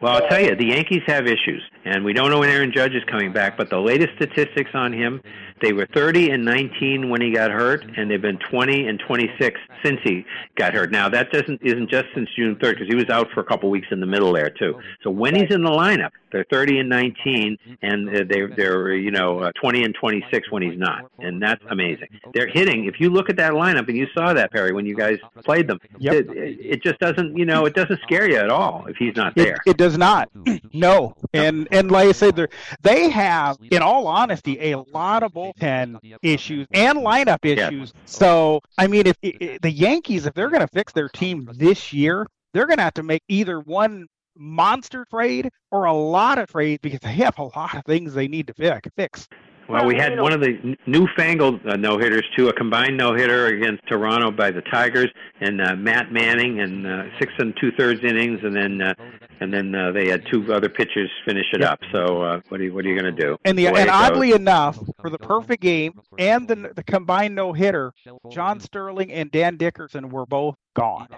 Well, 0.00 0.14
I'll 0.14 0.28
tell 0.28 0.40
you, 0.40 0.54
the 0.54 0.66
Yankees 0.66 1.02
have 1.06 1.26
issues, 1.26 1.62
and 1.84 2.04
we 2.04 2.12
don't 2.12 2.30
know 2.30 2.40
when 2.40 2.48
Aaron 2.48 2.72
Judge 2.74 2.92
is 2.94 3.02
coming 3.10 3.32
back. 3.32 3.56
But 3.56 3.70
the 3.70 3.78
latest 3.78 4.10
statistics 4.16 4.70
on 4.74 4.92
him, 4.92 5.20
they 5.60 5.72
were 5.72 5.86
30 5.94 6.30
and 6.30 6.44
19 6.44 7.08
when 7.08 7.20
he 7.20 7.32
got 7.32 7.50
hurt, 7.50 7.84
and 7.96 8.10
they've 8.10 8.20
been 8.20 8.38
20 8.50 8.88
and 8.88 9.00
26 9.06 9.60
since 9.84 10.00
he 10.04 10.24
got 10.56 10.74
hurt. 10.74 10.90
Now 10.90 11.08
that 11.08 11.30
doesn't 11.30 11.60
isn't 11.62 11.90
just 11.90 12.06
since 12.14 12.28
June 12.36 12.56
3rd 12.56 12.74
because 12.74 12.88
he 12.88 12.94
was 12.94 13.08
out 13.10 13.28
for 13.32 13.40
a 13.40 13.44
couple 13.44 13.70
weeks 13.70 13.88
in 13.90 14.00
the 14.00 14.06
middle 14.06 14.32
there 14.32 14.50
too. 14.50 14.80
So 15.02 15.10
when 15.10 15.34
he's 15.34 15.50
in 15.50 15.62
the 15.62 15.70
lineup, 15.70 16.10
they're 16.32 16.46
30 16.50 16.78
and 16.80 16.88
19, 16.88 17.58
and 17.82 18.08
uh, 18.08 18.24
they're 18.28 18.48
they're 18.48 18.94
you 18.94 19.10
know 19.10 19.40
uh, 19.40 19.52
20 19.60 19.84
and 19.84 19.94
26 19.94 20.50
when 20.50 20.62
he's 20.62 20.78
not, 20.78 21.04
and 21.18 21.40
that's 21.42 21.62
amazing. 21.70 22.08
They're 22.34 22.46
hitting. 22.48 22.86
If 22.86 23.00
you 23.00 23.10
look 23.10 23.28
at 23.28 23.36
that 23.36 23.52
lineup, 23.52 23.88
and 23.88 23.96
you 23.96 24.06
saw 24.14 24.32
that 24.32 24.50
Perry 24.52 24.72
when 24.72 24.86
you 24.86 24.96
guys 24.96 25.18
played 25.44 25.68
them, 25.68 25.78
Yep. 25.98 26.14
it, 26.14 26.26
it 26.60 26.82
just 26.82 26.98
doesn't 26.98 27.36
you 27.36 27.44
know 27.44 27.66
it 27.66 27.74
doesn't 27.74 28.00
scare 28.02 28.28
you 28.28 28.36
at 28.36 28.50
all 28.50 28.86
if 28.88 28.96
he's 28.96 29.14
not 29.16 29.34
there. 29.34 29.56
it 29.66 29.76
does 29.76 29.98
not. 29.98 30.30
No, 30.74 31.14
and 31.34 31.68
and 31.70 31.90
like 31.90 32.08
I 32.08 32.12
said, 32.12 32.34
they 32.36 32.46
they 32.82 33.10
have, 33.10 33.58
in 33.70 33.82
all 33.82 34.06
honesty, 34.06 34.72
a 34.72 34.78
lot 34.78 35.22
of 35.22 35.32
bullpen 35.32 35.98
issues 36.22 36.66
and 36.72 36.98
lineup 36.98 37.38
Yeah. 37.42 37.68
issues. 37.68 37.92
So 38.06 38.60
I 38.78 38.86
mean, 38.86 39.06
if, 39.06 39.16
i 39.24 39.58
the 39.60 39.70
Yankees, 39.70 40.26
if 40.26 40.34
they're 40.34 40.48
going 40.48 40.60
to 40.62 40.68
fix 40.68 40.92
their 40.92 41.08
team 41.08 41.48
this 41.54 41.92
year, 41.92 42.26
they're 42.54 42.66
going 42.66 42.78
to 42.78 42.84
have 42.84 42.94
to 42.94 43.02
make 43.02 43.22
either 43.28 43.60
one 43.60 44.06
monster 44.36 45.06
trade 45.10 45.50
or 45.70 45.84
a 45.84 45.92
lot 45.92 46.38
of 46.38 46.48
trades 46.48 46.80
because 46.82 47.00
they 47.00 47.12
have 47.12 47.38
a 47.38 47.44
lot 47.44 47.74
of 47.74 47.84
things 47.84 48.14
they 48.14 48.28
need 48.28 48.46
to 48.46 48.54
fix. 48.54 48.88
Fix. 48.96 49.28
Well, 49.68 49.86
we 49.86 49.96
had 49.96 50.20
one 50.20 50.32
of 50.32 50.40
the 50.40 50.76
newfangled 50.86 51.64
uh, 51.66 51.76
no 51.76 51.96
hitters 51.98 52.24
too, 52.36 52.48
a 52.48 52.52
combined 52.52 52.96
no 52.96 53.14
hitter 53.14 53.46
against 53.46 53.86
Toronto 53.86 54.30
by 54.30 54.50
the 54.50 54.60
Tigers, 54.62 55.10
and 55.40 55.60
uh, 55.60 55.76
Matt 55.76 56.12
Manning, 56.12 56.60
and 56.60 56.86
uh, 56.86 57.04
six 57.18 57.32
and 57.38 57.54
two 57.60 57.70
thirds 57.78 58.00
innings, 58.02 58.40
and 58.42 58.54
then 58.54 58.82
uh, 58.82 58.94
and 59.40 59.52
then 59.52 59.74
uh, 59.74 59.92
they 59.92 60.08
had 60.08 60.24
two 60.30 60.52
other 60.52 60.68
pitchers 60.68 61.10
finish 61.24 61.46
it 61.52 61.60
Yep. 61.60 61.70
up. 61.72 61.78
So 61.92 62.22
uh, 62.22 62.40
what 62.48 62.60
are 62.60 62.64
you 62.64 62.74
what 62.74 62.84
are 62.84 62.88
you 62.88 63.00
going 63.00 63.14
to 63.14 63.22
do? 63.22 63.36
And 63.44 63.56
the 63.58 63.64
way 63.64 63.68
and 63.68 63.78
it 63.78 63.86
goes. 63.86 64.10
oddly 64.10 64.32
enough, 64.32 64.78
for 65.00 65.10
the 65.10 65.18
perfect 65.18 65.62
game 65.62 65.92
and 66.18 66.46
the 66.48 66.72
the 66.74 66.82
combined 66.82 67.34
no 67.34 67.52
hitter, 67.52 67.92
John 68.30 68.60
Sterling 68.60 69.12
and 69.12 69.30
Dan 69.30 69.56
Dickerson 69.56 70.10
were 70.10 70.26
both 70.26 70.56
gone. 70.74 71.08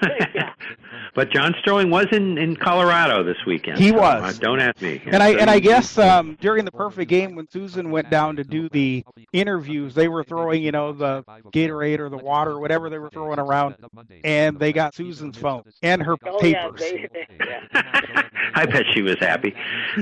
but 1.14 1.30
John 1.30 1.54
Sterling 1.60 1.90
was 1.90 2.06
in 2.12 2.38
in 2.38 2.56
Colorado 2.56 3.22
this 3.22 3.36
weekend. 3.46 3.78
He 3.78 3.90
so, 3.90 4.00
was. 4.00 4.38
uh, 4.38 4.40
don't 4.40 4.60
ask 4.60 4.80
me. 4.80 5.00
And 5.06 5.22
I 5.22 5.30
and 5.34 5.50
I 5.50 5.58
guess 5.58 5.98
um, 5.98 6.36
during 6.40 6.64
the 6.64 6.72
perfect 6.72 7.08
game 7.08 7.34
when 7.36 7.46
Suzyn 7.46 7.90
went 7.90 8.10
down 8.10 8.36
to 8.36 8.44
do 8.44 8.68
the 8.70 9.04
interviews, 9.32 9.94
they 9.94 10.08
were 10.08 10.24
throwing 10.24 10.62
you 10.62 10.72
know 10.72 10.92
the 10.92 11.22
Gatorade 11.52 11.98
or 11.98 12.08
the 12.08 12.16
water 12.16 12.52
or 12.52 12.60
whatever 12.60 12.90
they 12.90 12.98
were 12.98 13.10
throwing 13.10 13.38
around, 13.38 13.76
and 14.24 14.58
they 14.58 14.72
got 14.72 14.94
Suzyn's 14.94 15.38
phone 15.38 15.62
and 15.82 16.02
her 16.02 16.16
oh 16.26 16.44
yeah, 16.44 16.70
papers. 16.70 16.80
they, 16.80 17.08
yeah. 17.40 18.22
I 18.54 18.66
bet 18.66 18.84
she 18.92 19.02
was 19.02 19.16
happy. 19.18 19.54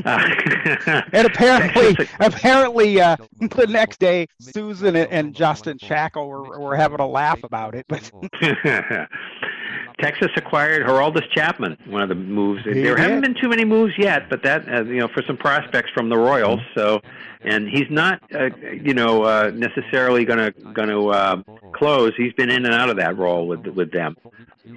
Uh, 0.05 0.29
And 1.12 1.27
apparently, 1.27 2.09
apparently, 2.20 3.01
uh, 3.01 3.16
the 3.38 3.66
next 3.66 3.99
day, 3.99 4.27
Susan 4.40 4.96
and, 4.96 5.11
and 5.11 5.35
Justin 5.35 5.79
Shackil 5.79 6.27
were, 6.27 6.59
were 6.59 6.77
having 6.77 7.01
a 7.01 7.07
laugh 7.07 7.42
about 7.42 7.75
it. 7.75 7.87
But 7.88 8.11
Texas 10.01 10.29
acquired 10.37 10.87
Aroldis 10.87 11.29
Chapman, 11.31 11.77
one 11.87 12.03
of 12.03 12.09
the 12.09 12.15
moves. 12.15 12.65
He 12.65 12.73
there 12.83 12.97
haven't 12.97 13.21
been 13.21 13.35
too 13.35 13.49
many 13.49 13.65
moves 13.65 13.93
yet, 13.99 14.31
but 14.31 14.43
that 14.43 14.67
uh, 14.69 14.85
you 14.85 14.99
know 15.01 15.09
for 15.09 15.23
some 15.27 15.37
prospects 15.37 15.91
from 15.91 16.09
the 16.09 16.17
Royals. 16.17 16.61
So, 16.75 17.01
and 17.43 17.69
he's 17.69 17.91
not 17.91 18.23
uh, 18.35 18.49
you 18.73 18.95
know 18.95 19.25
uh, 19.25 19.51
necessarily 19.55 20.25
going 20.25 20.39
to 20.39 20.53
going 20.73 20.89
to 20.89 21.09
uh, 21.11 21.43
close. 21.73 22.13
He's 22.17 22.33
been 22.33 22.51
in 22.51 22.65
and 22.65 22.75
out 22.75 22.89
of 22.89 22.97
that 22.97 23.19
role 23.19 23.47
with 23.47 23.67
with 23.67 23.93
them, 23.93 24.17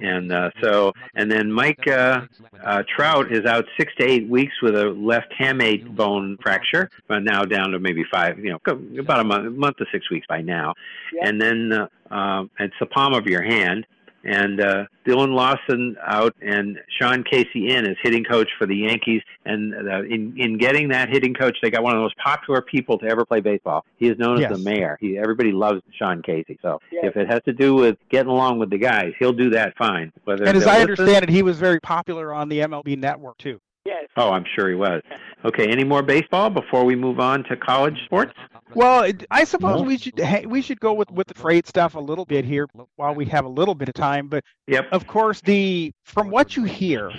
and 0.02 0.30
uh, 0.30 0.50
so 0.62 0.92
and 1.14 1.30
then 1.30 1.50
Mike 1.50 1.86
uh, 1.88 2.26
uh, 2.62 2.82
Trout 2.94 3.32
is 3.32 3.46
out 3.46 3.64
six 3.78 3.94
to 4.00 4.04
eight 4.04 4.28
weeks 4.28 4.52
with 4.60 4.76
a 4.76 4.90
left 4.90 5.32
hamate 5.38 5.94
bone 5.96 6.36
fracture, 6.42 6.90
but 7.08 7.22
now 7.22 7.44
down 7.44 7.70
to 7.70 7.78
maybe 7.78 8.04
five. 8.10 8.38
You 8.38 8.52
know, 8.52 8.98
about 8.98 9.20
a 9.20 9.24
month, 9.24 9.56
month 9.56 9.76
to 9.78 9.86
six 9.90 10.10
weeks 10.10 10.26
by 10.28 10.42
now, 10.42 10.74
Yeah. 11.14 11.28
and 11.28 11.40
then 11.40 11.72
uh, 11.72 12.14
um, 12.14 12.50
it's 12.58 12.74
the 12.78 12.86
palm 12.86 13.14
of 13.14 13.26
your 13.26 13.42
hand 13.42 13.86
and 14.24 14.60
uh, 14.60 14.84
Dillon 15.04 15.32
Lawson 15.32 15.96
out 16.06 16.34
and 16.40 16.78
Sean 17.00 17.22
Casey 17.24 17.68
in 17.74 17.86
as 17.86 17.96
hitting 18.02 18.24
coach 18.24 18.48
for 18.58 18.66
the 18.66 18.76
Yankees. 18.76 19.22
And 19.44 19.74
uh, 19.74 20.02
in 20.04 20.34
in 20.38 20.58
getting 20.58 20.88
that 20.88 21.08
hitting 21.10 21.34
coach, 21.34 21.56
they 21.62 21.70
got 21.70 21.82
one 21.82 21.92
of 21.92 21.98
the 21.98 22.02
most 22.02 22.16
popular 22.16 22.62
people 22.62 22.98
to 22.98 23.06
ever 23.06 23.24
play 23.24 23.40
baseball. 23.40 23.84
He 23.98 24.08
is 24.08 24.18
known 24.18 24.40
Yes. 24.40 24.50
as 24.50 24.58
the 24.58 24.64
mayor. 24.64 24.96
He 25.00 25.18
everybody 25.18 25.52
loves 25.52 25.82
Sean 25.98 26.22
Casey. 26.22 26.58
So 26.62 26.80
Yes. 26.90 27.04
if 27.08 27.16
it 27.16 27.30
has 27.30 27.40
to 27.44 27.52
do 27.52 27.74
with 27.74 27.96
getting 28.10 28.30
along 28.30 28.58
with 28.58 28.70
the 28.70 28.78
guys, 28.78 29.12
he'll 29.18 29.32
do 29.32 29.50
that 29.50 29.76
fine. 29.76 30.12
Whether 30.24 30.44
and 30.44 30.56
as 30.56 30.64
they'll 30.64 30.72
I 30.72 30.78
listen- 30.84 30.90
understand 30.90 31.22
it, 31.24 31.28
he 31.28 31.42
was 31.42 31.58
very 31.58 31.80
popular 31.80 32.32
on 32.32 32.48
the 32.48 32.60
MLB 32.60 32.96
Network 32.96 33.38
too. 33.38 33.60
yes. 33.84 34.06
Oh, 34.16 34.30
I'm 34.30 34.44
sure 34.56 34.68
he 34.68 34.74
was. 34.76 35.02
Okay, 35.44 35.66
any 35.68 35.84
more 35.84 36.02
baseball 36.02 36.48
before 36.48 36.84
we 36.84 36.96
move 36.96 37.20
on 37.20 37.44
to 37.44 37.56
college 37.56 37.98
sports? 38.06 38.32
Well, 38.74 39.10
I 39.30 39.44
suppose 39.44 39.80
No. 39.82 39.86
we 39.86 39.98
should 39.98 40.46
we 40.46 40.62
should 40.62 40.80
go 40.80 40.92
with 40.94 41.10
with 41.10 41.26
the 41.26 41.34
trade 41.34 41.66
stuff 41.66 41.94
a 41.94 42.00
little 42.00 42.24
bit 42.24 42.44
here 42.44 42.66
while 42.96 43.14
we 43.14 43.26
have 43.26 43.44
a 43.44 43.48
little 43.48 43.74
bit 43.74 43.88
of 43.88 43.94
time. 43.94 44.28
But 44.28 44.44
Yep. 44.68 44.88
of 44.92 45.06
course, 45.06 45.40
the 45.40 45.92
from 46.04 46.30
what 46.30 46.56
you 46.56 46.64
hear, 46.64 47.10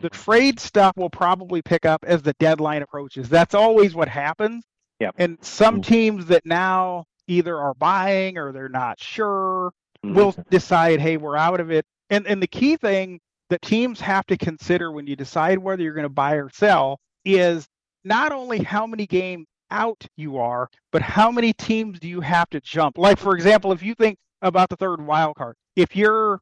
the 0.00 0.08
trade 0.10 0.58
stuff 0.58 0.96
will 0.96 1.10
probably 1.10 1.62
pick 1.62 1.84
up 1.84 2.04
as 2.06 2.22
the 2.22 2.32
deadline 2.40 2.82
approaches. 2.82 3.28
That's 3.28 3.54
always 3.54 3.94
what 3.94 4.08
happens. 4.08 4.64
Yep. 5.00 5.14
And 5.18 5.38
some 5.44 5.82
teams 5.82 6.26
that 6.26 6.44
now 6.46 7.04
either 7.26 7.56
are 7.58 7.74
buying 7.74 8.38
or 8.38 8.52
they're 8.52 8.68
not 8.68 8.98
sure 8.98 9.72
Mhm. 10.04 10.14
will 10.14 10.34
decide, 10.50 11.00
hey, 11.00 11.16
we're 11.16 11.36
out 11.36 11.60
of 11.60 11.70
it. 11.70 11.84
And 12.10 12.26
and 12.26 12.42
the 12.42 12.46
key 12.48 12.76
thing 12.76 13.20
that 13.50 13.62
teams 13.62 14.00
have 14.00 14.26
to 14.26 14.36
consider 14.36 14.90
when 14.90 15.06
you 15.06 15.16
decide 15.16 15.58
whether 15.58 15.82
you're 15.82 15.94
going 15.94 16.02
to 16.04 16.08
buy 16.08 16.34
or 16.34 16.48
sell 16.50 16.98
is 17.24 17.66
not 18.04 18.32
only 18.32 18.62
how 18.62 18.86
many 18.86 19.06
games 19.06 19.46
out 19.70 20.06
you 20.16 20.38
are, 20.38 20.68
but 20.92 21.02
how 21.02 21.30
many 21.30 21.52
teams 21.52 21.98
do 22.00 22.08
you 22.08 22.20
have 22.20 22.48
to 22.50 22.60
jump? 22.60 22.98
Like 22.98 23.18
for 23.18 23.34
example, 23.34 23.72
if 23.72 23.82
you 23.82 23.94
think 23.94 24.18
about 24.42 24.68
the 24.68 24.76
third 24.76 25.04
wild 25.04 25.36
card, 25.36 25.56
if 25.76 25.94
you're 25.96 26.40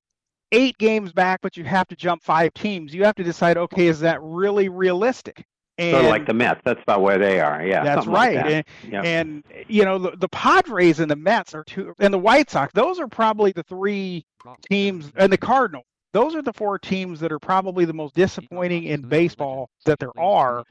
eight 0.52 0.78
games 0.78 1.12
back 1.12 1.40
but 1.42 1.56
you 1.56 1.64
have 1.64 1.88
to 1.88 1.96
jump 1.96 2.22
five 2.22 2.54
teams, 2.54 2.94
you 2.94 3.04
have 3.04 3.14
to 3.16 3.24
decide, 3.24 3.56
okay, 3.56 3.86
is 3.86 4.00
that 4.00 4.20
really 4.22 4.68
realistic? 4.68 5.44
And 5.78 5.92
Sort 5.92 6.04
of 6.06 6.10
like 6.10 6.26
the 6.26 6.32
Mets. 6.32 6.60
That's 6.64 6.82
about 6.82 7.02
where 7.02 7.18
they 7.18 7.38
are. 7.38 7.62
Yeah. 7.62 7.84
that's 7.84 8.04
something 8.04 8.12
like 8.12 8.36
right. 8.36 8.46
that. 8.46 8.52
And, 8.82 8.92
Yep. 8.92 9.04
and 9.04 9.44
you 9.68 9.84
know 9.84 9.98
the, 9.98 10.16
the 10.16 10.28
Padres 10.28 11.00
and 11.00 11.10
the 11.10 11.16
Mets 11.16 11.54
are 11.54 11.64
two, 11.64 11.92
and 11.98 12.14
the 12.14 12.18
White 12.18 12.50
Sox. 12.50 12.72
Those 12.72 12.98
are 12.98 13.08
probably 13.08 13.52
the 13.52 13.62
three 13.64 14.24
teams, 14.70 15.12
and 15.16 15.30
the 15.30 15.36
Cardinals. 15.36 15.84
Those 16.16 16.34
are 16.34 16.40
the 16.40 16.54
four 16.54 16.78
teams 16.78 17.20
that 17.20 17.30
are 17.30 17.38
probably 17.38 17.84
the 17.84 17.92
most 17.92 18.14
disappointing 18.14 18.84
in 18.84 19.02
baseball 19.02 19.68
that 19.84 19.98
there 19.98 20.18
are. 20.18 20.64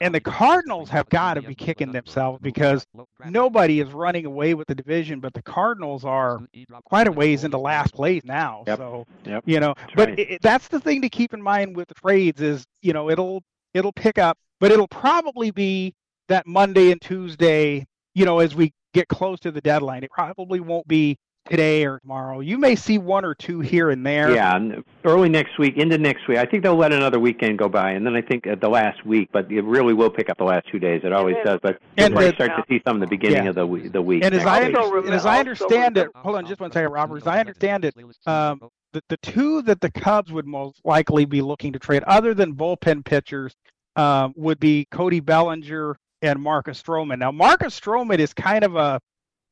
And 0.00 0.14
the 0.14 0.22
Cardinals 0.22 0.88
have 0.88 1.06
got 1.10 1.34
to 1.34 1.42
be 1.42 1.54
kicking 1.54 1.92
themselves 1.92 2.38
because 2.40 2.86
nobody 3.26 3.80
is 3.80 3.92
running 3.92 4.24
away 4.24 4.54
with 4.54 4.66
the 4.68 4.74
division, 4.74 5.20
but 5.20 5.34
the 5.34 5.42
Cardinals 5.42 6.06
are 6.06 6.40
quite 6.86 7.08
a 7.08 7.12
ways 7.12 7.44
into 7.44 7.58
last 7.58 7.92
place 7.92 8.22
now. 8.24 8.64
Yep. 8.66 8.78
So 8.78 9.04
Yep. 9.26 9.42
you 9.44 9.60
know, 9.60 9.74
That's 9.76 9.92
but 9.94 10.08
right. 10.08 10.18
it, 10.18 10.30
it- 10.30 10.40
that's 10.42 10.68
the 10.68 10.80
thing 10.80 11.02
to 11.02 11.10
keep 11.10 11.34
in 11.34 11.42
mind 11.42 11.76
with 11.76 11.88
the 11.88 11.94
trades 11.94 12.40
is 12.40 12.64
you 12.80 12.94
know 12.94 13.10
it'll 13.10 13.42
it'll 13.74 13.92
pick 13.92 14.16
up, 14.16 14.38
but 14.60 14.72
it'll 14.72 14.88
probably 14.88 15.50
be 15.50 15.92
that 16.28 16.46
Monday 16.46 16.90
and 16.90 17.02
Tuesday. 17.02 17.84
You 18.14 18.24
know, 18.24 18.38
as 18.38 18.54
we 18.54 18.72
get 18.94 19.08
close 19.08 19.40
to 19.40 19.50
the 19.50 19.60
deadline, 19.60 20.04
it 20.04 20.10
probably 20.10 20.60
won't 20.60 20.88
be 20.88 21.18
today 21.48 21.84
or 21.84 21.98
tomorrow. 22.00 22.40
You 22.40 22.58
may 22.58 22.74
see 22.74 22.98
one 22.98 23.24
or 23.24 23.34
two 23.34 23.60
here 23.60 23.90
and 23.90 24.04
there. 24.04 24.34
Yeah, 24.34 24.56
and 24.56 24.84
early 25.04 25.28
next 25.28 25.58
week, 25.58 25.76
into 25.76 25.98
next 25.98 26.26
week. 26.28 26.38
I 26.38 26.44
think 26.44 26.62
they'll 26.62 26.76
let 26.76 26.92
another 26.92 27.18
weekend 27.18 27.58
go 27.58 27.68
by, 27.68 27.92
and 27.92 28.06
then 28.06 28.14
I 28.16 28.22
think 28.22 28.46
at 28.46 28.60
the 28.60 28.68
last 28.68 29.04
week, 29.06 29.28
but 29.32 29.50
it 29.50 29.62
really 29.64 29.94
will 29.94 30.10
pick 30.10 30.28
up 30.30 30.38
the 30.38 30.44
last 30.44 30.66
two 30.70 30.78
days. 30.78 31.02
It 31.04 31.12
always 31.12 31.36
does. 31.44 31.60
But 31.62 31.80
And 31.96 32.10
you'll 32.10 32.18
probably 32.18 32.30
the- 32.30 32.34
start 32.34 32.50
to 32.56 32.64
see 32.68 32.82
some 32.86 32.96
in 32.96 33.00
the 33.00 33.06
beginning 33.06 33.44
Yeah. 33.44 33.48
of 33.50 33.54
the 33.54 33.66
week. 33.66 33.92
The 33.92 34.02
week 34.02 34.24
And 34.24 34.34
as 34.34 34.44
I 34.44 34.66
week. 34.68 34.76
and 34.76 35.14
as 35.14 35.26
I 35.26 35.38
understand 35.38 35.96
it, 35.96 36.08
hold 36.16 36.36
on 36.36 36.46
just 36.46 36.60
one 36.60 36.72
second, 36.72 36.92
Robert. 36.92 37.18
As 37.18 37.26
I 37.26 37.40
understand 37.40 37.84
it, 37.84 37.94
um, 38.26 38.60
the 38.92 39.02
the 39.08 39.16
two 39.18 39.62
that 39.62 39.80
the 39.80 39.90
Cubs 39.90 40.32
would 40.32 40.46
most 40.46 40.80
likely 40.84 41.24
be 41.24 41.42
looking 41.42 41.72
to 41.72 41.78
trade, 41.78 42.02
other 42.04 42.34
than 42.34 42.54
bullpen 42.54 43.04
pitchers, 43.04 43.54
um, 43.96 44.32
would 44.36 44.58
be 44.60 44.86
Cody 44.90 45.20
Bellinger 45.20 45.96
and 46.22 46.40
Marcus 46.42 46.82
Stroman. 46.82 47.18
Now, 47.18 47.30
Marcus 47.30 47.78
Stroman 47.78 48.18
is 48.18 48.32
kind 48.34 48.64
of 48.64 48.74
a, 48.76 49.00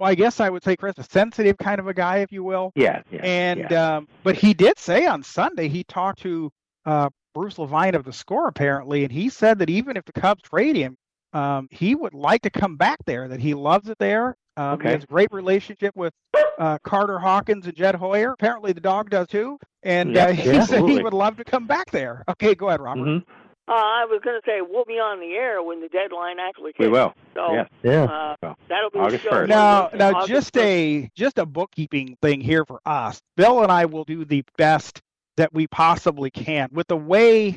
well, 0.05 0.11
I 0.11 0.15
guess 0.15 0.39
I 0.39 0.51
would 0.51 0.63
say, 0.63 0.77
Chris, 0.77 0.95
a 0.99 1.03
sensitive 1.03 1.57
kind 1.57 1.81
of 1.81 1.87
a 1.89 1.95
guy, 1.95 2.19
if 2.19 2.31
you 2.31 2.45
will. 2.45 2.73
Yeah, 2.75 3.01
yeah, 3.11 3.25
And 3.25 3.71
yeah. 3.71 3.97
um, 3.97 4.07
but 4.23 4.37
he 4.37 4.53
did 4.53 4.79
say 4.79 5.07
on 5.07 5.23
Sunday 5.23 5.69
he 5.69 5.83
talked 5.85 6.21
to 6.21 6.51
uh, 6.85 7.09
Bruce 7.35 7.59
Levine 7.59 7.95
of 7.95 8.05
the 8.05 8.13
Score 8.13 8.49
apparently, 8.49 9.05
and 9.05 9.11
he 9.13 9.31
said 9.31 9.59
that 9.61 9.71
even 9.71 9.97
if 9.97 10.05
the 10.05 10.13
Cubs 10.13 10.43
trade 10.43 10.77
him, 10.77 10.95
um, 11.33 11.69
he 11.71 11.95
would 11.95 12.13
like 12.13 12.43
to 12.43 12.51
come 12.51 12.77
back 12.77 12.99
there. 13.07 13.29
That 13.29 13.41
he 13.41 13.55
loves 13.55 13.89
it 13.89 13.97
there. 13.99 14.37
Um, 14.59 14.79
He 14.81 14.89
Okay. 14.89 14.93
has 14.93 15.05
a 15.05 15.07
great 15.07 15.29
relationship 15.33 15.97
with 15.97 16.13
uh, 16.59 16.79
Carter 16.85 17.19
Hawkins 17.19 17.67
and 17.67 17.75
Jed 17.75 17.95
Hoyer. 17.95 18.33
Apparently, 18.33 18.73
the 18.73 18.81
dog 18.83 19.09
does 19.09 19.27
too. 19.29 19.59
And 19.85 20.15
Yeah, 20.15 20.27
uh, 20.29 20.33
he 20.33 20.45
yeah, 20.51 20.67
said 20.67 20.87
he 20.87 21.03
would 21.03 21.15
love 21.15 21.37
to 21.39 21.45
come 21.45 21.67
back 21.67 21.91
there. 21.91 22.23
Okay, 22.29 22.55
go 22.55 22.69
ahead, 22.69 22.81
Robert. 22.83 23.07
Mhm. 23.07 23.25
Uh, 23.67 23.73
I 23.73 24.05
was 24.05 24.21
going 24.23 24.39
to 24.39 24.43
say 24.47 24.61
we'll 24.61 24.85
be 24.85 24.95
on 25.01 25.21
the 25.21 25.35
air 25.37 25.63
when 25.63 25.81
the 25.81 25.89
deadline 25.89 26.39
actually 26.39 26.73
hits. 26.77 26.81
We 26.81 26.89
will. 26.89 27.15
So, 27.35 27.53
Yes. 27.55 27.69
Yeah. 27.83 28.05
Uh, 28.05 28.37
So, 28.43 28.57
that'll 28.69 28.91
be 28.91 28.99
August 28.99 29.25
1st. 29.25 29.49
Now, 29.49 29.89
now, 29.95 30.11
August 30.11 30.29
just 30.29 30.55
1st. 30.55 30.63
a 31.07 31.11
just 31.17 31.39
a 31.39 31.47
bookkeeping 31.47 32.17
thing 32.21 32.41
here 32.43 32.65
for 32.67 32.81
us. 32.85 33.21
Bill 33.37 33.63
and 33.63 33.73
I 33.73 33.87
will 33.87 34.05
do 34.05 34.25
the 34.27 34.45
best 34.59 35.01
that 35.39 35.53
we 35.55 35.67
possibly 35.67 36.31
can 36.31 36.69
with 36.73 36.87
the 36.89 36.97
way 36.97 37.57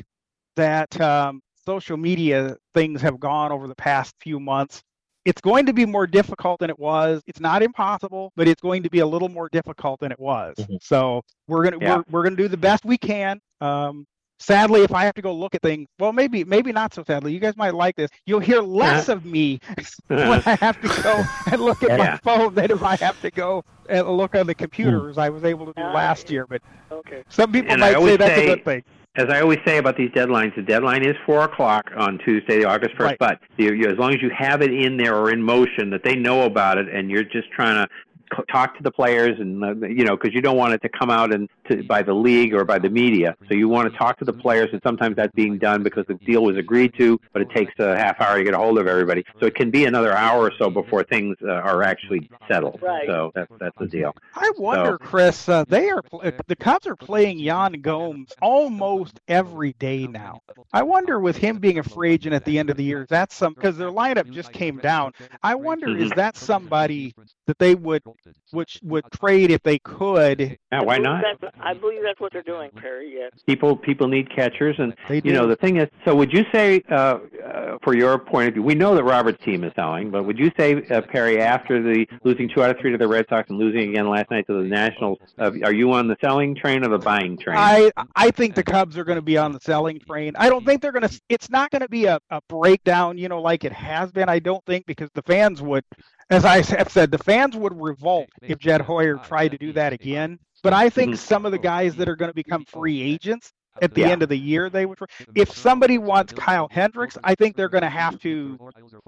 that 0.56 0.98
um, 1.00 1.40
social 1.66 1.96
media 1.98 2.56
things 2.74 3.02
have 3.02 3.20
gone 3.20 3.52
over 3.52 3.68
the 3.68 3.74
past 3.76 4.14
few 4.20 4.40
months. 4.40 4.82
It's 5.26 5.42
going 5.42 5.66
to 5.66 5.74
be 5.74 5.84
more 5.84 6.06
difficult 6.06 6.58
than 6.60 6.70
it 6.70 6.78
was. 6.78 7.20
It's 7.26 7.38
not 7.38 7.62
impossible, 7.62 8.32
but 8.34 8.48
it's 8.48 8.62
going 8.62 8.82
to 8.84 8.88
be 8.90 9.00
a 9.00 9.06
little 9.06 9.28
more 9.28 9.50
difficult 9.50 10.00
than 10.00 10.10
it 10.10 10.18
was. 10.18 10.56
Mhm. 10.58 10.78
So 10.82 11.20
we're 11.48 11.64
gonna 11.64 11.76
Yeah. 11.82 11.96
we're, 11.98 12.04
we're 12.10 12.22
gonna 12.22 12.36
do 12.36 12.48
the 12.48 12.56
best 12.56 12.86
we 12.86 12.96
can. 12.96 13.40
Um, 13.60 14.06
sadly, 14.38 14.82
if 14.82 14.92
I 14.92 15.04
have 15.04 15.14
to 15.14 15.22
go 15.22 15.34
look 15.34 15.54
at 15.54 15.62
things, 15.62 15.88
well, 15.98 16.12
maybe 16.12 16.44
maybe 16.44 16.72
not 16.72 16.94
so 16.94 17.04
sadly. 17.04 17.32
You 17.32 17.40
guys 17.40 17.56
might 17.56 17.74
like 17.74 17.96
this. 17.96 18.10
You'll 18.26 18.40
hear 18.40 18.60
less 18.60 19.08
uh-huh. 19.08 19.18
of 19.18 19.24
me 19.24 19.60
when 20.06 20.20
uh-huh. 20.20 20.50
I 20.50 20.54
have 20.56 20.80
to 20.80 21.02
go 21.02 21.24
and 21.52 21.60
look 21.60 21.82
at 21.82 21.90
Yeah. 21.90 21.96
my 21.96 22.16
phone 22.18 22.54
than 22.54 22.70
if 22.70 22.82
I 22.82 22.96
have 22.96 23.20
to 23.22 23.30
go 23.30 23.64
and 23.88 24.06
look 24.08 24.34
on 24.34 24.46
the 24.46 24.52
hmm. 24.52 24.58
computer 24.58 25.08
as 25.08 25.18
I 25.18 25.28
was 25.28 25.44
able 25.44 25.66
to 25.66 25.72
do 25.72 25.82
last 25.82 26.30
year. 26.30 26.46
But 26.46 26.62
Okay. 26.90 27.24
some 27.28 27.52
people 27.52 27.72
And 27.72 27.80
might 27.80 27.94
say 27.94 28.16
that's 28.16 28.34
say- 28.34 28.46
a 28.50 28.56
good 28.56 28.64
thing. 28.64 28.84
As 29.16 29.26
I 29.30 29.40
always 29.40 29.58
say 29.66 29.78
about 29.78 29.96
these 29.96 30.10
deadlines, 30.10 30.54
the 30.54 30.62
deadline 30.62 31.04
is 31.04 31.16
four 31.26 31.42
o'clock 31.42 31.90
on 31.96 32.18
Tuesday, 32.18 32.62
August 32.62 32.94
first. 32.94 33.00
Right. 33.00 33.18
But 33.18 33.40
you, 33.56 33.72
you, 33.72 33.88
as 33.88 33.98
long 33.98 34.14
as 34.14 34.22
you 34.22 34.30
have 34.30 34.62
it 34.62 34.72
in 34.72 34.96
there 34.96 35.16
or 35.16 35.32
in 35.32 35.42
motion, 35.42 35.90
that 35.90 36.04
they 36.04 36.14
know 36.14 36.42
about 36.42 36.78
it, 36.78 36.88
and 36.88 37.10
you're 37.10 37.24
just 37.24 37.50
trying 37.50 37.84
to 37.84 37.88
c- 37.92 38.07
talk 38.50 38.76
to 38.76 38.82
the 38.82 38.90
players, 38.90 39.38
and 39.38 39.64
uh, 39.64 39.86
you 39.86 40.04
know, 40.04 40.16
because 40.16 40.34
you 40.34 40.40
don't 40.40 40.56
want 40.56 40.74
it 40.74 40.82
to 40.82 40.88
come 40.88 41.10
out 41.10 41.34
and 41.34 41.48
to, 41.68 41.82
by 41.84 42.02
the 42.02 42.14
league 42.14 42.54
or 42.54 42.64
by 42.64 42.78
the 42.78 42.88
media. 42.88 43.36
So 43.48 43.54
you 43.54 43.68
want 43.68 43.90
to 43.92 43.98
talk 43.98 44.18
to 44.18 44.24
the 44.24 44.32
players, 44.32 44.68
and 44.72 44.80
sometimes 44.82 45.16
that's 45.16 45.32
being 45.34 45.58
done 45.58 45.82
because 45.82 46.04
the 46.06 46.14
deal 46.14 46.42
was 46.44 46.56
agreed 46.56 46.94
to, 46.98 47.18
but 47.32 47.42
it 47.42 47.50
takes 47.50 47.72
a 47.78 47.96
half 47.96 48.20
hour 48.20 48.38
to 48.38 48.44
get 48.44 48.54
a 48.54 48.58
hold 48.58 48.78
of 48.78 48.86
everybody. 48.86 49.24
So 49.40 49.46
it 49.46 49.54
can 49.54 49.70
be 49.70 49.84
another 49.84 50.12
hour 50.12 50.40
or 50.42 50.52
so 50.58 50.70
before 50.70 51.02
things 51.04 51.36
uh, 51.42 51.50
are 51.50 51.82
actually 51.82 52.28
settled. 52.48 52.80
Right. 52.82 53.06
So 53.06 53.32
that's 53.34 53.50
that's 53.58 53.76
the 53.78 53.86
deal. 53.86 54.14
I 54.34 54.50
wonder, 54.58 54.98
Chris. 54.98 55.48
Uh, 55.48 55.64
they 55.68 55.88
are 55.90 56.02
pl- 56.02 56.22
the 56.46 56.56
Cubs 56.56 56.86
are 56.86 56.96
playing 56.96 57.38
Yan 57.38 57.72
Gomes 57.80 58.32
almost 58.42 59.20
every 59.28 59.72
day 59.74 60.06
now. 60.06 60.40
I 60.72 60.82
wonder, 60.82 61.18
with 61.20 61.36
him 61.36 61.58
being 61.58 61.78
a 61.78 61.82
free 61.82 62.12
agent 62.12 62.34
at 62.34 62.44
the 62.44 62.58
end 62.58 62.70
of 62.70 62.76
the 62.76 62.84
year, 62.84 63.06
that's 63.08 63.34
some 63.34 63.54
because 63.54 63.76
their 63.76 63.90
lineup 63.90 64.30
just 64.30 64.52
came 64.52 64.78
down. 64.78 65.12
I 65.42 65.54
wonder, 65.54 65.96
is 65.96 66.10
Mhm. 66.10 66.16
that 66.16 66.36
somebody 66.36 67.14
that 67.46 67.58
they 67.58 67.74
would 67.74 68.02
which 68.50 68.78
would 68.82 69.04
trade 69.12 69.50
if 69.50 69.62
they 69.62 69.78
could? 69.78 70.58
Yeah, 70.72 70.82
why 70.82 70.98
not? 70.98 71.24
I 71.60 71.74
believe 71.74 72.00
that's 72.02 72.20
what 72.20 72.32
they're 72.32 72.42
doing, 72.42 72.70
Perry. 72.76 73.12
Yes. 73.14 73.32
people 73.46 73.76
people 73.76 74.08
need 74.08 74.34
catchers 74.34 74.76
and 74.78 74.94
They 75.08 75.16
you 75.16 75.20
do. 75.22 75.32
know 75.32 75.46
the 75.46 75.56
thing 75.56 75.78
is 75.78 75.88
so 76.04 76.14
would 76.14 76.32
you 76.32 76.44
say 76.52 76.82
uh, 76.90 76.94
uh 76.94 77.78
for 77.82 77.96
your 77.96 78.18
point 78.18 78.48
of 78.48 78.54
view 78.54 78.62
we 78.62 78.74
know 78.74 78.94
that 78.94 79.04
robert's 79.04 79.42
team 79.44 79.64
is 79.64 79.72
selling 79.74 80.10
but 80.10 80.24
would 80.24 80.38
you 80.38 80.50
say 80.58 80.82
uh, 80.90 81.00
perry 81.02 81.40
after 81.40 81.82
the 81.82 82.06
losing 82.24 82.48
two 82.48 82.62
out 82.62 82.70
of 82.70 82.76
three 82.80 82.92
to 82.92 82.98
the 82.98 83.08
red 83.08 83.24
sox 83.28 83.48
and 83.48 83.58
losing 83.58 83.90
again 83.90 84.08
last 84.08 84.30
night 84.30 84.46
to 84.46 84.62
the 84.62 84.68
nationals 84.68 85.18
uh, 85.38 85.50
are 85.64 85.72
you 85.72 85.92
on 85.92 86.06
the 86.06 86.16
selling 86.20 86.54
train 86.54 86.84
or 86.84 86.88
the 86.88 86.98
buying 86.98 87.38
train 87.38 87.56
I 87.56 87.90
I 88.14 88.30
think 88.30 88.54
the 88.54 88.62
Cubs 88.62 88.96
are 88.98 89.04
going 89.04 89.16
to 89.16 89.22
be 89.22 89.36
on 89.36 89.52
the 89.52 89.60
selling 89.60 89.98
train. 90.00 90.32
I 90.36 90.48
don't 90.48 90.64
think 90.64 90.82
they're 90.82 90.92
going 90.92 91.08
to. 91.08 91.20
It's 91.28 91.50
not 91.50 91.70
going 91.70 91.82
to 91.82 91.88
be 91.88 92.04
a, 92.06 92.20
a 92.30 92.40
breakdown, 92.48 93.18
you 93.18 93.28
know, 93.28 93.40
like 93.40 93.64
it 93.64 93.72
has 93.72 94.10
been. 94.12 94.28
I 94.28 94.38
don't 94.38 94.64
think 94.66 94.86
because 94.86 95.10
the 95.14 95.22
fans 95.22 95.62
would, 95.62 95.84
as 96.30 96.44
I 96.44 96.62
have 96.76 96.90
said, 96.90 97.10
the 97.10 97.18
fans 97.18 97.56
would 97.56 97.80
revolt 97.80 98.28
if 98.42 98.58
Jed 98.58 98.80
Hoyer 98.80 99.16
tried 99.18 99.52
to 99.52 99.58
do 99.58 99.72
that 99.72 99.92
again. 99.92 100.38
But 100.62 100.72
I 100.72 100.90
think 100.90 101.14
Mhm. 101.14 101.18
some 101.18 101.46
of 101.46 101.52
the 101.52 101.58
guys 101.58 101.94
that 101.96 102.08
are 102.08 102.16
going 102.16 102.30
to 102.30 102.34
become 102.34 102.64
free 102.64 103.00
agents 103.00 103.52
at 103.80 103.94
the 103.94 104.00
Yeah. 104.00 104.08
end 104.08 104.24
of 104.24 104.28
the 104.28 104.36
year, 104.36 104.68
they 104.68 104.86
would. 104.86 104.98
If 105.36 105.52
somebody 105.52 105.98
wants 105.98 106.32
Kyle 106.32 106.66
Hendricks, 106.70 107.16
I 107.22 107.36
think 107.36 107.54
they're 107.56 107.68
going 107.68 107.82
to 107.84 107.88
have 107.88 108.18
to. 108.20 108.58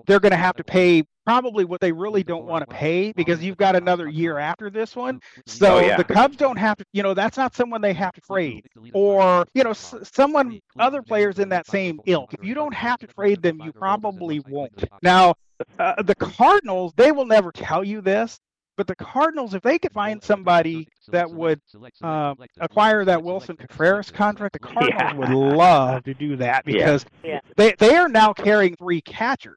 They're 0.07 0.21
going 0.21 0.31
to 0.31 0.37
have 0.37 0.55
to 0.57 0.65
pay 0.65 1.03
probably 1.27 1.65
what 1.65 1.81
they 1.81 1.91
really 1.91 2.23
don't 2.23 2.45
want 2.47 2.69
to 2.69 2.75
pay 2.75 3.13
because 3.13 3.43
you've 3.43 3.57
got 3.57 3.75
another 3.75 4.09
year 4.09 4.39
after 4.39 4.71
this 4.71 4.95
one. 4.95 5.21
So 5.45 5.79
Oh, 5.79 5.81
yeah. 5.81 5.97
the 5.97 6.05
Cubs 6.05 6.37
don't 6.37 6.57
have 6.57 6.77
to. 6.79 6.85
You 6.93 7.03
know, 7.03 7.15
that's 7.15 7.37
not 7.37 7.55
someone 7.55 7.81
they 7.81 7.93
have 7.95 8.13
to 8.13 8.21
trade 8.21 8.67
or 8.95 9.45
you 9.55 9.65
know 9.65 9.73
someone 9.73 10.61
other 10.79 11.03
players 11.03 11.39
in 11.41 11.49
that 11.51 11.67
same 11.67 12.01
ilk 12.07 12.33
if 12.33 12.45
you 12.45 12.55
don't 12.55 12.75
have 12.75 12.99
to 12.99 13.07
trade 13.07 13.43
them 13.43 13.61
you 13.63 13.73
probably 13.73 14.41
won't 14.49 14.85
now 15.03 15.35
uh, 15.79 16.03
the 16.03 16.15
cardinals 16.15 16.93
they 16.97 17.13
will 17.13 17.27
never 17.27 17.53
tell 17.53 17.85
you 17.85 18.01
this 18.01 18.39
but 18.77 18.87
the 18.87 18.97
cardinals 18.97 19.53
if 19.55 19.63
they 19.63 19.79
could 19.79 19.93
find 19.93 20.23
somebody 20.23 20.89
that 21.09 21.31
would 21.31 21.61
uh, 22.03 22.35
acquire 22.61 23.05
that 23.05 23.23
Willson 23.23 23.57
Contreras 23.59 24.11
contract 24.11 24.55
the 24.55 24.59
cardinals 24.59 25.13
Yeah. 25.13 25.19
would 25.19 25.29
love 25.31 26.05
to 26.05 26.15
do 26.15 26.37
that 26.37 26.65
because 26.65 27.05
Yeah. 27.23 27.41
they, 27.57 27.75
they 27.79 27.97
are 27.97 28.09
now 28.09 28.33
carrying 28.33 28.75
three 28.77 29.03
catchers 29.03 29.57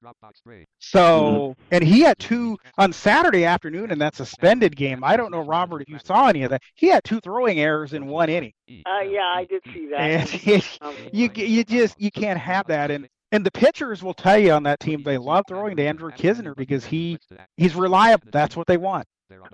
so, 0.80 1.56
and 1.72 1.84
he 1.84 2.02
had 2.02 2.20
two 2.20 2.58
on 2.78 2.92
Saturday 2.92 3.46
afternoon 3.46 3.92
in 3.92 4.00
that 4.00 4.16
suspended 4.16 4.76
game. 4.76 5.04
I 5.04 5.16
don't 5.16 5.32
know, 5.32 5.40
Robert, 5.42 5.82
if 5.82 5.90
you 5.90 5.98
saw 6.04 6.28
any 6.28 6.44
of 6.44 6.50
that. 6.50 6.62
He 6.76 6.88
had 6.88 7.04
two 7.04 7.22
throwing 7.22 7.60
errors 7.60 7.94
in 7.94 8.08
one 8.08 8.30
inning, 8.30 8.52
Uh, 8.86 9.00
yeah, 9.02 9.22
I 9.22 9.46
did 9.50 9.64
see 9.74 9.88
that. 9.88 10.02
and 10.02 10.64
Um, 10.82 10.96
you 11.14 11.30
you 11.36 11.64
just 11.64 12.00
you 12.00 12.12
can't 12.12 12.40
have 12.40 12.68
that. 12.68 12.92
And 12.92 13.08
and 13.34 13.46
the 13.46 13.52
pitchers 13.52 14.02
will 14.02 14.14
tell 14.14 14.38
you 14.38 14.52
on 14.52 14.64
that 14.64 14.80
team 14.80 15.04
they 15.04 15.18
love 15.18 15.44
throwing 15.48 15.76
to 15.76 15.84
Andrew 15.86 16.12
Knizner 16.12 16.56
because 16.56 16.86
he 16.86 17.18
he's 17.58 17.76
reliable. 17.76 18.30
That's 18.32 18.56
what 18.56 18.68
they 18.68 18.78
want. 18.78 19.06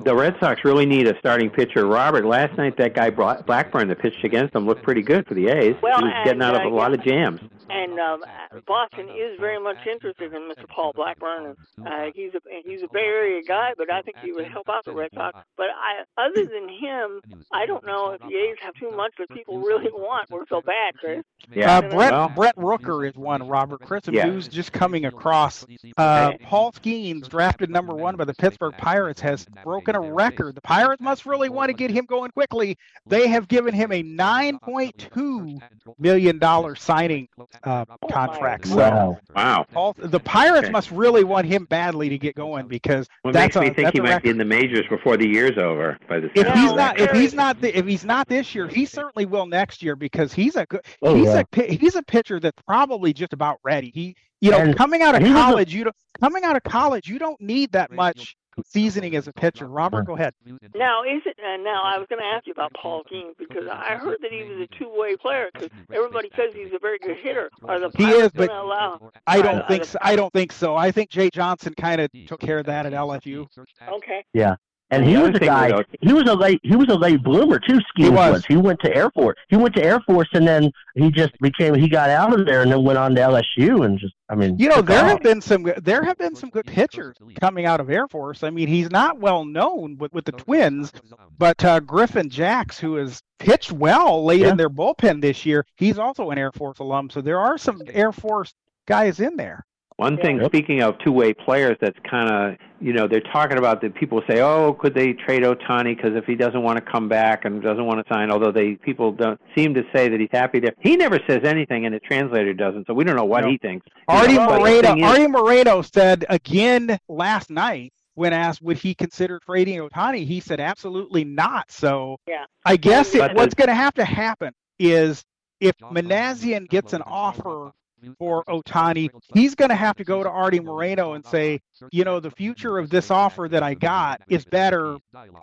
the 0.03 0.13
red 0.13 0.35
sox 0.39 0.65
really 0.65 0.85
need 0.85 1.07
a 1.07 1.17
starting 1.19 1.49
pitcher. 1.49 1.87
Robert 1.87 2.25
last 2.25 2.55
night 2.57 2.77
that 2.77 2.93
guy 2.93 3.09
Bla- 3.09 3.41
blackburn 3.47 3.87
that 3.87 3.99
pitched 3.99 4.23
against 4.23 4.53
them 4.53 4.67
looked 4.67 4.83
pretty 4.83 5.01
good 5.01 5.25
for 5.25 5.33
the 5.33 5.47
a's. 5.47 5.75
Well, 5.81 5.97
he 5.99 6.05
was 6.05 6.13
getting 6.25 6.41
and, 6.41 6.43
out 6.43 6.55
of 6.55 6.61
uh, 6.61 6.69
a 6.69 6.75
lot 6.75 6.93
of 6.93 7.01
jams 7.03 7.39
and 7.69 7.99
um, 7.99 8.23
Boston 8.67 9.10
is 9.10 9.39
very 9.39 9.60
much 9.60 9.77
interested 9.86 10.34
in 10.34 10.41
Mr. 10.49 10.67
Paul 10.67 10.91
Blackburn. 10.95 11.55
And, 11.77 11.88
uh, 11.88 12.12
he's 12.13 12.32
a 12.34 12.39
he's 12.65 12.82
a 12.84 12.88
Bay 12.91 12.99
Area 13.05 13.41
guy, 13.47 13.71
but 13.77 13.91
I 13.91 14.01
think 14.01 14.17
he 14.23 14.32
would 14.32 14.47
help 14.47 14.69
out 14.69 14.86
the 14.86 14.93
Red 14.93 15.10
Sox. 15.13 15.38
But 15.58 15.67
I, 15.69 16.03
other 16.21 16.45
than 16.45 16.69
him, 16.69 17.21
I 17.51 17.65
don't 17.65 17.86
know 17.86 18.12
if 18.12 18.21
the 18.21 18.36
A's 18.36 18.58
have 18.62 18.73
too 18.75 18.91
much 18.95 19.13
that 19.19 19.29
people 19.29 19.60
really 19.60 19.91
want. 19.91 20.29
We're 20.29 20.45
so 20.47 20.62
bad, 20.62 20.95
Chris. 20.99 21.23
yeah 21.53 21.77
Uh, 21.77 21.82
Brent 21.82 22.12
well, 22.12 22.29
Brent 22.29 22.55
Rooker 22.58 23.08
is 23.08 23.15
one. 23.15 23.47
Robert 23.47 23.82
Chris 23.82 24.08
and 24.08 24.15
Yeah. 24.15 24.25
news 24.25 24.47
just 24.47 24.71
coming 24.71 25.05
across. 25.05 25.65
Uh, 25.97 26.34
Paul 26.43 26.71
Skenes, 26.71 27.27
drafted 27.29 27.69
number 27.69 27.93
one 27.95 28.15
by 28.15 28.25
the 28.25 28.34
Pittsburgh 28.34 28.75
Pirates, 28.77 29.21
has 29.21 29.45
broken 29.63 29.95
a 29.95 30.01
record. 30.01 30.55
The 30.55 30.62
Pirates 30.62 31.01
must 31.01 31.25
really 31.25 31.49
want 31.49 31.69
to 31.69 31.73
get 31.73 31.91
him 31.91 32.05
going 32.05 32.32
quickly. 32.32 32.77
They 33.05 33.27
have 33.27 33.47
given 33.47 33.73
him 33.73 33.91
a 33.91 34.01
nine 34.03 34.60
point 34.60 35.10
two 35.13 35.60
million 35.97 36.38
dollar 36.39 36.75
signing 36.75 37.27
uh, 37.63 37.86
contract. 38.12 38.67
So 38.67 38.78
Wow. 38.78 39.17
wow 39.36 39.65
Paul, 39.72 39.95
the 39.98 40.19
Pirates 40.19 40.65
Okay. 40.65 40.72
must 40.72 40.91
really 40.91 41.24
want 41.24 41.45
him 41.48 41.65
badly 41.65 42.10
to 42.10 42.17
get 42.17 42.36
going 42.36 42.67
because 42.67 43.08
what 43.22 43.34
that's 43.34 43.56
makes 43.56 43.69
me 43.69 43.74
think 43.74 43.93
he 43.93 44.00
a 44.00 44.04
might 44.04 44.24
be 44.24 44.30
in 44.30 44.38
the 44.38 44.45
majors 44.45 44.86
before 44.89 45.17
the 45.17 45.28
year's 45.28 45.58
over 45.58 45.98
by 46.08 46.19
the 46.19 46.28
If 46.39 46.48
he's 46.54 46.72
of 46.72 46.78
not, 46.78 47.00
if 47.00 47.12
he's 47.12 47.34
not, 47.34 47.62
th- 47.62 47.76
if 47.76 47.86
he's 47.86 48.06
not 48.06 48.28
this 48.28 48.54
year, 48.56 48.67
he 48.67 48.86
certainly 48.86 49.26
will 49.26 49.45
next 49.45 49.82
year 49.84 49.95
because 49.95 50.34
he's 50.34 50.56
a 50.56 50.65
good, 50.65 50.82
Oh, 51.02 51.15
he's 51.15 51.26
yeah. 51.26 51.43
a 51.58 51.62
he's 51.63 51.95
a 51.95 52.04
pitcher 52.04 52.39
that's 52.39 52.62
probably 52.65 53.13
just 53.13 53.34
about 53.34 53.58
ready. 53.63 53.91
He, 53.93 54.15
you 54.41 54.52
know, 54.52 54.58
And 54.60 54.76
coming 54.76 55.02
out 55.02 55.15
of 55.15 55.22
he 55.22 55.30
was 55.30 55.38
a- 55.38 55.43
college, 55.43 55.74
you 55.74 55.84
don't 55.86 55.95
coming 56.19 56.43
out 56.43 56.56
of 56.56 56.63
college, 56.63 57.08
you 57.08 57.19
don't 57.19 57.39
need 57.41 57.72
that 57.74 57.91
much 57.91 58.36
seasoning 58.65 59.15
as 59.15 59.28
a 59.28 59.34
pitcher. 59.34 59.67
Robert, 59.67 60.06
go 60.06 60.15
ahead. 60.15 60.34
Now, 60.76 61.04
is 61.04 61.22
it? 61.26 61.38
Uh, 61.39 61.58
now, 61.58 61.82
I 61.84 61.98
was 61.98 62.08
going 62.10 62.19
to 62.19 62.26
ask 62.26 62.48
you 62.48 62.54
about 62.54 62.74
Paul 62.74 63.04
Skenes 63.12 63.38
because 63.38 63.67
I 63.67 63.95
heard 63.95 64.17
that 64.22 64.32
he 64.32 64.43
was 64.43 64.62
a 64.62 64.67
two-way 64.78 65.15
player 65.17 65.50
because 65.54 65.69
everybody 65.93 66.30
says 66.36 66.54
he's 66.54 66.74
a 66.74 66.80
very 66.80 67.00
good 67.00 67.17
hitter. 67.17 67.50
Are 67.63 67.80
the 67.80 67.91
He 67.98 68.10
is, 68.10 68.32
but 68.34 68.50
allow? 68.50 69.12
I 69.28 69.41
don't 69.41 69.58
the- 69.58 69.63
think 69.67 69.86
so. 69.86 69.98
I 70.02 70.15
don't 70.15 70.34
think 70.34 70.52
so. 70.52 70.76
I 70.76 70.91
think 70.91 71.10
Jay 71.10 71.30
Johnson 71.30 71.74
kind 71.78 72.02
of 72.02 72.10
took 72.28 72.39
care 72.39 72.60
of 72.60 72.65
that 72.65 72.86
at 72.86 72.93
LSU. 72.93 73.48
Okay. 73.88 74.26
Yeah. 74.34 74.56
And 74.91 75.06
he 75.06 75.15
was 75.17 75.30
a 75.30 75.34
thing 75.34 75.47
guy. 75.47 75.67
about- 75.67 75.86
He 76.02 76.13
was 76.13 76.23
a 76.28 76.34
late. 76.34 76.60
He 76.63 76.75
was 76.75 76.88
a 76.89 76.95
late 76.95 77.21
bloomer 77.23 77.60
too. 77.60 77.80
Ski 77.89 78.10
was. 78.10 78.43
He 78.47 78.56
went 78.58 78.80
to 78.80 78.95
Air 78.95 79.12
Force. 79.12 79.38
He 79.47 79.56
went 79.56 79.75
to 79.75 79.84
Air 79.84 79.99
Force, 80.02 80.28
and 80.34 80.47
then 80.47 80.71
he 80.95 81.12
just 81.12 81.38
became. 81.39 81.75
He 81.75 81.88
got 81.88 82.10
out 82.10 82.38
of 82.39 82.47
there, 82.47 82.63
and 82.63 82.71
then 82.71 82.84
went 82.84 82.97
on 82.97 83.13
to 83.13 83.21
LSU, 83.21 83.86
and 83.86 83.99
just. 83.99 84.15
I 84.30 84.36
mean, 84.36 84.58
You 84.58 84.70
know, 84.70 84.82
there 84.82 85.03
off. 85.03 85.09
have 85.11 85.22
been 85.24 85.41
some 85.41 85.72
there 85.82 86.03
have 86.03 86.18
been 86.18 86.36
some 86.36 86.49
good 86.49 86.66
pitchers 86.66 87.18
coming 87.39 87.66
out 87.68 87.80
of 87.80 87.89
Air 87.91 88.07
Force. 88.07 88.43
I 88.43 88.49
mean, 88.49 88.68
he's 88.68 88.89
not 88.91 89.20
well 89.20 89.45
known 89.45 89.97
with, 89.97 90.11
with 90.13 90.26
the 90.26 90.32
Twins, 90.32 90.91
but 91.38 91.63
uh, 91.63 91.80
Griffin 91.80 92.30
Jax, 92.30 92.80
who 92.80 92.95
has 92.95 93.22
pitched 93.39 93.72
well 93.72 94.24
late 94.26 94.41
Yeah. 94.41 94.49
in 94.51 94.57
their 94.57 94.70
bullpen 94.70 95.22
this 95.22 95.45
year, 95.45 95.66
he's 95.78 95.97
also 95.99 96.30
an 96.32 96.38
Air 96.39 96.51
Force 96.51 96.80
alum. 96.80 97.09
So 97.09 97.22
there 97.22 97.39
are 97.39 97.57
some 97.57 97.82
Air 97.91 98.11
Force 98.11 98.53
guys 98.88 99.20
in 99.20 99.36
there. 99.36 99.66
One 99.97 100.18
thing, 100.18 100.38
Yep. 100.38 100.45
speaking 100.47 100.82
of 100.82 100.97
two-way 100.99 101.34
players, 101.34 101.78
that's 101.82 101.97
kind 102.09 102.30
of 102.30 102.57
you 102.82 102.93
know 102.93 103.07
they're 103.07 103.21
talking 103.21 103.57
about 103.57 103.82
that. 103.82 103.95
People 103.95 104.21
say, 104.30 104.41
"Oh, 104.41 104.73
could 104.73 104.93
they 104.93 105.13
trade 105.13 105.43
Ohtani 105.43 105.95
because 105.95 106.15
if 106.15 106.25
he 106.25 106.36
doesn't 106.36 106.61
want 106.61 106.77
to 106.77 106.91
come 106.91 107.07
back 107.09 107.45
and 107.45 107.61
doesn't 107.61 107.86
want 107.86 108.05
to 108.05 108.13
sign?" 108.13 108.32
Although 108.32 108.51
they 108.51 108.75
people 108.75 109.11
don't 109.11 109.39
seem 109.55 109.73
to 109.75 109.84
say 109.95 110.09
that 110.09 110.19
he's 110.19 110.30
happy 110.32 110.59
there. 110.59 110.73
He 110.80 110.95
never 110.95 111.19
says 111.27 111.41
anything, 111.43 111.86
and 111.86 111.93
the 111.93 111.99
translator 111.99 112.53
doesn't, 112.53 112.88
so 112.88 112.93
we 112.93 113.03
don't 113.03 113.15
know 113.15 113.25
what 113.25 113.43
No. 113.43 113.49
he 113.51 113.57
thinks. 113.57 113.86
You 113.97 114.03
Artie 114.15 114.34
know, 114.36 114.47
but 114.47 114.59
Moreno 114.61 114.82
thing 114.82 114.97
is- 114.99 115.03
Artie 115.11 115.27
Moreno 115.27 115.82
said 115.82 116.25
again 116.30 116.97
last 117.07 117.49
night 117.49 117.93
when 118.15 118.34
asked 118.34 118.61
would 118.61 118.77
he 118.77 118.93
consider 118.93 119.39
trading 119.45 119.80
Ohtani, 119.80 120.25
he 120.25 120.39
said 120.41 120.59
absolutely 120.59 121.23
not. 121.23 121.71
So 121.71 122.17
Yeah. 122.27 122.45
I 122.65 122.75
guess 122.75 123.15
it, 123.15 123.34
what's 123.34 123.53
going 123.55 123.69
to 123.69 123.75
have 123.75 123.93
to 123.93 124.03
happen 124.03 124.51
is 124.77 125.23
if 125.61 125.77
Minasian 125.77 126.67
gets 126.67 126.93
an 126.93 127.01
offer 127.05 127.71
for 128.18 128.43
Ohtani, 128.45 129.10
he's 129.34 129.56
going 129.56 129.70
to 129.70 129.76
have 129.76 129.95
to 129.97 130.04
go 130.04 130.24
to 130.24 130.30
Artie 130.30 130.60
Moreno 130.60 131.14
and 131.14 131.26
say, 131.26 131.60
you 131.91 132.04
know, 132.04 132.20
the 132.20 132.32
future 132.32 132.78
of 132.78 132.89
this 132.89 133.12
offer 133.12 133.47
that 133.50 133.64
I 133.64 133.74
got 133.74 134.22
is 134.30 134.45
better 134.45 134.97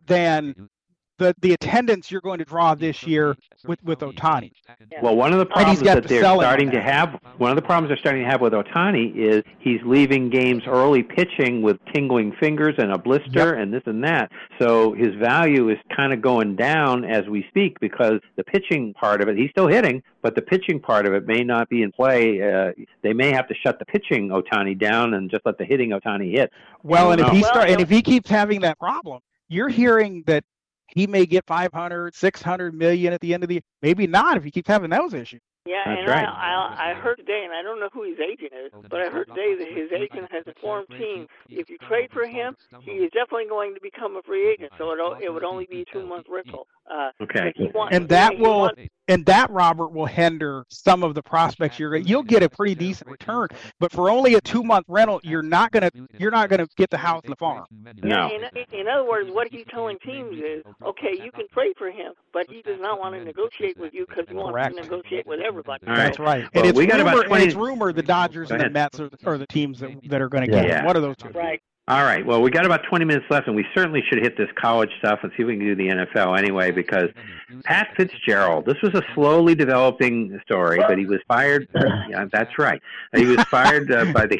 than 0.07 0.69
the 1.19 1.35
the 1.41 1.53
attendance 1.53 2.11
you're 2.11 2.21
going 2.21 2.39
to 2.39 2.45
draw 2.45 2.75
this 2.75 3.07
year 3.07 3.37
with 3.65 3.83
with 3.83 4.01
Ohtani. 4.01 4.53
Well, 5.03 5.17
one 5.17 5.33
of 5.33 5.39
the 5.39 5.47
problems 5.47 5.81
that 5.81 6.03
the 6.03 6.09
they're 6.09 6.21
starting 6.21 6.69
on 6.69 6.75
to 6.75 6.83
have, 6.83 7.21
one 7.39 7.51
of 7.51 7.57
the 7.57 7.63
problems 7.63 7.91
they're 7.91 7.99
starting 7.99 8.25
to 8.25 8.31
have 8.31 8.41
with 8.41 8.53
Ohtani 8.53 9.15
is 9.17 9.43
he's 9.59 9.81
leaving 9.85 10.31
games 10.31 10.63
early 10.67 11.03
pitching 11.03 11.63
with 11.63 11.79
tingling 11.95 12.33
fingers 12.41 12.75
and 12.79 12.93
a 12.93 12.99
blister 12.99 13.55
and 13.55 13.73
this 13.73 13.83
and 13.87 14.03
that. 14.05 14.31
So 14.61 14.93
his 14.93 15.15
value 15.15 15.69
is 15.71 15.79
kind 15.95 16.13
of 16.13 16.21
going 16.21 16.57
down 16.57 17.05
as 17.05 17.27
we 17.29 17.45
speak 17.49 17.79
because 17.81 18.21
the 18.37 18.45
pitching 18.45 18.95
part 18.95 19.21
of 19.21 19.29
it, 19.29 19.37
he's 19.37 19.51
still 19.51 19.69
hitting, 19.69 20.03
but 20.23 20.35
the 20.35 20.43
pitching 20.43 20.81
part 20.81 21.07
of 21.07 21.15
it 21.15 21.27
may 21.27 21.45
not 21.45 21.69
be 21.69 21.83
in 21.83 21.93
play. 21.93 22.43
Uh, 22.43 22.73
they 23.03 23.13
may 23.13 23.33
have 23.33 23.49
to 23.49 23.55
shut 23.55 23.79
the 23.79 23.85
pitching 23.85 24.29
Ohtani 24.29 24.79
down 24.79 25.15
and 25.15 25.31
just 25.31 25.45
let 25.47 25.59
the 25.59 25.65
hitting 25.65 25.91
Ohtani 25.91 26.33
hit. 26.33 26.51
Well, 26.83 27.13
and 27.13 27.21
if 27.21 27.27
know. 27.27 27.33
he 27.33 27.43
Well, 27.43 27.51
start 27.51 27.71
and 27.71 27.81
if 27.81 27.89
he 27.89 28.03
keeps 28.03 28.31
having 28.31 28.61
that 28.61 28.79
problem, 28.79 29.21
you're 29.49 29.69
hearing 29.69 30.25
that 30.27 30.45
he 30.97 31.07
may 31.07 31.27
get 31.27 31.45
500, 31.47 32.15
600 32.15 32.75
million 32.75 33.13
at 33.13 33.21
the 33.21 33.35
end 33.35 33.45
of 33.45 33.49
the 33.49 33.57
year. 33.57 33.63
Maybe 33.83 34.07
not 34.07 34.39
if 34.39 34.45
he 34.45 34.51
keeps 34.51 34.67
having 34.67 34.89
those 34.91 35.13
issues. 35.13 35.43
Yeah, 35.67 35.85
That's 35.85 36.01
and 36.01 36.09
right. 36.09 36.25
I, 36.25 36.33
I 36.33 36.91
I 36.91 36.95
heard 36.95 37.17
today, 37.19 37.43
and 37.45 37.53
I 37.53 37.61
don't 37.61 37.79
know 37.79 37.91
who 37.93 38.09
his 38.09 38.17
agent 38.17 38.53
is, 38.55 38.73
but 38.89 39.01
I 39.03 39.11
heard 39.13 39.29
today 39.29 39.55
that 39.61 39.69
his 39.69 39.93
agent 39.93 40.33
has 40.33 40.47
informed 40.47 40.89
team 40.97 41.27
if 41.51 41.69
you 41.69 41.77
trade 41.87 42.09
for 42.15 42.25
him, 42.25 42.57
he 42.81 43.03
is 43.03 43.11
definitely 43.13 43.51
going 43.51 43.75
to 43.75 43.81
become 43.83 44.17
a 44.17 44.23
free 44.23 44.49
agent. 44.57 44.73
So 44.79 44.91
it 44.93 45.01
o- 45.03 45.19
it 45.21 45.29
would 45.29 45.45
only 45.45 45.67
be 45.69 45.83
a 45.83 45.85
two 45.93 46.07
month 46.07 46.27
rental. 46.31 46.67
Uh, 46.91 47.11
Okay. 47.23 47.53
want- 47.75 47.93
And 47.93 48.09
that 48.11 48.35
he 48.35 48.41
will 48.43 48.59
want- 48.61 48.79
and 49.09 49.25
that 49.27 49.51
Robert 49.51 49.89
will 49.93 50.07
hinder 50.07 50.65
some 50.69 51.03
of 51.03 51.15
the 51.15 51.23
prospects 51.23 51.79
you're 51.79 51.91
going 51.91 52.07
you'll 52.07 52.23
get 52.23 52.43
a 52.43 52.49
pretty 52.49 52.75
decent 52.75 53.11
return, 53.11 53.49
but 53.81 53.91
for 53.93 54.09
only 54.11 54.35
a 54.35 54.41
2-month 54.41 54.85
rental, 54.89 55.21
you're 55.25 55.43
not 55.43 55.71
going 55.73 55.83
to 55.91 56.07
you're 56.19 56.31
not 56.31 56.49
going 56.49 56.61
to 56.61 56.69
get 56.77 56.91
the 56.91 56.97
house 56.97 57.23
and 57.25 57.33
the 57.33 57.37
farm. 57.37 57.65
No. 58.03 58.31
In, 58.31 58.65
in 58.81 58.89
other 58.89 59.05
words, 59.09 59.31
what 59.33 59.49
he's 59.51 59.65
telling 59.71 59.99
teams 59.99 60.37
is, 60.39 60.63
okay, 60.85 61.13
you 61.23 61.31
can 61.33 61.47
trade 61.53 61.75
for 61.77 61.91
him, 61.91 62.13
but 62.33 62.47
he 62.49 62.63
does 62.63 62.81
not 62.81 62.99
want 63.01 63.15
to 63.15 63.25
negotiate 63.25 63.77
with 63.79 63.93
you 63.95 64.07
because 64.09 64.25
he 64.29 64.35
wants 64.35 64.53
Correct. 64.53 64.77
to 64.77 64.83
negotiate 64.83 65.27
with 65.27 65.41
everybody. 65.41 65.87
All 65.87 65.93
right. 65.93 66.05
That's 66.05 66.19
right. 66.19 66.43
Well, 66.55 66.65
and 66.65 66.67
it's 66.67 66.77
we 66.79 66.87
got 66.87 67.01
about 67.01 67.27
20 67.27 67.35
and 67.43 67.43
it's 67.51 67.55
rumored 67.57 67.97
the 67.97 68.03
Dodgers 68.03 68.51
and 68.51 68.61
the. 68.61 68.71
Mets 68.71 69.01
are, 69.01 69.11
are 69.25 69.39
the 69.39 69.47
teams 69.47 69.81
that, 69.81 69.91
that 70.09 70.21
are 70.21 70.29
going 70.29 70.45
to 70.45 70.51
get 70.51 70.67
Yeah. 70.69 70.81
him. 70.81 70.85
One 70.87 70.97
of 70.97 71.03
those 71.03 71.17
two. 71.17 71.29
Right. 71.31 71.61
All 71.89 72.03
right. 72.03 72.27
Well, 72.27 72.43
we 72.43 72.51
got 72.51 72.67
about 72.67 72.83
20 72.83 73.05
minutes 73.05 73.27
left, 73.31 73.47
and 73.47 73.55
we 73.55 73.65
certainly 73.73 74.03
should 74.09 74.19
hit 74.19 74.37
this 74.37 74.49
college 74.61 74.91
stuff 74.99 75.21
and 75.23 75.31
see 75.37 75.45
if 75.45 75.47
we 75.47 75.57
can 75.57 75.65
do 75.65 75.77
the 75.77 75.87
NFL 75.87 76.37
anyway, 76.37 76.73
because 76.73 77.11
Pat 77.63 77.91
Fitzgerald, 77.97 78.67
this 78.67 78.75
was 78.83 78.93
a 78.95 79.03
slowly 79.15 79.55
developing 79.55 80.37
story, 80.45 80.79
but 80.79 80.99
he 80.99 81.07
was 81.07 81.21
fired. 81.29 81.69
yeah, 82.09 82.25
that's 82.33 82.59
right. 82.59 82.83
He 83.15 83.25
was 83.25 83.41
fired 83.45 83.93
uh, 83.93 84.07
by 84.07 84.27
the 84.27 84.37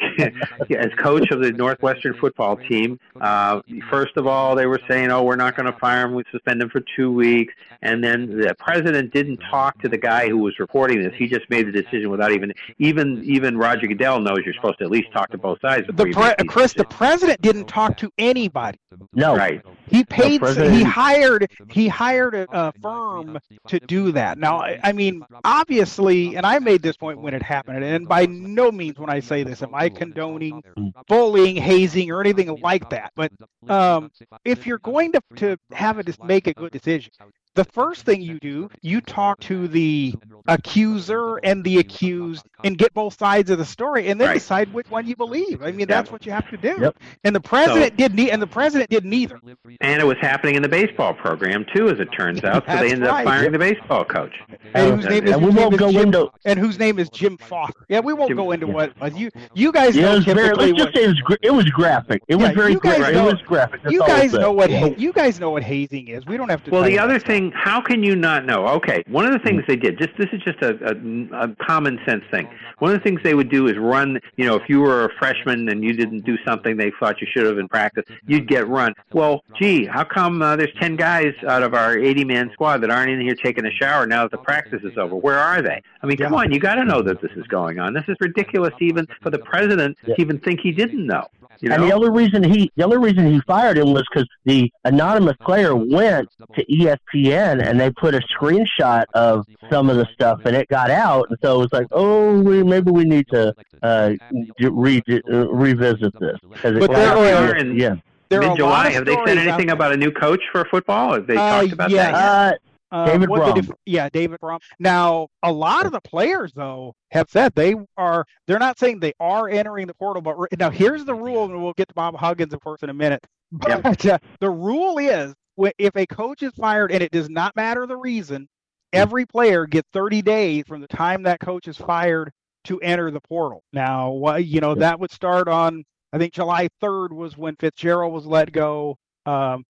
as 0.77 0.91
coach 0.97 1.31
of 1.31 1.41
the 1.41 1.53
Northwestern 1.53 2.15
football 2.15 2.57
team. 2.57 2.99
Uh, 3.21 3.61
first 3.89 4.17
of 4.17 4.27
all, 4.27 4.53
they 4.53 4.65
were 4.65 4.81
saying, 4.89 5.09
"Oh, 5.09 5.23
we're 5.23 5.37
not 5.37 5.55
going 5.55 5.71
to 5.71 5.79
fire 5.79 6.05
him. 6.05 6.15
We 6.15 6.25
suspend 6.33 6.61
him 6.61 6.69
for 6.69 6.81
two 6.97 7.13
weeks." 7.13 7.53
And 7.81 8.03
then 8.03 8.27
the 8.39 8.55
president 8.57 9.13
didn't 9.13 9.37
talk 9.37 9.79
to 9.81 9.89
the 9.89 9.97
guy 9.97 10.27
who 10.29 10.37
was 10.37 10.57
reporting 10.59 11.01
this. 11.01 11.13
He 11.15 11.27
just 11.27 11.49
made 11.49 11.67
the 11.67 11.71
decision 11.71 12.09
without 12.09 12.31
even 12.31 12.53
even 12.79 13.23
even 13.23 13.57
Roger 13.57 13.87
Goodell 13.87 14.19
knows 14.19 14.39
you're 14.45 14.53
supposed 14.53 14.79
to 14.79 14.85
at 14.85 14.91
least 14.91 15.11
talk 15.11 15.29
to 15.31 15.37
both 15.37 15.59
sides. 15.61 15.87
The 15.87 15.93
pre- 15.93 16.13
make 16.13 16.37
these 16.37 16.49
Chris, 16.49 16.73
the 16.73 16.85
president 16.85 17.41
didn't 17.41 17.65
talk 17.65 17.97
to 17.97 18.11
anybody. 18.17 18.79
no. 19.13 19.35
Right. 19.35 19.61
He 19.87 20.03
paid. 20.03 20.41
he 20.45 20.83
hired. 20.83 21.49
He 21.69 21.87
hired 21.87 22.35
a, 22.35 22.47
a 22.51 22.73
firm 22.81 23.39
to 23.67 23.79
do 23.79 24.11
that. 24.11 24.37
Now, 24.37 24.59
I, 24.59 24.79
I 24.83 24.91
mean, 24.91 25.23
obviously, 25.43 26.35
and 26.35 26.45
I 26.45 26.59
made 26.59 26.81
this 26.81 26.97
point 26.97 27.21
when 27.21 27.33
it 27.33 27.41
happened, 27.41 27.83
and 27.83 28.07
by 28.07 28.25
no 28.25 28.71
means 28.71 28.99
when 28.99 29.09
I 29.09 29.19
say 29.19 29.43
this 29.43 29.61
am 29.61 29.73
I 29.73 29.89
condoning 29.89 30.61
bullying, 31.07 31.55
hazing, 31.55 32.11
or 32.11 32.21
anything 32.21 32.59
like 32.61 32.89
that. 32.89 33.11
But 33.15 33.31
um, 33.69 34.11
if 34.45 34.67
you're 34.67 34.79
going 34.79 35.11
to 35.13 35.21
to 35.37 35.57
have 35.71 35.99
a 35.99 36.03
dis- 36.03 36.19
make 36.23 36.47
a 36.47 36.53
good 36.53 36.71
decision, 36.71 37.11
the 37.57 37.65
first 37.65 38.05
thing 38.05 38.21
you 38.21 38.39
do, 38.39 38.69
you 38.81 39.01
talk 39.01 39.39
to 39.41 39.67
the 39.67 40.13
accuser 40.47 41.37
and 41.43 41.63
the 41.63 41.77
accused, 41.79 42.45
and 42.63 42.77
get 42.77 42.93
both 42.93 43.17
sides 43.17 43.49
of 43.49 43.57
the 43.57 43.65
story, 43.65 44.07
and 44.07 44.19
then 44.19 44.29
Right. 44.29 44.33
decide 44.35 44.73
which 44.73 44.89
one 44.89 45.05
you 45.07 45.15
believe. 45.15 45.61
I 45.61 45.71
mean, 45.71 45.87
that's 45.87 46.11
what 46.11 46.25
you 46.25 46.31
have 46.31 46.49
to 46.49 46.57
do. 46.57 46.75
Yep. 46.79 46.97
And 47.23 47.35
the 47.35 47.39
president 47.39 47.97
did 47.97 48.15
ne- 48.15 48.31
and 48.31 48.41
the 48.41 48.47
president 48.47 48.89
did 48.89 49.05
neither. 49.05 49.39
And 49.81 50.01
it 50.01 50.05
was 50.05 50.17
happening 50.21 50.55
in 50.55 50.61
the 50.61 50.69
baseball 50.69 51.13
program 51.13 51.65
too, 51.75 51.89
as 51.89 51.99
it 51.99 52.07
turns 52.17 52.43
out. 52.43 52.65
So 52.67 52.77
they 52.77 52.91
ended 52.91 53.07
right. 53.09 53.25
up 53.27 53.33
firing 53.33 53.51
the 53.51 53.59
baseball 53.59 54.05
coach. 54.05 54.33
And 54.73 54.95
whose 54.95 55.05
Uh, 55.05 55.09
name 55.09 55.27
is, 55.27 55.31
and 55.33 55.45
we 55.45 55.51
won't 55.51 55.77
go 55.77 55.91
Jim, 55.91 56.01
into- 56.07 56.29
and 56.45 56.57
whose 56.59 56.79
name 56.79 56.97
is 56.99 57.09
Jim 57.09 57.37
Foster. 57.37 57.85
Yeah, 57.89 57.99
we 57.99 58.13
won't 58.13 58.29
Jim- 58.29 58.37
go 58.37 58.51
into 58.51 58.67
what 58.67 58.91
you 59.17 59.29
you 59.53 59.71
guys 59.71 59.95
Yeah, 59.95 60.03
know 60.03 60.11
it 60.13 60.15
was 60.17 60.25
very. 60.25 60.53
Let's 60.55 60.71
just 60.73 60.85
what, 60.87 60.95
say 60.95 61.03
it 61.03 61.07
was. 61.07 61.19
gra- 61.21 61.37
It 61.41 61.53
was 61.53 61.65
graphic. 61.65 62.21
It 62.27 62.35
was 62.35 62.49
Yeah, 62.49 62.53
very 62.55 62.75
graphic. 62.75 63.13
know- 63.13 63.27
it 63.27 63.33
was 63.33 63.41
graphic. 63.43 63.83
That's 63.83 63.93
you 63.93 63.99
guys 64.07 64.33
know 64.33 64.51
what 64.51 64.71
ha- 64.71 64.93
you 64.97 65.11
guys 65.13 65.39
know 65.39 65.49
what 65.51 65.63
hazing 65.63 66.07
is. 66.07 66.25
We 66.25 66.37
don't 66.37 66.49
have 66.49 66.63
to. 66.65 66.71
Well, 66.71 66.83
the 66.83 66.99
other 66.99 67.13
that. 67.19 67.25
How 67.53 67.81
can 67.81 68.03
you 68.03 68.15
not 68.15 68.45
know? 68.45 68.67
Okay, 68.67 69.03
one 69.07 69.25
of 69.25 69.31
the 69.31 69.39
things 69.39 69.63
they 69.67 69.75
did, 69.75 69.97
just 69.97 70.11
this 70.17 70.27
is 70.31 70.41
just 70.41 70.61
a, 70.61 70.77
a, 70.85 71.43
a 71.43 71.55
common 71.65 71.99
sense 72.05 72.23
thing. 72.31 72.47
One 72.79 72.93
of 72.93 72.97
the 72.99 73.03
things 73.03 73.21
they 73.23 73.33
would 73.33 73.49
do 73.49 73.67
is 73.67 73.77
run. 73.77 74.19
You 74.35 74.45
know, 74.45 74.55
if 74.55 74.63
you 74.69 74.81
were 74.81 75.05
a 75.05 75.09
freshman 75.17 75.69
and 75.69 75.83
you 75.83 75.93
didn't 75.93 76.21
do 76.21 76.37
something 76.45 76.77
they 76.77 76.91
thought 76.99 77.21
you 77.21 77.27
should 77.31 77.45
have 77.45 77.57
in 77.57 77.67
practice, 77.67 78.05
you'd 78.25 78.47
get 78.47 78.67
run. 78.67 78.93
Well, 79.13 79.43
gee, 79.59 79.85
how 79.85 80.03
come 80.03 80.41
uh, 80.41 80.55
there's 80.55 80.73
ten 80.79 80.95
guys 80.95 81.33
out 81.47 81.63
of 81.63 81.73
our 81.73 81.95
80-man 81.95 82.51
squad 82.53 82.77
that 82.79 82.89
aren't 82.89 83.11
in 83.11 83.21
here 83.21 83.35
taking 83.35 83.65
a 83.65 83.71
shower 83.71 84.05
now 84.05 84.23
that 84.23 84.31
the 84.31 84.37
practice 84.37 84.81
is 84.83 84.97
over? 84.97 85.15
Where 85.15 85.39
are 85.39 85.61
they? 85.61 85.81
I 86.01 86.07
mean, 86.07 86.17
come 86.17 86.33
on, 86.33 86.51
you 86.51 86.59
got 86.59 86.75
to 86.75 86.85
know 86.85 87.01
that 87.01 87.21
this 87.21 87.31
is 87.35 87.45
going 87.47 87.79
on. 87.79 87.93
This 87.93 88.05
is 88.07 88.15
ridiculous, 88.19 88.73
even 88.79 89.07
for 89.21 89.29
the 89.29 89.39
president 89.39 89.97
to 90.05 90.15
even 90.19 90.39
think 90.39 90.61
he 90.61 90.71
didn't 90.71 91.05
know. 91.05 91.27
You 91.61 91.71
And 91.71 91.83
the 91.83 91.87
know? 91.87 91.95
only 91.95 92.09
reason 92.09 92.43
he 92.43 92.71
the 92.75 92.83
only 92.83 92.97
reason 92.97 93.25
he 93.31 93.39
fired 93.47 93.77
him 93.77 93.93
was 93.93 94.03
because 94.11 94.27
the 94.45 94.71
anonymous 94.85 95.35
player 95.41 95.75
went 95.75 96.29
to 96.55 96.65
ESPN 96.65 97.65
and 97.67 97.79
they 97.79 97.91
put 97.91 98.13
a 98.13 98.19
screenshot 98.39 99.05
of 99.13 99.45
some 99.71 99.89
of 99.89 99.97
the 99.97 100.07
stuff 100.13 100.41
and 100.45 100.55
it 100.55 100.67
got 100.69 100.89
out 100.91 101.27
and 101.29 101.37
so 101.43 101.55
it 101.55 101.57
was 101.59 101.73
like 101.73 101.87
oh 101.91 102.39
we, 102.41 102.63
maybe 102.63 102.91
we 102.91 103.03
need 103.05 103.27
to 103.29 103.53
uh, 103.83 104.09
d- 104.57 104.67
re- 104.71 105.01
uh, 105.31 105.47
revisit 105.49 106.13
this 106.19 106.37
'Cause 106.61 106.75
it 106.75 106.79
But 106.79 106.91
got 106.91 107.15
there 107.15 107.55
are- 107.59 107.65
yeah 107.65 107.95
there 108.29 108.39
are 108.41 108.43
a 108.43 108.47
lot 108.47 108.51
Mid-July, 108.57 108.89
have 108.91 109.05
they 109.05 109.15
said 109.25 109.37
anything 109.37 109.69
about 109.69 109.93
a 109.93 109.97
new 109.97 110.11
coach 110.11 110.41
for 110.51 110.65
football? 110.65 111.13
Have 111.13 111.27
they 111.27 111.37
Uh, 111.37 111.61
talked 111.61 111.71
about 111.71 111.89
yes. 111.89 112.11
that? 112.11 112.53
uh, 112.53 112.57
Uh, 112.91 113.05
David 113.05 113.29
Braun. 113.29 113.67
yeah, 113.85 114.09
David 114.09 114.39
Braun. 114.39 114.59
Now, 114.79 115.27
a 115.43 115.51
lot 115.51 115.85
of 115.85 115.91
the 115.91 116.01
players 116.01 116.53
though 116.53 116.95
have 117.11 117.29
said 117.29 117.53
they 117.53 117.75
are. 117.97 118.25
They're 118.47 118.59
not 118.59 118.79
saying 118.79 118.99
they 118.99 119.13
are 119.19 119.49
entering 119.49 119.87
the 119.87 119.93
portal, 119.93 120.21
but 120.21 120.39
re- 120.39 120.47
now 120.57 120.69
here's 120.69 121.03
the 121.03 121.13
rule, 121.15 121.45
and 121.45 121.61
we'll 121.61 121.73
get 121.73 121.89
to 121.89 121.93
Bob 121.93 122.15
Huggins, 122.15 122.53
of 122.53 122.61
course, 122.61 122.83
in 122.83 122.89
a 122.89 122.93
minute. 122.93 123.25
But 123.51 124.05
uh, 124.05 124.19
the 124.39 124.49
rule 124.49 124.97
is, 124.97 125.33
if 125.77 125.95
a 125.95 126.05
coach 126.05 126.43
is 126.43 126.53
fired, 126.53 126.91
and 126.91 127.01
it 127.01 127.11
does 127.11 127.29
not 127.29 127.55
matter 127.55 127.85
the 127.87 127.95
reason, 127.95 128.47
every 128.93 129.25
player 129.25 129.65
gets 129.65 129.87
30 129.93 130.21
days 130.21 130.65
from 130.67 130.81
the 130.81 130.87
time 130.87 131.23
that 131.23 131.39
coach 131.39 131.67
is 131.67 131.77
fired 131.77 132.31
to 132.65 132.79
enter 132.81 133.09
the 133.11 133.21
portal. 133.21 133.63
Now, 133.71 134.35
you 134.35 134.59
know 134.61 134.75
that 134.75 134.99
would 134.99 135.11
start 135.11 135.47
on. 135.47 135.83
I 136.13 136.17
think 136.17 136.33
July 136.33 136.69
3rd 136.81 137.11
was 137.11 137.37
when 137.37 137.55
Fitzgerald 137.57 138.13
was 138.13 138.25
let 138.25 138.51
go. 138.51 138.97
Um, 139.25 139.65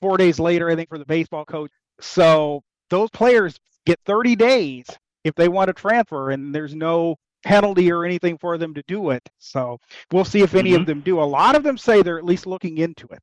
four 0.00 0.16
days 0.16 0.38
later, 0.40 0.68
I 0.70 0.76
think, 0.76 0.88
for 0.88 0.98
the 0.98 1.06
baseball 1.06 1.44
coach. 1.44 1.70
So 2.00 2.62
those 2.90 3.10
players 3.10 3.58
get 3.86 3.98
30 4.06 4.36
days 4.36 4.86
if 5.24 5.34
they 5.34 5.48
want 5.48 5.68
to 5.68 5.72
transfer, 5.72 6.30
and 6.30 6.54
there's 6.54 6.74
no 6.74 7.16
penalty 7.44 7.90
or 7.90 8.04
anything 8.04 8.38
for 8.38 8.56
them 8.56 8.72
to 8.72 8.82
do 8.86 9.10
it. 9.10 9.28
So 9.38 9.78
we'll 10.12 10.24
see 10.24 10.42
if 10.42 10.54
any 10.54 10.70
Mm-hmm. 10.72 10.80
of 10.80 10.86
them 10.86 11.00
do. 11.00 11.20
A 11.20 11.24
lot 11.24 11.56
of 11.56 11.64
them 11.64 11.76
say 11.76 12.00
they're 12.02 12.18
at 12.18 12.24
least 12.24 12.46
looking 12.46 12.78
into 12.78 13.06
it. 13.10 13.18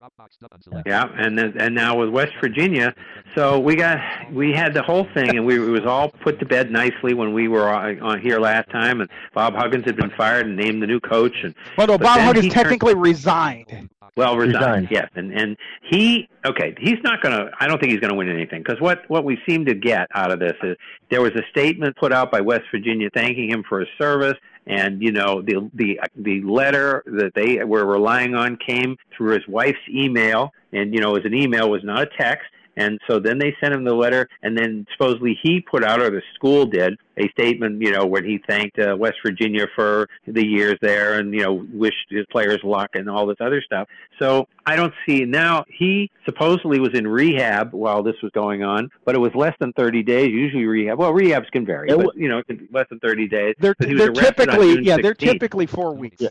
Yeah, 0.85 1.07
and 1.17 1.37
then 1.37 1.53
and 1.57 1.73
now 1.73 1.97
with 1.97 2.09
West 2.09 2.33
Virginia, 2.41 2.93
so 3.35 3.59
we 3.59 3.75
got 3.77 3.97
we 4.33 4.51
had 4.51 4.73
the 4.73 4.81
whole 4.83 5.07
thing, 5.13 5.37
and 5.37 5.45
we 5.45 5.55
it 5.55 5.59
was 5.69 5.85
all 5.85 6.09
put 6.09 6.37
to 6.39 6.45
bed 6.45 6.69
nicely 6.71 7.13
when 7.13 7.33
we 7.33 7.47
were 7.47 7.69
on, 7.73 7.99
on 8.01 8.19
here 8.21 8.39
last 8.39 8.69
time, 8.71 8.99
and 9.01 9.09
Bob 9.33 9.55
Huggins 9.55 9.85
had 9.85 9.95
been 9.95 10.11
fired 10.17 10.45
and 10.47 10.57
named 10.57 10.81
the 10.83 10.87
new 10.87 10.99
coach, 10.99 11.35
and 11.43 11.55
Well, 11.77 11.87
no, 11.87 11.97
Bob 11.97 12.19
Huggins 12.19 12.43
he 12.45 12.49
turned- 12.49 12.63
technically 12.65 12.95
resigned. 12.95 13.89
well 14.17 14.35
resigned, 14.35 14.55
Resigned. 14.55 14.87
yes, 14.91 15.09
and 15.15 15.31
and 15.33 15.55
he 15.89 16.27
okay, 16.45 16.75
he's 16.79 17.01
not 17.03 17.21
going 17.21 17.37
to. 17.37 17.51
I 17.59 17.67
don't 17.67 17.79
think 17.79 17.91
he's 17.91 17.99
going 17.99 18.11
to 18.11 18.17
win 18.17 18.29
anything 18.29 18.63
because 18.63 18.79
what 18.81 19.09
what 19.09 19.23
we 19.23 19.37
seem 19.47 19.65
to 19.65 19.73
get 19.73 20.07
out 20.13 20.31
of 20.31 20.39
this 20.39 20.55
is 20.63 20.75
there 21.09 21.21
was 21.21 21.31
a 21.35 21.43
statement 21.51 21.95
put 21.97 22.13
out 22.13 22.31
by 22.31 22.41
West 22.41 22.63
Virginia 22.71 23.09
thanking 23.13 23.49
him 23.49 23.63
for 23.67 23.79
his 23.79 23.89
service, 23.99 24.37
and 24.67 25.01
you 25.01 25.11
know 25.11 25.41
the 25.41 25.69
the 25.73 25.99
the 26.15 26.41
letter 26.41 27.03
that 27.05 27.31
they 27.35 27.63
were 27.63 27.85
relying 27.85 28.35
on 28.35 28.57
came 28.57 28.97
through 29.15 29.33
his 29.33 29.47
wife's 29.47 29.77
email, 29.89 30.51
and 30.71 30.93
you 30.93 31.01
know 31.01 31.09
it 31.15 31.23
was 31.23 31.25
an 31.25 31.33
email, 31.33 31.69
was 31.69 31.83
not 31.83 32.01
a 32.01 32.09
text. 32.17 32.47
And 32.77 32.97
so 33.09 33.19
then 33.19 33.39
they 33.39 33.53
sent 33.59 33.73
him 33.73 33.83
the 33.83 33.93
letter, 33.93 34.29
and 34.41 34.57
then 34.57 34.85
supposedly 34.93 35.37
he 35.43 35.59
put 35.59 35.83
out, 35.83 36.01
or 36.01 36.09
the 36.09 36.21
school 36.35 36.65
did, 36.65 36.97
a 37.19 37.29
statement, 37.29 37.81
you 37.81 37.91
know, 37.91 38.05
where 38.05 38.23
he 38.23 38.39
thanked 38.47 38.79
uh, 38.79 38.95
West 38.97 39.17
Virginia 39.25 39.67
for 39.75 40.07
the 40.25 40.45
years 40.45 40.77
there, 40.81 41.19
and 41.19 41.33
you 41.33 41.41
know, 41.41 41.65
wished 41.73 42.07
his 42.09 42.25
players 42.31 42.59
luck 42.63 42.91
and 42.93 43.09
all 43.09 43.25
this 43.25 43.37
other 43.39 43.61
stuff. 43.61 43.87
So 44.19 44.47
I 44.65 44.75
don't 44.75 44.93
see 45.05 45.25
now. 45.25 45.65
He 45.67 46.11
supposedly 46.25 46.79
was 46.79 46.93
in 46.93 47.07
rehab 47.07 47.73
while 47.73 48.03
this 48.03 48.15
was 48.21 48.31
going 48.31 48.63
on, 48.63 48.89
but 49.05 49.15
it 49.15 49.19
was 49.19 49.33
less 49.35 49.55
than 49.59 49.73
30 49.73 50.03
days. 50.03 50.29
Usually 50.31 50.65
rehab, 50.65 50.97
well, 50.97 51.11
rehabs 51.11 51.49
can 51.51 51.65
vary, 51.65 51.89
It 51.89 51.97
but 51.97 52.15
you 52.15 52.29
know, 52.29 52.39
it 52.39 52.47
can 52.47 52.57
be 52.57 52.67
less 52.71 52.87
than 52.89 52.99
30 52.99 53.27
days. 53.27 53.55
They're, 53.59 53.75
they're 53.79 54.11
typically 54.11 54.81
yeah 54.83 54.97
they're 55.01 55.13
typically 55.13 55.65
four 55.65 55.93
weeks. 55.93 56.23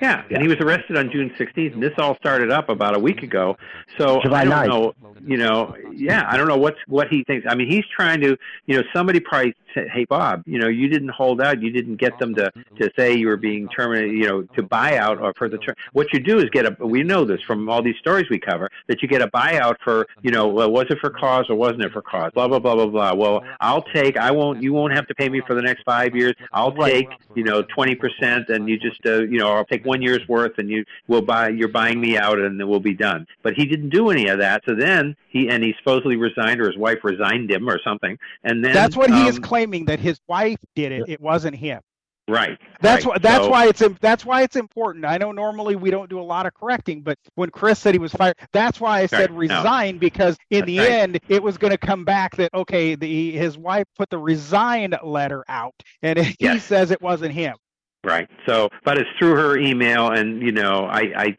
Yeah, 0.00 0.24
and 0.30 0.42
he 0.42 0.48
was 0.48 0.58
arrested 0.58 0.96
on 0.96 1.10
June 1.10 1.30
16th, 1.38 1.74
and 1.74 1.82
this 1.82 1.92
all 1.98 2.16
started 2.16 2.50
up 2.50 2.68
about 2.68 2.96
a 2.96 2.98
week 2.98 3.22
ago. 3.22 3.56
So 3.98 4.20
July 4.22 4.42
I 4.42 4.44
don't 4.44 4.52
9th. 4.52 4.68
know, 4.68 4.94
you 5.26 5.36
know, 5.36 5.76
yeah, 5.92 6.26
I 6.28 6.36
don't 6.36 6.48
know 6.48 6.56
what's 6.56 6.78
what 6.86 7.08
he 7.08 7.24
thinks. 7.24 7.46
I 7.48 7.54
mean, 7.54 7.70
he's 7.70 7.84
trying 7.94 8.20
to, 8.22 8.36
you 8.66 8.76
know, 8.76 8.82
somebody 8.92 9.20
probably 9.20 9.54
"Hey, 9.74 10.04
Bob, 10.04 10.42
you 10.46 10.58
know, 10.58 10.68
you 10.68 10.88
didn't 10.88 11.10
hold 11.10 11.40
out, 11.40 11.62
you 11.62 11.70
didn't 11.70 11.96
get 11.96 12.18
them 12.18 12.34
to 12.34 12.50
to 12.78 12.90
say 12.96 13.14
you 13.14 13.28
were 13.28 13.36
being 13.36 13.68
terminated, 13.68 14.12
you 14.12 14.26
know, 14.28 14.42
to 14.42 14.62
buy 14.62 14.96
out 14.96 15.18
or 15.18 15.32
for 15.34 15.48
the 15.48 15.58
term. 15.58 15.74
What 15.92 16.12
you 16.12 16.20
do 16.20 16.38
is 16.38 16.50
get 16.50 16.66
a. 16.66 16.86
We 16.86 17.02
know 17.02 17.24
this 17.24 17.40
from 17.42 17.68
all 17.68 17.82
these 17.82 17.96
stories 17.98 18.28
we 18.30 18.38
cover 18.38 18.70
that 18.86 19.02
you 19.02 19.08
get 19.08 19.22
a 19.22 19.28
buyout 19.28 19.76
for, 19.82 20.06
you 20.22 20.30
know, 20.30 20.48
well, 20.48 20.70
was 20.70 20.86
it 20.90 20.98
for 20.98 21.10
cause 21.10 21.46
or 21.48 21.56
wasn't 21.56 21.82
it 21.82 21.92
for 21.92 22.02
cause? 22.02 22.32
Blah 22.32 22.48
blah 22.48 22.58
blah 22.58 22.74
blah 22.74 22.86
blah. 22.86 23.14
Well, 23.14 23.44
I'll 23.60 23.82
take. 23.82 24.16
I 24.16 24.30
won't. 24.30 24.62
You 24.62 24.72
won't 24.72 24.92
have 24.94 25.06
to 25.08 25.14
pay 25.14 25.28
me 25.28 25.40
for 25.46 25.54
the 25.54 25.62
next 25.62 25.82
five 25.84 26.14
years. 26.14 26.34
I'll 26.52 26.72
take, 26.72 27.08
you 27.34 27.44
know, 27.44 27.62
twenty 27.62 27.94
percent, 27.94 28.48
and 28.48 28.68
you 28.68 28.78
just, 28.78 29.04
uh, 29.06 29.22
you 29.22 29.38
know, 29.38 29.52
I'll 29.52 29.64
take 29.64 29.84
one 29.84 30.02
year's 30.02 30.26
worth, 30.28 30.58
and 30.58 30.68
you 30.70 30.84
will 31.08 31.22
buy. 31.22 31.48
You're 31.48 31.68
buying 31.68 32.00
me 32.00 32.16
out, 32.16 32.38
and 32.38 32.58
then 32.58 32.68
we'll 32.68 32.80
be 32.80 32.94
done. 32.94 33.26
But 33.42 33.54
he 33.54 33.66
didn't 33.66 33.90
do 33.90 34.10
any 34.10 34.28
of 34.28 34.38
that. 34.38 34.62
So 34.66 34.74
then 34.74 35.16
he 35.28 35.48
and 35.48 35.62
he 35.62 35.74
supposedly 35.78 36.16
resigned, 36.16 36.60
or 36.60 36.66
his 36.66 36.76
wife 36.76 36.98
resigned 37.02 37.50
him, 37.50 37.68
or 37.68 37.80
something. 37.82 38.18
And 38.44 38.64
then 38.64 38.72
That's 38.72 38.96
what 38.96 39.10
he 39.10 39.26
is 39.26 39.36
um, 39.36 39.42
claiming 39.64 39.86
that 39.86 40.00
his 40.00 40.20
wife 40.28 40.58
did 40.74 40.92
it. 40.92 41.04
It 41.08 41.20
wasn't 41.20 41.56
him. 41.56 41.80
Right. 42.26 42.58
That's 42.80 43.04
right. 43.04 43.12
why. 43.12 43.18
That's 43.18 43.44
So- 43.44 43.50
why 43.50 43.66
it's 43.66 43.82
that's 44.00 44.24
why 44.24 44.42
it's 44.42 44.56
important. 44.56 45.04
I 45.04 45.18
know 45.18 45.30
normally 45.32 45.76
we 45.76 45.90
don't 45.90 46.08
do 46.08 46.18
a 46.18 46.22
lot 46.22 46.46
of 46.46 46.54
correcting, 46.54 47.02
but 47.02 47.18
when 47.34 47.50
Chris 47.50 47.78
said 47.78 47.94
he 47.94 47.98
was 47.98 48.12
fired, 48.12 48.36
that's 48.50 48.80
why 48.80 49.00
I 49.00 49.06
said 49.06 49.30
Right, 49.30 49.48
no. 49.48 49.58
resign 49.58 49.98
because 49.98 50.38
in 50.50 50.60
That's 50.60 50.66
the 50.66 50.78
right. 50.78 50.90
end 50.90 51.20
it 51.28 51.42
was 51.42 51.58
going 51.58 51.72
to 51.72 51.76
come 51.78 52.04
back 52.06 52.34
that 52.36 52.50
okay, 52.54 52.94
the 52.94 53.32
his 53.32 53.58
wife 53.58 53.84
put 53.98 54.08
the 54.08 54.16
resign 54.18 54.94
letter 55.02 55.44
out, 55.48 55.74
and 56.02 56.18
he 56.18 56.34
Yes. 56.40 56.64
says 56.64 56.90
it 56.90 57.02
wasn't 57.02 57.32
him. 57.34 57.56
Right. 58.04 58.28
So, 58.46 58.68
but 58.84 58.96
it's 58.98 59.08
through 59.18 59.34
her 59.36 59.56
email, 59.58 60.08
and 60.10 60.42
you 60.42 60.52
know, 60.52 60.84
I, 60.84 61.00
I, 61.16 61.36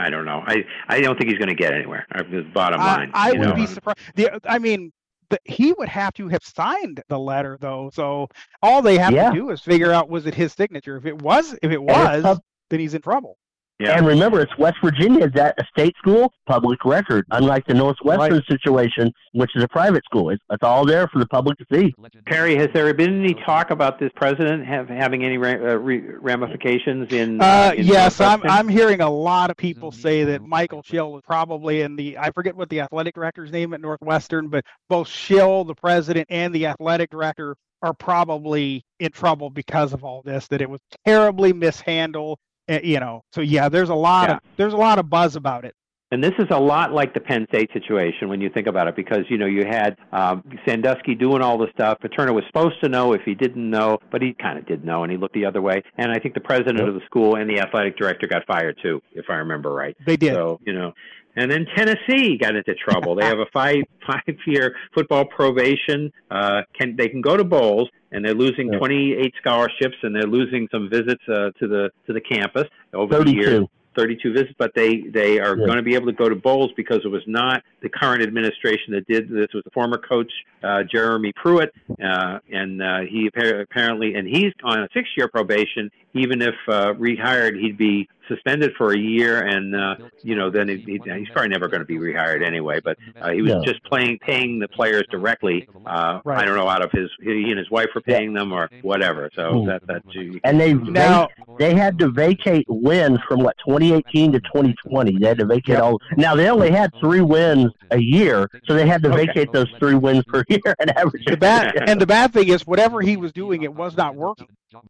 I 0.00 0.10
don't 0.10 0.24
know. 0.24 0.42
I, 0.44 0.64
I 0.88 1.00
don't 1.00 1.16
think 1.16 1.30
he's 1.30 1.38
going 1.38 1.48
to 1.50 1.54
get 1.54 1.72
anywhere. 1.72 2.04
uh, 2.12 2.24
The 2.24 2.42
bottom 2.52 2.80
line. 2.80 3.10
I 3.14 3.30
you 3.32 3.38
would 3.40 3.48
know. 3.50 3.54
be 3.54 3.66
surprised. 3.66 3.98
The, 4.16 4.40
I 4.44 4.58
mean, 4.58 4.92
the, 5.30 5.38
he 5.44 5.72
would 5.72 5.88
have 5.88 6.12
to 6.14 6.28
have 6.28 6.44
signed 6.44 7.02
the 7.08 7.18
letter 7.18 7.56
though. 7.60 7.90
So 7.94 8.28
all 8.62 8.82
they 8.82 8.98
have 8.98 9.12
Yeah. 9.12 9.30
to 9.30 9.36
do 9.36 9.50
is 9.50 9.60
figure 9.60 9.92
out 9.92 10.08
was 10.08 10.26
it 10.26 10.34
his 10.34 10.52
signature. 10.52 10.96
If 10.96 11.06
it 11.06 11.20
was, 11.22 11.56
if 11.62 11.70
it 11.72 11.82
was, 11.82 12.38
then 12.68 12.80
he's 12.80 12.94
in 12.94 13.02
trouble. 13.02 13.38
Yeah. 13.80 13.96
And 13.96 14.06
remember, 14.06 14.42
it's 14.42 14.56
West 14.58 14.76
Virginia. 14.84 15.24
Is 15.24 15.32
that 15.32 15.54
a 15.58 15.64
state 15.64 15.96
school? 15.96 16.30
Public 16.46 16.84
record. 16.84 17.24
Unlike 17.30 17.66
the 17.66 17.72
Northwestern 17.74 18.34
Right. 18.34 18.46
situation, 18.46 19.10
which 19.32 19.50
is 19.56 19.64
a 19.64 19.68
private 19.68 20.04
school. 20.04 20.28
It's, 20.28 20.42
it's 20.50 20.62
all 20.62 20.84
there 20.84 21.08
for 21.08 21.18
the 21.18 21.26
public 21.26 21.56
to 21.58 21.64
see. 21.72 21.94
Perry, 22.26 22.56
has 22.56 22.68
there 22.74 22.92
been 22.92 23.24
any 23.24 23.32
talk 23.32 23.70
about 23.70 23.98
this 23.98 24.10
president 24.14 24.66
have, 24.66 24.88
having 24.90 25.24
any 25.24 25.38
ra- 25.38 25.52
uh, 25.52 25.76
re- 25.76 26.02
ramifications 26.20 27.10
in? 27.10 27.40
Uh, 27.40 27.72
in 27.74 27.86
yes, 27.86 28.20
I'm. 28.20 28.42
I'm 28.44 28.68
hearing 28.68 29.00
a 29.00 29.08
lot 29.10 29.50
of 29.50 29.56
people 29.56 29.92
say 29.92 30.24
that 30.24 30.42
Michael 30.42 30.82
Schill 30.82 31.16
is 31.16 31.22
probably 31.26 31.80
in 31.80 31.96
the. 31.96 32.18
I 32.18 32.30
forget 32.32 32.54
what 32.54 32.68
the 32.68 32.80
athletic 32.80 33.14
director's 33.14 33.50
name 33.50 33.72
at 33.72 33.80
Northwestern, 33.80 34.48
but 34.48 34.62
both 34.90 35.08
Schill, 35.08 35.64
the 35.64 35.74
president, 35.74 36.26
and 36.28 36.54
the 36.54 36.66
athletic 36.66 37.08
director 37.10 37.56
are 37.82 37.94
probably 37.94 38.84
in 38.98 39.10
trouble 39.10 39.48
because 39.48 39.94
of 39.94 40.04
all 40.04 40.20
this. 40.20 40.48
That 40.48 40.60
it 40.60 40.68
was 40.68 40.80
terribly 41.06 41.54
mishandled. 41.54 42.38
Uh, 42.70 42.78
You 42.82 43.00
know, 43.00 43.22
so 43.32 43.40
yeah, 43.40 43.68
there's 43.68 43.90
a 43.90 43.94
lot 43.94 44.28
Yeah. 44.28 44.34
of 44.36 44.40
there's 44.56 44.72
a 44.72 44.76
lot 44.78 44.98
of 44.98 45.10
buzz 45.10 45.36
about 45.36 45.64
it. 45.64 45.74
And 46.12 46.24
this 46.24 46.32
is 46.40 46.46
a 46.50 46.58
lot 46.58 46.92
like 46.92 47.14
the 47.14 47.20
Penn 47.20 47.46
State 47.50 47.70
situation 47.72 48.28
when 48.28 48.40
you 48.40 48.50
think 48.50 48.66
about 48.66 48.88
it, 48.88 48.96
because 48.96 49.20
you 49.28 49.38
know 49.38 49.46
you 49.46 49.64
had 49.64 49.96
um, 50.12 50.42
Sandusky 50.66 51.14
doing 51.14 51.40
all 51.40 51.56
the 51.56 51.68
stuff. 51.72 51.98
Paterno 52.00 52.32
was 52.32 52.42
supposed 52.48 52.82
to 52.82 52.88
know 52.88 53.12
if 53.12 53.22
he 53.22 53.36
didn't 53.36 53.70
know, 53.70 53.96
but 54.10 54.20
he 54.20 54.32
kind 54.32 54.58
of 54.58 54.66
did 54.66 54.84
know, 54.84 55.04
and 55.04 55.12
he 55.12 55.16
looked 55.16 55.34
the 55.34 55.44
other 55.44 55.62
way. 55.62 55.84
And 55.98 56.10
I 56.10 56.18
think 56.18 56.34
the 56.34 56.40
president 56.40 56.80
of 56.80 56.94
the 56.94 57.00
school 57.06 57.36
and 57.36 57.48
the 57.48 57.60
athletic 57.60 57.96
director 57.96 58.26
got 58.26 58.44
fired 58.44 58.76
too, 58.82 59.00
if 59.12 59.26
I 59.30 59.34
remember 59.34 59.72
right. 59.72 59.96
They 60.04 60.16
did. 60.16 60.34
So 60.34 60.58
you 60.66 60.72
know, 60.72 60.94
and 61.36 61.50
then 61.50 61.66
Tennessee 61.76 62.36
got 62.38 62.56
into 62.56 62.74
trouble. 62.74 63.14
they 63.14 63.24
have 63.24 63.38
a 63.38 63.46
five 63.52 63.82
five 64.06 64.36
year 64.46 64.74
football 64.94 65.24
probation. 65.24 66.12
Uh, 66.30 66.62
can 66.78 66.96
they 66.96 67.08
can 67.08 67.20
go 67.20 67.36
to 67.36 67.44
bowls, 67.44 67.88
and 68.12 68.24
they're 68.24 68.34
losing 68.34 68.72
Yeah. 68.72 68.78
28 68.78 69.34
scholarships, 69.40 69.96
and 70.02 70.14
they're 70.14 70.22
losing 70.26 70.68
some 70.70 70.88
visits 70.90 71.22
uh, 71.28 71.50
to 71.58 71.68
the 71.68 71.90
to 72.06 72.12
the 72.12 72.20
campus 72.20 72.64
over 72.94 73.22
the 73.24 73.32
years. 73.32 73.44
32. 73.46 73.68
32 73.96 74.32
visits, 74.32 74.54
but 74.56 74.70
they 74.76 74.98
they 75.00 75.40
are 75.40 75.56
Yeah. 75.58 75.66
going 75.66 75.76
to 75.76 75.82
be 75.82 75.96
able 75.96 76.06
to 76.06 76.12
go 76.12 76.28
to 76.28 76.36
bowls 76.36 76.70
because 76.76 77.00
it 77.04 77.08
was 77.08 77.22
not 77.26 77.62
the 77.82 77.88
current 77.88 78.22
administration 78.22 78.92
that 78.94 79.04
did 79.08 79.28
this. 79.28 79.48
It 79.52 79.54
was 79.54 79.64
the 79.64 79.70
former 79.72 79.98
coach 79.98 80.30
uh, 80.62 80.84
Jeremy 80.84 81.32
Pruitt, 81.34 81.72
uh, 82.02 82.38
and 82.52 82.80
uh, 82.80 83.00
he 83.00 83.28
apparently 83.34 84.14
and 84.14 84.28
he's 84.28 84.52
on 84.62 84.78
a 84.84 84.88
six-year 84.94 85.26
probation. 85.28 85.90
Even 86.14 86.40
if 86.40 86.54
uh, 86.68 86.92
rehired, 86.94 87.58
he'd 87.60 87.76
be 87.76 88.08
suspended 88.30 88.72
for 88.78 88.92
a 88.92 88.98
year, 88.98 89.42
and 89.46 89.74
uh, 89.76 89.96
you 90.22 90.34
know 90.36 90.48
then 90.50 90.68
he, 90.68 90.76
he, 90.76 90.92
he's 91.18 91.28
probably 91.30 91.48
never 91.48 91.68
going 91.68 91.80
to 91.80 91.86
be 91.86 91.98
rehired 91.98 92.42
anyway. 92.46 92.80
But 92.82 92.96
uh, 93.20 93.30
he 93.30 93.42
was 93.42 93.52
No. 93.52 93.64
just 93.64 93.82
playing 93.84 94.18
paying 94.24 94.58
the 94.58 94.68
players 94.68 95.04
directly. 95.10 95.68
Uh, 95.86 96.20
Right. 96.24 96.42
I 96.42 96.44
don't 96.44 96.56
know 96.56 96.68
out 96.68 96.82
of 96.84 96.90
his 96.92 97.08
he 97.22 97.50
and 97.50 97.58
his 97.58 97.70
wife 97.70 97.88
were 97.94 98.00
paying 98.00 98.32
them 98.32 98.52
or 98.52 98.68
whatever. 98.82 99.28
So 99.34 99.60
Hmm. 99.62 99.66
that 99.68 99.86
that 99.88 100.02
you, 100.14 100.38
And 100.44 100.60
they 100.60 100.74
Now- 100.74 101.28
they, 101.58 101.70
they 101.70 101.74
had 101.74 101.98
to 101.98 102.08
vacate 102.10 102.64
wins 102.68 103.18
from 103.28 103.40
what 103.42 103.56
2018 103.66 104.32
to 104.32 104.40
2020. 104.40 105.18
They 105.18 105.26
had 105.28 105.38
to 105.38 105.46
vacate 105.46 105.74
Yep. 105.74 105.82
all. 105.82 105.98
Now 106.16 106.34
they 106.36 106.48
only 106.48 106.70
had 106.70 106.90
three 107.00 107.20
wins 107.20 107.70
a 107.90 107.98
year, 107.98 108.48
so 108.66 108.74
they 108.74 108.86
had 108.86 109.02
to 109.02 109.10
Okay. 109.12 109.26
vacate 109.26 109.52
those 109.52 109.68
three 109.78 109.94
wins 109.94 110.22
per 110.28 110.44
year 110.48 110.74
and 110.78 110.90
average. 110.98 111.24
The 111.26 111.36
bad 111.36 111.74
and 111.88 112.00
the 112.00 112.06
bad 112.06 112.32
thing 112.32 112.48
is 112.48 112.66
whatever 112.66 113.00
he 113.00 113.16
was 113.16 113.32
doing, 113.32 113.62
it 113.62 113.74
was 113.74 113.96
not 113.96 114.14
working. 114.14 114.46
No 114.72 114.82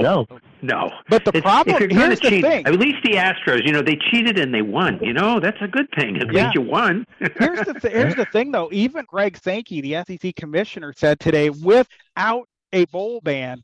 No, 0.00 0.26
no. 0.62 0.90
But 1.08 1.24
the 1.24 1.30
It's- 1.30 1.42
problem 1.42 1.74
if 1.76 1.80
you're 1.80 1.88
going 1.88 2.00
here's 2.00 2.20
to 2.20 2.24
the 2.30 2.36
cheat, 2.36 2.44
thing. 2.44 2.66
at 2.66 2.74
least 2.78 2.98
the 3.04 3.12
Astros, 3.12 3.64
you 3.64 3.72
know, 3.72 3.82
they 3.82 3.96
cheated 4.10 4.38
and 4.38 4.52
they 4.52 4.62
won. 4.62 4.98
You 5.02 5.12
know, 5.12 5.38
that's 5.40 5.60
a 5.60 5.68
good 5.68 5.86
thing. 5.96 6.16
At 6.18 6.32
Yeah. 6.32 6.44
least 6.44 6.54
you 6.54 6.62
won. 6.62 7.04
here's 7.18 7.60
the 7.66 7.74
th- 7.74 7.92
here's 7.92 8.14
the 8.16 8.24
thing 8.32 8.50
though. 8.52 8.68
Even 8.72 9.04
Greg 9.06 9.36
Sankey, 9.36 9.80
the 9.80 9.94
SEC 10.04 10.32
commissioner, 10.34 10.92
said 10.96 11.20
today, 11.20 11.50
without 11.50 12.48
a 12.72 12.84
bowl 12.86 13.20
ban, 13.22 13.62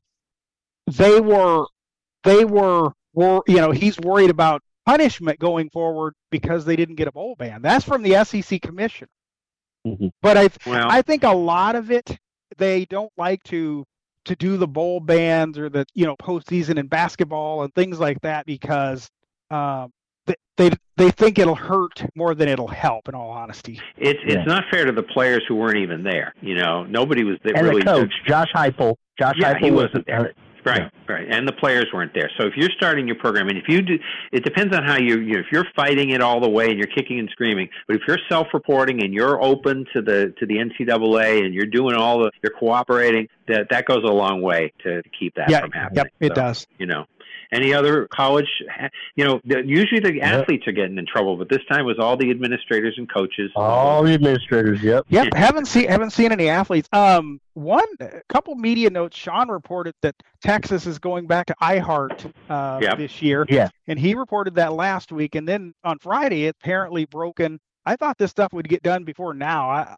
they 0.87 1.21
were 1.21 1.65
they 2.23 2.45
were 2.45 2.93
were 3.15 3.41
you 3.47 3.57
know 3.57 3.71
he's 3.71 3.99
worried 4.01 4.31
about 4.31 4.63
punishment 4.87 5.39
going 5.39 5.71
forward 5.71 6.15
because 6.31 6.65
they 6.65 6.77
didn't 6.77 6.97
get 6.97 7.09
a 7.09 7.13
bowl 7.13 7.35
ban. 7.37 7.63
That's 7.63 7.85
from 7.85 8.03
the 8.03 8.17
SEC 8.25 8.61
commissioner. 8.61 9.09
Mhm. 9.87 10.11
But 10.23 10.37
I 10.37 10.49
well, 10.67 10.89
I 10.91 11.03
think 11.03 11.25
a 11.25 11.33
lot 11.35 11.75
of 11.77 11.91
it 11.91 12.17
they 12.59 12.85
don't 12.85 13.13
like 13.17 13.43
to 13.45 13.85
to 14.25 14.35
do 14.37 14.57
the 14.57 14.67
bowl 14.69 15.01
bans 15.01 15.59
or 15.59 15.69
the 15.69 15.85
you 15.95 16.07
know 16.07 16.17
postseason 16.17 16.79
in 16.79 16.87
basketball 16.87 17.63
and 17.63 17.75
things 17.75 17.99
like 17.99 18.21
that 18.23 18.47
because 18.47 19.09
um, 19.51 19.91
they, 20.27 20.35
they 20.57 20.71
they 20.97 21.11
think 21.11 21.39
it'll 21.39 21.55
hurt 21.55 22.05
more 22.15 22.35
than 22.35 22.49
it'll 22.49 22.69
help. 22.69 23.09
In 23.09 23.15
all 23.15 23.31
honesty, 23.31 23.81
it's 23.97 24.19
it's 24.25 24.35
Yeah. 24.35 24.45
not 24.45 24.65
fair 24.71 24.85
to 24.85 24.93
the 24.93 25.03
players 25.03 25.43
who 25.49 25.57
weren't 25.57 25.79
even 25.79 26.03
there. 26.03 26.35
You 26.41 26.55
know, 26.55 26.85
nobody 26.85 27.25
was 27.25 27.37
there 27.45 27.57
and 27.57 27.67
really. 27.67 27.81
the 27.83 27.87
coach 27.87 28.13
Josh 28.27 28.51
Heupel. 28.55 28.97
Josh 29.19 29.35
Yeah, 29.39 29.55
Heupel 29.55 29.65
he 29.65 29.71
was 29.71 29.85
wasn't 29.87 30.07
there. 30.07 30.33
Right, 30.65 30.91
right, 31.09 31.27
and 31.31 31.47
the 31.47 31.53
players 31.53 31.87
weren't 31.93 32.15
there. 32.15 32.31
So 32.39 32.47
if 32.47 32.55
you're 32.57 32.71
starting 32.77 33.07
your 33.07 33.17
program, 33.17 33.49
and 33.49 33.59
if 33.59 33.65
you 33.69 33.83
do, 33.83 33.99
it 34.33 34.45
depends 34.45 34.75
on 34.75 34.83
how 34.83 34.97
you, 34.97 35.21
you 35.21 35.35
know, 35.35 35.41
if 35.41 35.47
you're 35.53 35.67
fighting 35.77 36.11
it 36.11 36.21
all 36.21 36.41
the 36.41 36.49
way 36.49 36.71
and 36.71 36.79
you're 36.79 36.87
kicking 36.89 37.19
and 37.19 37.29
screaming. 37.31 37.69
But 37.87 37.97
if 37.97 38.03
you're 38.09 38.19
self-reporting 38.29 39.03
and 39.03 39.13
you're 39.13 39.43
open 39.43 39.85
to 39.93 40.01
the 40.03 40.35
to 40.39 40.47
the 40.47 40.55
NCAA 40.57 41.45
and 41.45 41.53
you're 41.55 41.67
doing 41.67 41.95
all 41.95 42.19
the, 42.21 42.31
you're 42.43 42.53
cooperating, 42.59 43.29
that 43.49 43.67
that 43.71 43.85
goes 43.87 44.05
a 44.05 44.13
long 44.13 44.41
way 44.43 44.73
to, 44.83 45.03
to 45.03 45.09
keep 45.19 45.35
that 45.35 45.51
Yeah, 45.51 45.61
from 45.61 45.73
happening. 45.73 45.97
yep, 46.05 46.13
it 46.21 46.29
So, 46.31 46.35
does. 46.35 46.67
You 46.79 46.87
know. 46.87 47.05
Any 47.55 47.73
other 47.73 48.09
college, 48.09 48.49
you 49.15 49.25
know, 49.25 49.41
the- 49.45 49.65
usually 49.65 50.01
the 50.01 50.21
athletes 50.21 50.67
are 50.67 50.73
getting 50.73 50.99
in 50.99 51.07
trouble, 51.07 51.37
but 51.37 51.49
this 51.49 51.61
time 51.71 51.81
it 51.81 51.85
was 51.85 51.99
all 52.01 52.17
the 52.17 52.31
administrators 52.31 52.95
and 52.99 53.09
coaches. 53.13 53.53
All 53.55 54.03
the 54.03 54.13
administrators, 54.13 54.83
yep. 54.83 55.05
Yep, 55.09 55.35
haven't 55.35 55.67
seen 55.67 55.89
haven't 55.89 56.11
seen 56.11 56.33
any 56.33 56.49
athletes. 56.49 56.89
Um, 56.93 57.41
one 57.55 57.85
a 58.01 58.21
couple 58.29 58.57
media 58.57 58.91
notes. 58.91 59.17
Sean 59.17 59.49
reported 59.49 59.95
that 60.03 60.17
Texas 60.43 60.85
is 60.87 60.99
going 60.99 61.29
back 61.29 61.47
to 61.47 61.55
iHeart 61.63 62.33
uh, 62.51 62.81
Yep. 62.83 62.99
this 62.99 63.23
year, 63.23 63.47
Yeah. 63.49 63.69
and 63.87 63.99
he 63.99 64.15
reported 64.17 64.57
that 64.57 64.73
last 64.73 65.13
week. 65.13 65.37
And 65.37 65.47
then 65.47 65.75
on 65.85 65.99
Friday, 66.01 66.47
it 66.47 66.57
apparently 66.61 67.05
broken. 67.05 67.61
I 67.87 67.95
thought 67.97 68.19
this 68.19 68.33
stuff 68.33 68.53
would 68.53 68.69
get 68.69 68.83
done 68.83 69.05
before 69.05 69.33
now. 69.35 69.71
I, 69.71 69.95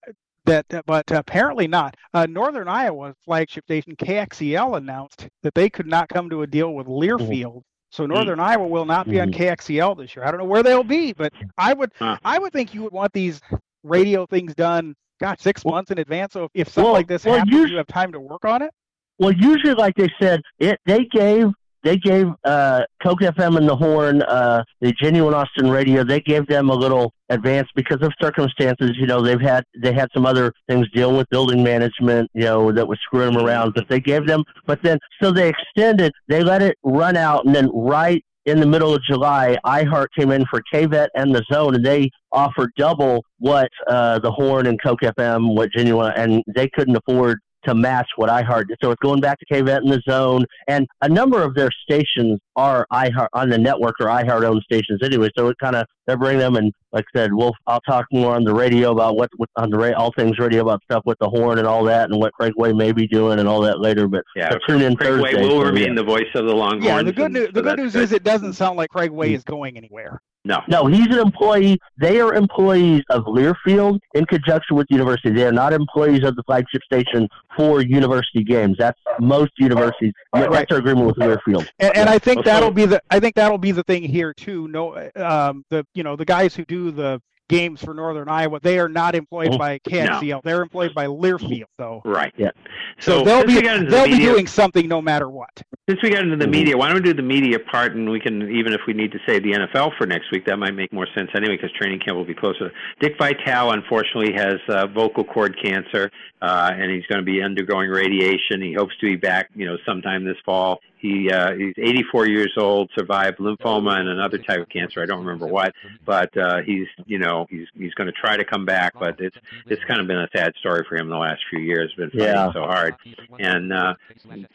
that, 0.47 0.67
but 0.87 1.11
apparently 1.11 1.69
not. 1.69 1.95
Uh, 2.15 2.27
Northern 2.27 2.69
Iowa 2.69 3.15
flagship 3.25 3.65
station 3.65 3.95
KXEL 3.97 4.77
announced 4.77 5.29
that 5.43 5.55
they 5.55 5.69
could 5.71 5.87
not 5.87 6.09
come 6.09 6.31
to 6.31 6.43
a 6.43 6.47
deal 6.47 6.75
with 6.75 6.87
Learfield. 6.87 7.63
So 7.91 8.05
Northern 8.05 8.41
Iowa 8.41 8.67
will 8.67 8.85
not 8.85 9.09
be 9.09 9.21
on 9.21 9.31
Mhm. 9.33 9.35
KXEL 9.37 9.97
this 9.97 10.17
year. 10.17 10.25
I 10.25 10.31
don't 10.31 10.39
know 10.41 10.47
where 10.47 10.63
they'll 10.63 10.83
be, 10.83 11.13
but 11.13 11.33
I 11.57 11.73
would 11.73 11.93
Huh. 11.99 12.19
I 12.25 12.39
would 12.39 12.53
think 12.53 12.75
you 12.75 12.83
would 12.83 12.93
want 12.93 13.13
these 13.13 13.41
radio 13.85 14.27
things 14.27 14.55
done, 14.55 14.95
God, 15.21 15.41
six 15.41 15.65
months 15.65 15.91
in 15.91 15.99
advance. 15.99 16.33
So 16.33 16.45
if, 16.45 16.51
if 16.55 16.69
something 16.69 16.85
Well- 16.85 16.93
like 16.95 17.07
this 17.07 17.25
well, 17.25 17.39
happens, 17.39 17.71
you 17.71 17.77
have 17.77 17.87
time 17.87 18.13
to 18.13 18.21
work 18.21 18.45
on 18.45 18.63
it. 18.63 18.71
Well, 19.19 19.33
usually, 19.33 19.73
like 19.75 19.95
they 19.95 20.13
said, 20.19 20.43
it 20.59 20.79
they 20.85 21.05
gave 21.07 21.53
they 21.87 21.97
gave 21.97 22.27
uh, 22.45 22.83
KOKE 23.01 23.21
FM 23.21 23.57
and 23.57 23.69
the 23.69 23.77
Horn, 23.77 24.21
uh, 24.23 24.65
the 24.81 24.93
Genuine 25.01 25.35
Austin 25.35 25.71
Radio, 25.71 26.03
they 26.03 26.21
gave 26.21 26.45
them 26.49 26.69
a 26.69 26.75
little 26.75 27.13
advance 27.29 27.69
because 27.77 27.99
of 28.03 28.13
circumstances. 28.21 28.91
You 28.99 29.07
know, 29.07 29.23
they've 29.23 29.41
had 29.41 29.63
they 29.81 29.93
had 29.93 30.09
some 30.13 30.27
other 30.27 30.53
things 30.69 30.89
dealing 30.93 31.17
with 31.17 31.29
building 31.31 31.63
management, 31.63 32.29
you 32.35 32.43
know, 32.43 32.73
that 32.73 32.89
was 32.89 32.99
screwing 33.05 33.35
them 33.35 33.47
around. 33.47 33.75
But 33.75 33.89
they 33.89 34.01
gave 34.01 34.27
them, 34.27 34.43
but 34.67 34.83
then 34.83 34.99
so 35.23 35.31
they 35.31 35.49
extended, 35.49 36.13
they 36.27 36.43
let 36.43 36.61
it 36.61 36.77
run 36.83 37.17
out, 37.17 37.47
and 37.47 37.55
then 37.55 37.71
right 37.73 38.25
in 38.47 38.59
the 38.59 38.67
middle 38.67 38.95
of 38.95 39.03
July, 39.03 39.57
iHeart 39.65 40.07
came 40.19 40.33
in 40.33 40.45
for 40.47 40.63
KVET 40.73 41.09
and 41.15 41.33
the 41.33 41.45
Zone, 41.53 41.77
and 41.77 41.87
they 41.87 42.11
offered 42.33 42.71
double 42.77 43.25
what 43.39 43.69
uh, 43.89 44.19
the 44.21 44.31
Horn 44.31 44.67
and 44.67 44.81
KOKE 44.81 45.01
FM, 45.19 45.55
what 45.55 45.71
Genuine, 45.73 46.13
and 46.17 46.43
they 46.53 46.69
couldn't 46.69 46.97
afford 46.97 47.39
to 47.67 47.75
match 47.75 48.09
what 48.17 48.31
iHeart 48.31 48.69
did. 48.69 48.79
So 48.83 48.91
it's 48.91 49.01
going 49.03 49.21
back 49.21 49.39
to 49.41 49.47
KVET 49.47 49.83
in 49.83 49.91
the 49.91 50.03
Zone, 50.09 50.45
and 50.69 50.87
a 51.03 51.09
number 51.09 51.43
of 51.43 51.55
their 51.55 51.71
stations 51.83 52.41
are 52.57 52.87
iHeart 52.93 53.29
on 53.33 53.51
the 53.51 53.59
network 53.59 53.95
or 54.01 54.07
iHeart 54.07 54.45
owned 54.45 54.63
stations 54.63 55.01
anyway. 55.03 55.29
So 55.37 55.49
it 55.49 55.57
kind 55.59 55.77
of 55.77 55.87
they 56.07 56.15
bring 56.15 56.39
them, 56.39 56.57
and 56.57 56.73
like 56.93 57.05
I 57.15 57.21
said, 57.21 57.33
we'll 57.33 57.53
I'll 57.67 57.81
talk 57.81 58.07
more 58.13 58.35
on 58.35 58.45
the 58.45 58.55
radio 58.55 58.93
about 58.93 59.17
what, 59.17 59.29
what 59.37 59.49
on 59.57 59.71
the 59.71 59.79
ra- 59.79 59.97
all 59.97 60.13
things 60.17 60.39
radio 60.39 60.63
about 60.63 60.83
stuff 60.85 61.03
with 61.05 61.19
the 61.21 61.29
Horn 61.29 61.59
and 61.59 61.67
all 61.67 61.85
that, 61.85 62.11
and 62.11 62.19
what 62.19 62.33
Craig 62.35 62.53
Way 62.57 62.73
may 62.73 62.93
be 62.93 63.07
doing 63.07 63.39
and 63.39 63.49
all 63.49 63.61
that 63.63 63.81
later. 63.81 64.07
But 64.09 64.25
Yeah, 64.35 64.51
but 64.51 64.61
tune 64.69 64.83
in 64.83 64.97
Craig 64.97 65.21
Way 65.21 65.35
will 65.35 65.61
so, 65.61 65.63
remain 65.63 65.89
yeah. 65.89 65.95
the 65.95 66.05
voice 66.05 66.27
of 66.35 66.47
the 66.47 66.55
Longhorns. 66.55 66.85
Yeah, 66.85 67.03
the 67.03 67.13
good 67.13 67.33
news 67.33 67.47
so 67.47 67.53
the 67.53 67.63
good 67.63 67.79
news 67.79 67.93
good. 67.93 68.05
is 68.05 68.13
it 68.13 68.23
doesn't 68.23 68.55
sound 68.55 68.77
like 68.77 68.91
Craig 68.91 69.11
Way 69.11 69.31
hmm. 69.31 69.35
is 69.35 69.45
going 69.45 69.77
anywhere. 69.77 70.21
No, 70.47 70.63
No, 70.69 70.87
he's 70.87 71.07
an 71.07 71.19
employee. 71.19 71.79
They 71.99 72.21
are 72.21 72.35
employees 72.35 73.03
of 73.11 73.25
Learfield 73.25 73.99
in 74.15 74.25
conjunction 74.27 74.77
with 74.77 74.87
the 74.89 74.95
university. 74.95 75.31
They 75.31 75.45
are 75.45 75.53
not 75.53 75.73
employees 75.73 76.23
of 76.25 76.37
the 76.37 76.43
flagship 76.45 76.83
station 76.85 77.29
for 77.57 77.83
university 77.83 78.45
games. 78.45 78.77
That's 78.79 78.99
most 79.21 79.53
universities. 79.59 80.13
Right. 80.33 80.51
That's 80.51 80.69
their 80.71 80.79
agreement 80.79 81.07
with 81.09 81.17
Learfield. 81.17 81.69
And, 81.79 81.97
and 81.97 82.09
I 82.09 82.19
think 82.19 82.39
Also- 82.39 82.51
that'll 82.51 82.71
be 82.71 82.87
the 82.87 83.03
I 83.11 83.21
think 83.21 83.35
that'll 83.35 83.59
be 83.59 83.73
the 83.73 83.83
thing 83.83 84.03
here 84.05 84.33
too. 84.33 84.69
No, 84.69 84.97
um, 85.17 85.65
the 85.71 85.85
you 85.95 86.03
know 86.03 86.17
the 86.17 86.25
guys 86.25 86.55
who 86.55 86.65
do 86.65 86.91
the 86.91 87.21
games 87.49 87.83
for 87.83 87.95
Northern 87.95 88.29
Iowa, 88.29 88.61
they 88.61 88.79
are 88.79 88.89
not 88.89 89.15
employed 89.15 89.51
Oh, 89.53 89.59
by 89.59 89.79
KXEL. 89.81 90.43
They're 90.43 90.63
employed 90.63 90.95
by 90.95 91.07
Learfield. 91.07 91.65
So 91.79 92.03
right. 92.05 92.33
Yeah. 92.37 92.51
so 92.99 93.19
So, 93.19 93.25
they'll 93.25 93.47
be 93.47 93.55
we 93.57 93.63
got 93.63 93.77
into 93.77 93.91
the 93.91 93.97
they'll 93.97 94.07
be 94.07 94.19
doing 94.19 94.47
something 94.47 94.89
no 94.89 95.01
matter 95.01 95.29
what. 95.29 95.63
Since 95.89 96.03
we 96.03 96.11
got 96.11 96.23
into 96.23 96.37
the 96.37 96.47
Mhm. 96.47 96.51
media, 96.51 96.77
why 96.77 96.89
don't 96.89 96.97
we 96.97 97.03
do 97.03 97.15
the 97.15 97.23
media 97.23 97.59
part, 97.61 97.95
and 97.95 98.11
we 98.11 98.19
can 98.21 98.43
even 98.51 98.73
if 98.73 98.81
we 98.87 98.93
need 98.93 99.13
to 99.13 99.19
save 99.27 99.43
the 99.45 99.53
NFL 99.55 99.93
for 99.97 100.07
next 100.07 100.31
week, 100.33 100.45
that 100.47 100.59
might 100.59 100.75
make 100.75 100.93
more 100.93 101.07
sense 101.15 101.31
anyway 101.35 101.57
because 101.57 101.71
training 101.73 102.01
camp 102.01 102.17
will 102.17 102.25
be 102.25 102.35
closer. 102.35 102.73
Dick 103.01 103.15
Vitale 103.19 103.71
unfortunately 103.73 104.33
has 104.33 104.57
uh, 104.69 104.87
vocal 104.89 105.23
cord 105.25 105.57
cancer, 105.63 106.11
uh, 106.43 106.73
and 106.75 106.91
he's 106.91 107.07
going 107.07 107.21
to 107.21 107.25
be 107.25 107.43
undergoing 107.43 107.89
radiation. 107.91 108.61
He 108.61 108.73
hopes 108.75 108.97
to 109.01 109.07
be 109.07 109.17
back, 109.17 109.51
you 109.55 109.65
know, 109.67 109.77
sometime 109.87 110.25
this 110.25 110.37
fall. 110.45 110.81
He 111.07 111.31
uh, 111.31 111.53
he's 111.55 111.75
84 111.79 112.27
years 112.27 112.53
old, 112.57 112.91
survived 112.99 113.39
lymphoma 113.39 114.01
and 114.01 114.09
another 114.09 114.39
type 114.39 114.61
of 114.61 114.69
cancer. 114.69 115.01
I 115.01 115.07
don't 115.07 115.21
remember 115.21 115.47
what, 115.47 115.73
but 116.05 116.37
uh, 116.37 116.63
he's 116.63 116.89
you 117.07 117.19
know 117.19 117.47
he's 117.49 117.69
he's 117.75 117.95
going 117.95 118.07
to 118.09 118.13
try 118.13 118.37
to 118.37 118.45
come 118.45 118.65
back, 118.65 118.95
but 118.99 119.21
it's 119.21 119.37
it's 119.67 119.85
kind 119.85 120.01
of 120.01 120.09
been 120.09 120.19
a 120.19 120.29
sad 120.35 120.53
story 120.59 120.85
for 120.89 120.97
him 120.97 121.09
the 121.09 121.17
last 121.17 121.43
few 121.49 121.61
years. 121.61 121.93
Been 121.97 122.11
fighting 122.11 122.27
Yeah. 122.27 122.53
so 122.53 122.63
hard, 122.63 122.97
and 123.39 123.73
uh, 123.73 123.95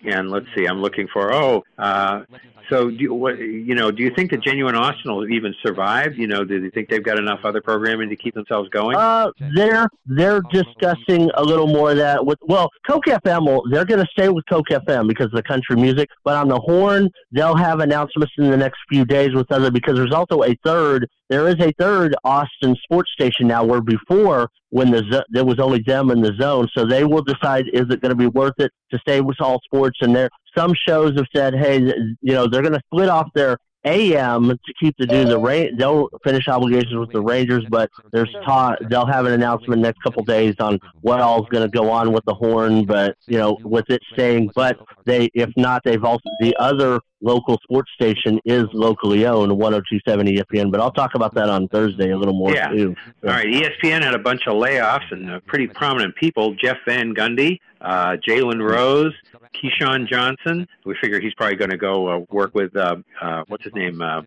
and 0.04 0.30
let's 0.30 0.48
see, 0.56 0.66
I'm 0.66 0.82
looking 0.82 1.08
for 1.14 1.34
oh. 1.34 1.64
Uh, 1.78 2.24
so 2.70 2.90
do 2.90 2.96
you, 2.96 3.14
what 3.14 3.38
you 3.38 3.76
know? 3.76 3.92
Do 3.92 4.02
you 4.02 4.12
think 4.16 4.32
that 4.32 4.42
Genuine 4.42 4.76
Austin 4.76 5.12
will 5.14 5.30
even 5.30 5.54
survive? 5.62 6.18
You 6.18 6.28
know, 6.28 6.46
do 6.46 6.62
you 6.62 6.72
think 6.72 6.90
they've 6.90 7.04
got 7.04 7.18
enough 7.18 7.40
other 7.44 7.62
programming 7.62 8.10
to 8.10 8.16
keep 8.16 8.34
themselves 8.34 8.70
going? 8.70 8.96
Uh, 8.96 9.32
they're 9.56 9.88
they're 10.06 10.42
discussing 10.52 11.30
a 11.36 11.44
little 11.44 11.68
more 11.68 11.92
of 11.92 11.98
that 11.98 12.26
with 12.26 12.40
well, 12.44 12.70
KOKE 12.90 13.22
FM 13.26 13.46
will 13.46 13.64
they're 13.70 13.86
going 13.86 14.00
to 14.00 14.10
stay 14.12 14.30
with 14.30 14.46
KOKE 14.46 14.86
FM 14.88 15.08
because 15.08 15.26
of 15.26 15.34
the 15.34 15.44
country 15.44 15.76
music, 15.76 16.10
but 16.24 16.36
the 16.48 16.60
horn 16.60 17.10
they'll 17.32 17.56
have 17.56 17.80
announcements 17.80 18.34
in 18.38 18.50
the 18.50 18.58
next 18.58 18.80
few 18.90 19.06
days 19.06 19.34
with 19.34 19.52
other 19.52 19.72
because 19.72 19.96
there's 19.96 20.14
also 20.14 20.44
a 20.44 20.56
third 20.64 21.08
there 21.30 21.48
is 21.48 21.56
a 21.62 21.72
third 21.80 22.14
Austin 22.26 22.76
sports 22.84 23.10
station 23.14 23.48
now 23.48 23.64
where 23.64 23.80
before 23.80 24.50
when 24.72 24.92
the 24.92 25.26
there 25.30 25.46
was 25.46 25.60
only 25.60 25.80
them 25.80 26.12
in 26.12 26.22
the 26.22 26.34
zone, 26.40 26.68
so 26.76 26.86
they 26.86 27.04
will 27.06 27.22
decide 27.22 27.68
is 27.74 27.84
it 27.90 28.02
going 28.02 28.10
to 28.10 28.16
be 28.16 28.28
worth 28.28 28.54
it 28.58 28.72
to 28.92 29.00
stay 29.00 29.22
with 29.22 29.40
all 29.40 29.60
sports? 29.64 29.98
And 30.02 30.16
there 30.16 30.30
some 30.58 30.74
shows 30.88 31.14
have 31.16 31.28
said 31.34 31.56
hey 31.56 31.80
you 32.22 32.34
know 32.34 32.48
they're 32.48 32.62
going 32.62 32.74
to 32.74 32.82
split 32.94 33.08
off 33.08 33.30
their 33.34 33.58
AM 33.84 34.50
to 34.50 34.74
keep 34.80 34.96
to 34.98 35.06
do 35.06 35.26
the 35.26 35.40
rain. 35.40 35.76
They'll 35.78 36.10
finish 36.24 36.48
obligations 36.48 36.96
with 36.96 37.12
the 37.12 37.22
Rangers, 37.22 37.66
but 37.70 37.90
there's 38.12 38.34
talk 38.46 38.78
they'll 38.90 39.06
have 39.06 39.26
an 39.26 39.34
announcement 39.34 39.82
next 39.82 40.02
couple 40.04 40.24
days 40.24 40.56
on 40.60 40.80
what 41.02 41.20
all's 41.20 41.48
going 41.50 41.64
to 41.64 41.72
go 41.72 41.90
on 41.90 42.12
with 42.12 42.24
the 42.26 42.34
horn. 42.34 42.86
But 42.86 43.16
you 43.28 43.38
know, 43.38 43.58
with 43.64 43.90
it 43.90 44.02
staying, 44.14 44.52
but 44.56 44.78
they 45.06 45.30
if 45.34 45.50
not, 45.58 45.84
they've 45.84 46.04
also 46.04 46.30
the 46.40 46.56
other 46.60 47.00
local 47.22 47.60
sports 47.64 47.92
station 47.94 48.40
is 48.46 48.66
locally 48.74 49.26
owned, 49.26 49.52
102.7 49.52 50.38
ESPN. 50.38 50.72
But 50.72 50.82
I'll 50.82 50.92
talk 50.92 51.16
about 51.16 51.34
that 51.36 51.50
on 51.50 51.68
Thursday 51.68 52.12
a 52.12 52.18
little 52.18 52.34
more 52.34 52.54
Yeah. 52.54 52.70
too. 52.70 52.96
All 53.24 53.30
right, 53.30 53.46
ESPN 53.48 54.02
had 54.04 54.14
a 54.14 54.20
bunch 54.20 54.48
of 54.48 54.56
layoffs 54.56 55.12
and 55.12 55.30
uh, 55.32 55.40
pretty 55.46 55.68
prominent 55.68 56.16
people: 56.16 56.54
Jeff 56.56 56.78
Van 56.88 57.14
Gundy, 57.14 57.60
uh, 57.82 58.18
Jalen 58.28 58.62
Rose, 58.68 59.14
Keyshawn 59.56 60.08
Johnson. 60.08 60.68
We 60.86 60.96
figure 61.02 61.20
he's 61.20 61.34
probably 61.36 61.56
going 61.58 61.72
to 61.72 61.78
go 61.78 62.08
uh, 62.08 62.26
work 62.32 62.56
with 62.56 62.76
uh, 62.76 62.96
uh, 63.22 63.44
what's 63.48 63.64
his 63.64 63.74
name, 63.74 64.02
uh, 64.02 64.22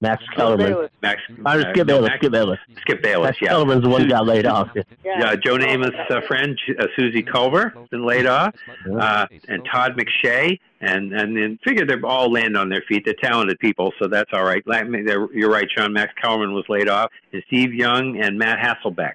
Max 0.00 0.22
Kellerman. 0.36 0.88
Max. 1.02 1.20
Uh, 1.44 1.60
Skip 1.72 1.86
no, 1.86 2.00
Bayless. 2.00 2.08
Max- 2.10 2.18
Skip 2.20 2.32
Bayless. 2.32 2.58
Skip 2.80 3.02
Bayless. 3.02 3.26
Max 3.28 3.38
Yeah. 3.40 3.48
Kellerman's 3.48 3.82
the 3.82 3.88
one 3.88 4.02
who 4.02 4.08
got 4.08 4.26
laid 4.26 4.46
off. 4.46 4.68
Yeah. 5.04 5.30
Uh, 5.30 5.36
Joe 5.36 5.56
Namath's 5.56 6.10
uh, 6.10 6.20
friend, 6.26 6.58
uh, 6.78 6.86
Suzy 6.96 7.22
Kolber, 7.22 7.72
been 7.90 8.04
laid 8.04 8.26
off, 8.26 8.54
uh, 9.00 9.26
and 9.48 9.64
Todd 9.70 9.96
McShay, 9.98 10.58
and 10.80 11.12
and 11.12 11.36
then 11.36 11.58
figure 11.64 11.86
they're 11.86 12.04
all 12.04 12.30
land 12.34 12.56
on 12.56 12.68
their 12.68 12.82
feet. 12.88 13.02
They're 13.04 13.14
talented 13.22 13.58
people, 13.60 13.92
so 13.98 14.08
that's 14.08 14.30
all 14.34 14.44
right. 14.44 14.62
You're 14.66 15.50
right, 15.50 15.66
Sean. 15.76 15.92
Max 15.92 16.12
Kellerman 16.20 16.52
was 16.52 16.64
laid 16.68 16.88
off, 16.88 17.10
and 17.32 17.42
Steve 17.46 17.72
Young 17.72 18.20
and 18.20 18.38
Matt 18.38 18.58
Hasselbeck, 18.58 19.12